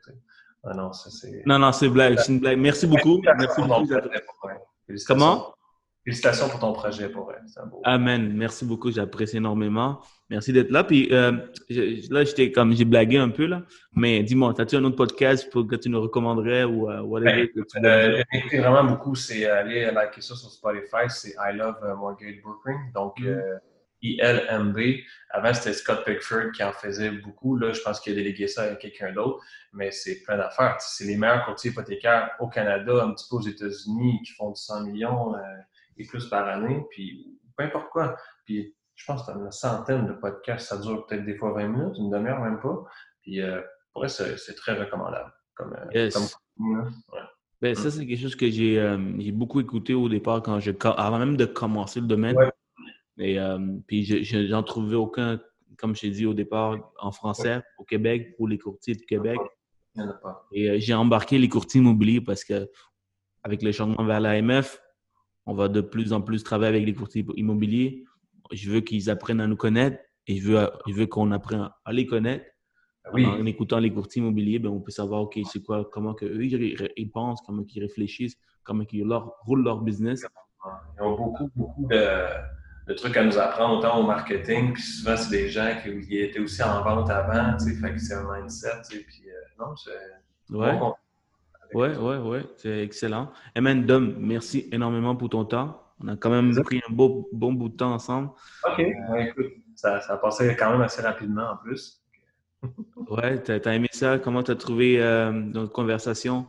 Ah 0.65 0.75
non, 0.75 0.93
ça, 0.93 1.11
c'est... 1.11 1.43
non, 1.47 1.59
non, 1.59 1.71
c'est 1.71 1.89
blague, 1.89 2.19
c'est 2.19 2.33
une 2.33 2.41
blague. 2.41 2.59
Merci 2.59 2.87
beaucoup. 2.87 3.21
Merci 3.39 3.61
beaucoup. 3.61 3.87
Comment? 5.07 5.55
Félicitations 6.07 6.49
pour 6.49 6.61
ton 6.61 6.73
projet, 6.73 7.09
pour 7.09 7.25
vrai. 7.25 7.39
Beau... 7.69 7.81
Amen. 7.83 8.33
Merci 8.33 8.65
beaucoup, 8.65 8.93
j'apprécie 8.93 9.39
énormément. 9.39 10.01
Merci 10.31 10.53
d'être 10.53 10.71
là. 10.71 10.85
Puis 10.85 11.09
euh, 11.11 11.33
là, 12.11 12.23
j'étais 12.23 12.53
comme 12.53 12.73
j'ai 12.77 12.85
blagué 12.85 13.19
un 13.19 13.29
peu 13.29 13.47
là, 13.47 13.63
mais 13.93 14.23
dis-moi, 14.23 14.55
as-tu 14.57 14.77
un 14.77 14.85
autre 14.85 14.95
podcast 14.95 15.51
pour, 15.51 15.67
que 15.67 15.75
tu 15.75 15.89
nous 15.89 16.01
recommanderais 16.01 16.63
ou 16.63 16.89
euh, 16.89 17.01
whatever 17.01 17.51
ben, 17.75 17.85
euh, 17.85 18.23
vraiment 18.53 18.85
beaucoup, 18.85 19.17
c'est 19.17 19.47
aller 19.47 19.91
liker 19.91 20.21
ça 20.21 20.37
sur 20.37 20.49
Spotify, 20.49 21.09
c'est 21.09 21.31
I 21.31 21.57
Love 21.57 21.79
uh, 21.83 21.97
Mortgage 21.99 22.41
Brokering, 22.41 22.93
donc 22.95 23.19
mm-hmm. 23.19 23.27
euh, 23.27 23.59
ILMB. 24.03 24.79
Avant, 25.31 25.55
c'était 25.55 25.73
Scott 25.73 26.05
Pickford 26.05 26.53
qui 26.53 26.63
en 26.63 26.73
faisait 26.73 27.11
beaucoup. 27.11 27.57
Là, 27.57 27.73
je 27.73 27.81
pense 27.81 28.01
qu'il 28.01 28.13
a 28.13 28.17
délégué 28.17 28.47
ça 28.47 28.63
à 28.63 28.75
quelqu'un 28.77 29.13
d'autre, 29.13 29.45
mais 29.73 29.91
c'est 29.91 30.23
plein 30.23 30.37
d'affaires. 30.37 30.77
C'est 30.81 31.05
les 31.05 31.17
meilleurs 31.17 31.45
courtiers 31.45 31.71
hypothécaires 31.71 32.31
au 32.41 32.49
Canada, 32.49 33.05
un 33.05 33.13
petit 33.13 33.27
peu 33.29 33.37
aux 33.37 33.43
États-Unis, 33.43 34.23
qui 34.25 34.33
font 34.33 34.51
du 34.51 34.61
100 34.61 34.85
millions 34.85 35.35
et 35.97 36.07
plus 36.07 36.29
par 36.29 36.47
année, 36.47 36.85
puis 36.91 37.39
peu 37.57 37.65
importe 37.65 37.91
quoi. 37.91 38.17
Puis 38.45 38.75
je 38.95 39.05
pense 39.05 39.23
que 39.23 39.33
tu 39.33 39.39
as 39.39 39.41
une 39.41 39.53
centaine 39.53 40.07
de 40.07 40.13
podcasts, 40.13 40.69
ça 40.69 40.79
dure 40.79 41.07
peut-être 41.07 41.25
des 41.25 41.37
fois 41.37 41.53
20 41.53 41.69
minutes, 41.69 41.99
une 41.99 42.11
demi-heure 42.11 42.41
même 42.41 42.61
pas. 42.61 42.85
Puis 43.23 43.41
euh, 43.41 43.61
pour 43.93 44.03
vrai, 44.03 44.09
c'est 44.09 44.55
très 44.55 44.73
recommandable. 44.73 45.33
Comme, 45.55 45.75
euh, 45.75 45.87
ben, 45.93 46.11
Ça, 46.11 46.21
mm. 46.59 47.91
c'est 47.91 48.07
quelque 48.07 48.21
chose 48.21 48.37
que 48.37 48.45
euh, 48.45 49.13
j'ai 49.19 49.33
beaucoup 49.33 49.61
écouté 49.61 49.95
au 49.95 50.09
départ 50.09 50.43
quand 50.43 50.61
je, 50.61 50.71
avant 50.85 51.19
même 51.19 51.37
de 51.37 51.47
commencer 51.47 52.01
le 52.01 52.07
domaine. 52.07 52.37
Et 53.19 53.39
puis 53.87 54.05
j'en 54.05 54.63
trouvais 54.63 54.97
aucun, 54.97 55.41
comme 55.79 55.95
je 55.95 56.03
t'ai 56.03 56.11
dit 56.11 56.27
au 56.27 56.35
départ, 56.35 56.93
en 56.99 57.13
français, 57.13 57.63
au 57.79 57.85
Québec, 57.85 58.37
pour 58.37 58.49
les 58.49 58.59
courtiers 58.59 58.95
du 58.95 59.07
Québec. 59.07 59.39
Il 59.95 60.03
n'y 60.03 60.09
en 60.09 60.11
a 60.11 60.15
pas. 60.15 60.47
Et 60.53 60.81
j'ai 60.81 60.95
embarqué 60.95 61.39
les 61.39 61.49
courtiers 61.49 61.81
immobiliers 61.81 62.21
parce 62.21 62.45
que 62.45 62.69
avec 63.43 63.63
le 63.63 63.73
changement 63.73 64.05
vers 64.05 64.21
l'AMF, 64.21 64.81
on 65.47 65.55
va 65.55 65.69
de 65.69 65.81
plus 65.81 66.13
en 66.13 66.21
plus 66.21 66.43
travailler 66.43 66.77
avec 66.77 66.87
les 66.87 66.95
courtiers 66.95 67.25
immobiliers. 67.37 68.05
Je 68.53 68.71
veux 68.71 68.81
qu'ils 68.81 69.09
apprennent 69.09 69.41
à 69.41 69.47
nous 69.47 69.57
connaître 69.57 69.99
et 70.27 70.37
je 70.37 70.49
veux, 70.49 70.71
je 70.87 70.93
veux 70.93 71.07
qu'on 71.07 71.31
apprenne 71.31 71.71
à 71.85 71.93
les 71.93 72.07
connaître. 72.07 72.45
Ah 73.05 73.13
en 73.15 73.47
écoutant 73.47 73.79
les 73.79 73.93
courtiers 73.93 74.21
immobiliers, 74.21 74.59
ben, 74.59 74.69
on 74.69 74.81
peut 74.81 74.91
savoir, 74.91 75.23
OK, 75.23 75.39
c'est 75.45 75.63
quoi, 75.63 75.89
comment 75.93 76.13
que 76.13 76.25
eux, 76.25 76.45
ils, 76.45 77.11
pensent, 77.13 77.41
comment 77.47 77.63
ils 77.73 77.81
réfléchissent, 77.81 78.37
comment 78.65 78.85
ils 78.91 79.05
leur, 79.05 79.33
roulent 79.45 79.63
leur 79.63 79.81
business. 79.81 80.27
Ils 80.99 81.03
ont 81.03 81.17
beaucoup, 81.17 81.49
beaucoup 81.55 81.87
de, 81.89 81.97
trucs 82.95 83.17
à 83.17 83.25
nous 83.25 83.37
apprendre, 83.39 83.79
autant 83.79 83.99
au 84.01 84.07
marketing, 84.07 84.73
puis 84.73 84.83
souvent, 84.83 85.17
c'est 85.17 85.31
des 85.31 85.49
gens 85.49 85.75
qui 85.83 86.19
étaient 86.19 86.39
aussi 86.39 86.63
en 86.63 86.83
vente 86.83 87.11
avant, 87.11 87.57
tu 87.57 87.65
sais, 87.65 87.75
fait 87.75 87.93
que 87.93 87.99
c'est 87.99 88.15
un 88.15 88.33
mindset, 88.33 88.83
tu 88.89 88.99
sais, 88.99 89.05
puis 89.05 89.23
euh, 89.29 89.65
non, 89.65 89.75
c'est... 89.77 90.55
Ouais. 90.55 90.79
Oui, 91.75 91.89
oui, 91.99 92.17
oui, 92.23 92.39
c'est 92.57 92.83
excellent. 92.85 93.33
Emen 93.55 93.85
Dom, 93.85 94.15
merci 94.19 94.69
énormément 94.71 95.17
pour 95.17 95.29
ton 95.29 95.45
temps. 95.45 95.83
On 96.01 96.09
a 96.09 96.17
quand 96.17 96.31
même 96.31 96.55
pris 96.63 96.81
un 96.89 96.93
beau, 96.93 97.29
bon 97.33 97.53
bout 97.53 97.69
de 97.69 97.77
temps 97.77 97.93
ensemble. 97.93 98.31
OK, 98.65 98.85
écoute, 99.19 99.53
ça, 99.75 100.01
ça 100.01 100.15
a 100.15 100.17
passé 100.19 100.55
quand 100.57 100.71
même 100.71 100.83
assez 100.83 101.03
rapidement 101.03 101.51
en 101.53 101.57
plus. 101.57 102.03
ouais, 103.11 103.43
tu 103.43 103.53
as, 103.53 103.75
aimé 103.75 103.89
ça? 103.93 104.19
Comment 104.19 104.43
tu 104.43 104.51
as 104.53 104.57
trouvé 104.57 105.03
euh, 105.03 105.33
notre 105.33 105.73
conversation? 105.73 106.47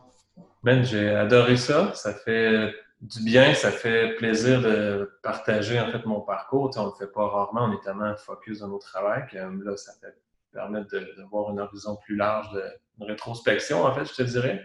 Ben, 0.62 0.82
j'ai 0.84 1.10
adoré 1.10 1.56
ça. 1.56 1.92
Ça 1.94 2.12
fait 2.12 2.72
du 3.00 3.22
bien, 3.22 3.54
ça 3.54 3.70
fait 3.70 4.16
plaisir 4.16 4.60
de 4.60 5.10
partager 5.22 5.78
en 5.78 5.90
fait 5.90 6.04
mon 6.04 6.20
parcours. 6.20 6.70
on 6.76 6.86
ne 6.86 6.90
le 6.90 6.94
fait 6.98 7.12
pas 7.12 7.26
rarement, 7.28 7.66
on 7.66 7.72
est 7.72 7.82
tellement 7.82 8.14
focus 8.16 8.60
dans 8.60 8.68
nos 8.68 8.78
travail 8.78 9.26
que 9.30 9.36
là, 9.36 9.76
ça 9.76 9.92
fait 10.00 10.16
permettre 10.52 10.90
de, 10.90 11.06
voir 11.30 11.50
une 11.50 11.60
horizon 11.60 11.96
plus 12.04 12.16
large 12.16 12.50
de, 12.52 12.62
de 12.98 13.04
rétrospection, 13.04 13.84
en 13.84 13.94
fait, 13.94 14.04
je 14.04 14.14
te 14.14 14.22
dirais. 14.22 14.64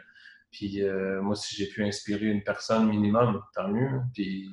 Puis 0.53 0.83
euh, 0.83 1.21
moi, 1.21 1.35
si 1.35 1.55
j'ai 1.55 1.67
pu 1.67 1.83
inspirer 1.83 2.27
une 2.27 2.43
personne 2.43 2.87
minimum, 2.87 3.41
tant 3.53 3.67
mieux. 3.67 4.01
Puis... 4.13 4.49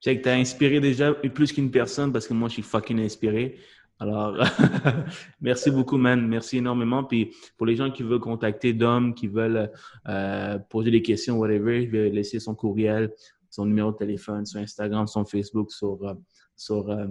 Tu 0.00 0.10
sais 0.10 0.18
que 0.18 0.22
tu 0.22 0.28
as 0.28 0.34
inspiré 0.34 0.80
déjà 0.80 1.14
plus 1.14 1.52
qu'une 1.52 1.70
personne 1.70 2.12
parce 2.12 2.26
que 2.26 2.34
moi, 2.34 2.48
je 2.48 2.54
suis 2.54 2.62
fucking 2.62 3.00
inspiré. 3.00 3.58
Alors, 4.00 4.36
merci 5.40 5.70
beaucoup, 5.70 5.96
man. 5.96 6.26
Merci 6.26 6.58
énormément. 6.58 7.04
Puis 7.04 7.34
pour 7.56 7.66
les 7.66 7.76
gens 7.76 7.90
qui 7.90 8.02
veulent 8.02 8.20
contacter 8.20 8.72
Dom, 8.72 9.14
qui 9.14 9.28
veulent 9.28 9.70
euh, 10.08 10.58
poser 10.68 10.90
des 10.90 11.02
questions, 11.02 11.36
whatever, 11.38 11.86
je 11.86 11.90
vais 11.90 12.10
laisser 12.10 12.40
son 12.40 12.54
courriel, 12.54 13.12
son 13.50 13.66
numéro 13.66 13.92
de 13.92 13.96
téléphone 13.96 14.44
sur 14.46 14.60
Instagram, 14.60 15.06
son 15.06 15.24
Facebook, 15.24 15.70
sur, 15.70 16.02
euh, 16.04 16.14
sur 16.56 16.90
euh, 16.90 17.06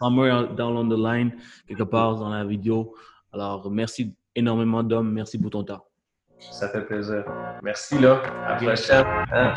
somewhere 0.00 0.54
down 0.54 0.88
the 0.88 0.98
line, 0.98 1.32
quelque 1.66 1.84
part 1.84 2.16
dans 2.16 2.28
la 2.28 2.44
vidéo. 2.44 2.94
Alors, 3.32 3.70
merci 3.70 4.14
énormément, 4.34 4.82
Dom. 4.82 5.10
Merci 5.10 5.38
pour 5.38 5.50
ton 5.50 5.64
temps. 5.64 5.84
Ça 6.38 6.68
fait 6.68 6.82
plaisir. 6.82 7.24
Merci, 7.62 7.98
là. 7.98 8.22
À 8.46 8.50
la 8.50 8.56
prochaine. 8.56 9.06
Hein? 9.32 9.54